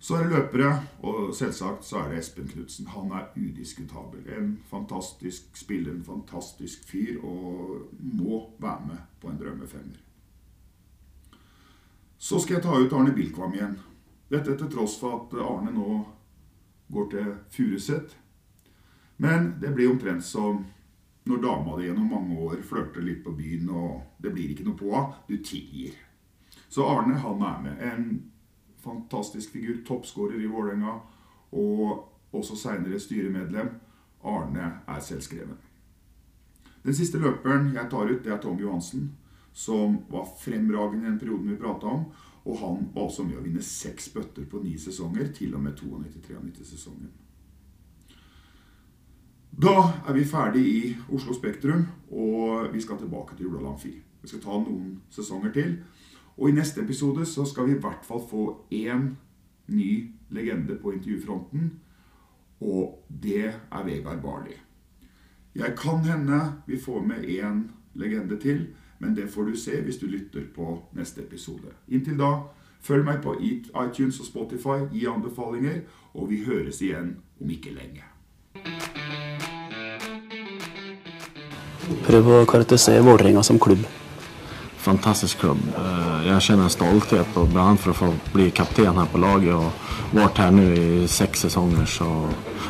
Så 0.00 0.16
er 0.16 0.24
det 0.24 0.32
løpere, 0.32 0.70
og 1.04 1.34
selvsagt 1.36 1.84
så 1.84 1.98
er 2.00 2.08
det 2.08 2.18
Espen 2.22 2.48
Knutsen. 2.48 2.86
Han 2.88 3.10
er 3.12 3.26
udiskutabel. 3.36 4.22
En 4.32 4.54
fantastisk 4.70 5.56
spiller, 5.56 5.92
en 5.92 6.04
fantastisk 6.04 6.86
fyr, 6.88 7.20
og 7.20 7.90
må 8.00 8.46
være 8.58 8.86
med 8.86 9.02
på 9.20 9.28
en 9.28 9.36
drømmefemmer. 9.42 10.00
Så 12.16 12.40
skal 12.40 12.54
jeg 12.54 12.62
ta 12.62 12.80
ut 12.80 12.92
Arne 12.92 13.12
Bilkvam 13.12 13.52
igjen. 13.54 13.76
Dette 14.32 14.56
til 14.56 14.72
tross 14.72 14.96
for 15.00 15.20
at 15.20 15.36
Arne 15.44 15.74
nå 15.76 16.00
går 16.90 17.10
til 17.10 17.32
Furuset. 17.50 18.16
Men 19.16 19.54
det 19.60 19.74
blir 19.74 19.90
omtrent 19.90 20.24
som 20.24 20.64
når 21.28 21.42
dama 21.42 21.76
di 21.76 21.86
gjennom 21.86 22.08
mange 22.08 22.38
år 22.40 22.62
flørter 22.64 23.04
litt 23.04 23.20
på 23.24 23.34
byen, 23.36 23.68
og 23.70 24.22
det 24.22 24.32
blir 24.32 24.52
ikke 24.52 24.64
noe 24.66 24.78
på 24.78 24.92
henne. 24.94 25.18
Du 25.28 25.36
tilgir. 25.36 25.98
Så 26.70 26.86
Arne, 26.86 27.18
han 27.20 27.42
er 27.42 27.58
med. 27.62 27.82
En 27.82 28.06
fantastisk 28.80 29.52
figur. 29.52 29.82
Toppskårer 29.86 30.40
i 30.40 30.48
Vålerenga. 30.48 31.00
Og 31.52 32.06
også 32.32 32.56
seinere 32.56 33.00
styremedlem. 33.00 33.74
Arne 34.24 34.72
er 34.88 35.00
selvskreven. 35.00 35.58
Den 36.84 36.96
siste 36.96 37.18
løperen 37.20 37.74
jeg 37.74 37.90
tar 37.90 38.08
ut, 38.08 38.22
det 38.24 38.32
er 38.32 38.40
Tom 38.40 38.58
Johansen. 38.60 39.10
Som 39.52 39.98
var 40.08 40.28
fremragende 40.40 41.04
i 41.04 41.10
den 41.10 41.18
perioden 41.18 41.50
vi 41.50 41.60
prata 41.60 41.86
om. 41.86 42.04
Og 42.44 42.58
han 42.58 42.86
var 42.94 43.08
også 43.08 43.24
med 43.24 43.38
å 43.38 43.44
vinne 43.44 43.62
seks 43.64 44.08
bøtter 44.14 44.46
på 44.48 44.62
ni 44.64 44.76
sesonger, 44.80 45.32
til 45.36 45.54
og 45.54 45.64
med 45.64 45.76
92-93-sesongen. 45.76 47.10
Da 49.60 49.74
er 50.08 50.14
vi 50.16 50.24
ferdig 50.24 50.62
i 50.64 50.80
Oslo 51.12 51.34
Spektrum, 51.36 51.84
og 52.10 52.70
vi 52.72 52.80
skal 52.80 52.98
tilbake 52.98 53.36
til 53.36 53.48
Jordal 53.48 53.72
Amfi. 53.74 53.92
Vi 54.22 54.28
skal 54.28 54.40
ta 54.44 54.56
noen 54.56 55.00
sesonger 55.12 55.52
til. 55.52 55.74
Og 56.38 56.48
i 56.48 56.56
neste 56.56 56.80
episode 56.80 57.26
så 57.28 57.44
skal 57.44 57.68
vi 57.68 57.76
i 57.76 57.82
hvert 57.82 58.06
fall 58.06 58.22
få 58.30 58.44
én 58.72 59.10
ny 59.68 59.90
legende 60.30 60.78
på 60.80 60.94
intervjufronten. 60.96 61.72
Og 62.60 63.04
det 63.22 63.50
er 63.50 63.84
Vegard 63.84 64.22
Barli. 64.22 64.56
Jeg 65.54 65.74
kan 65.76 66.04
hende 66.06 66.40
vi 66.66 66.78
får 66.78 67.02
med 67.04 67.28
én 67.28 67.62
legende 67.94 68.38
til, 68.40 68.68
men 69.00 69.14
det 69.16 69.30
får 69.32 69.50
du 69.50 69.56
se 69.56 69.80
hvis 69.80 69.98
du 69.98 70.06
lytter 70.06 70.44
på 70.54 70.76
neste 70.96 71.24
episode. 71.24 71.72
Inntil 71.88 72.18
da, 72.20 72.30
følg 72.84 73.04
meg 73.04 73.22
på 73.24 73.34
iTunes 73.40 74.20
og 74.20 74.28
Spotify, 74.28 74.82
gi 74.92 75.06
anbefalinger, 75.08 75.80
og 76.14 76.28
vi 76.30 76.42
høres 76.44 76.82
igjen 76.84 77.16
om 77.40 77.50
ikke 77.50 77.72
lenge. 77.74 78.04
Prøv 82.06 82.28
å 82.28 82.44
karakterisere 82.46 83.02
Vålerenga 83.02 83.42
som 83.46 83.58
klubb. 83.58 83.82
Fantastisk 84.80 85.42
klubb. 85.42 85.60
Eh, 85.76 86.10
Jeg 86.30 86.42
kjenner 86.44 86.68
en 86.68 86.72
stolthet 86.72 87.36
og 87.40 87.48
brann 87.52 87.78
for 87.78 87.90
å 87.90 87.92
att 87.92 87.96
få 87.98 88.32
bli 88.32 88.50
kapten 88.50 88.96
her 88.98 89.06
på 89.06 89.18
laget 89.18 89.54
og 89.54 89.72
vært 90.12 90.38
her 90.38 90.50
nå 90.50 90.62
i 90.62 91.06
seks 91.08 91.40
sesonger. 91.40 91.86
så 91.86 92.28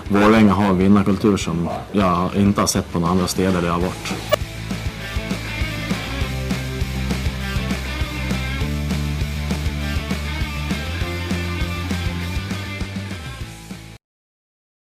Vålerenga 0.09 0.53
har 0.53 0.71
en 0.71 0.79
vinnarkultur 0.79 1.37
som 1.37 1.69
jeg 1.93 2.47
ikke 2.47 2.61
har 2.61 2.67
sett 2.67 2.93
på 2.93 3.01
noen 3.01 3.11
andre 3.11 3.29
steder 3.29 3.61
det 3.61 3.71
har 3.71 3.81
varit. 3.81 4.40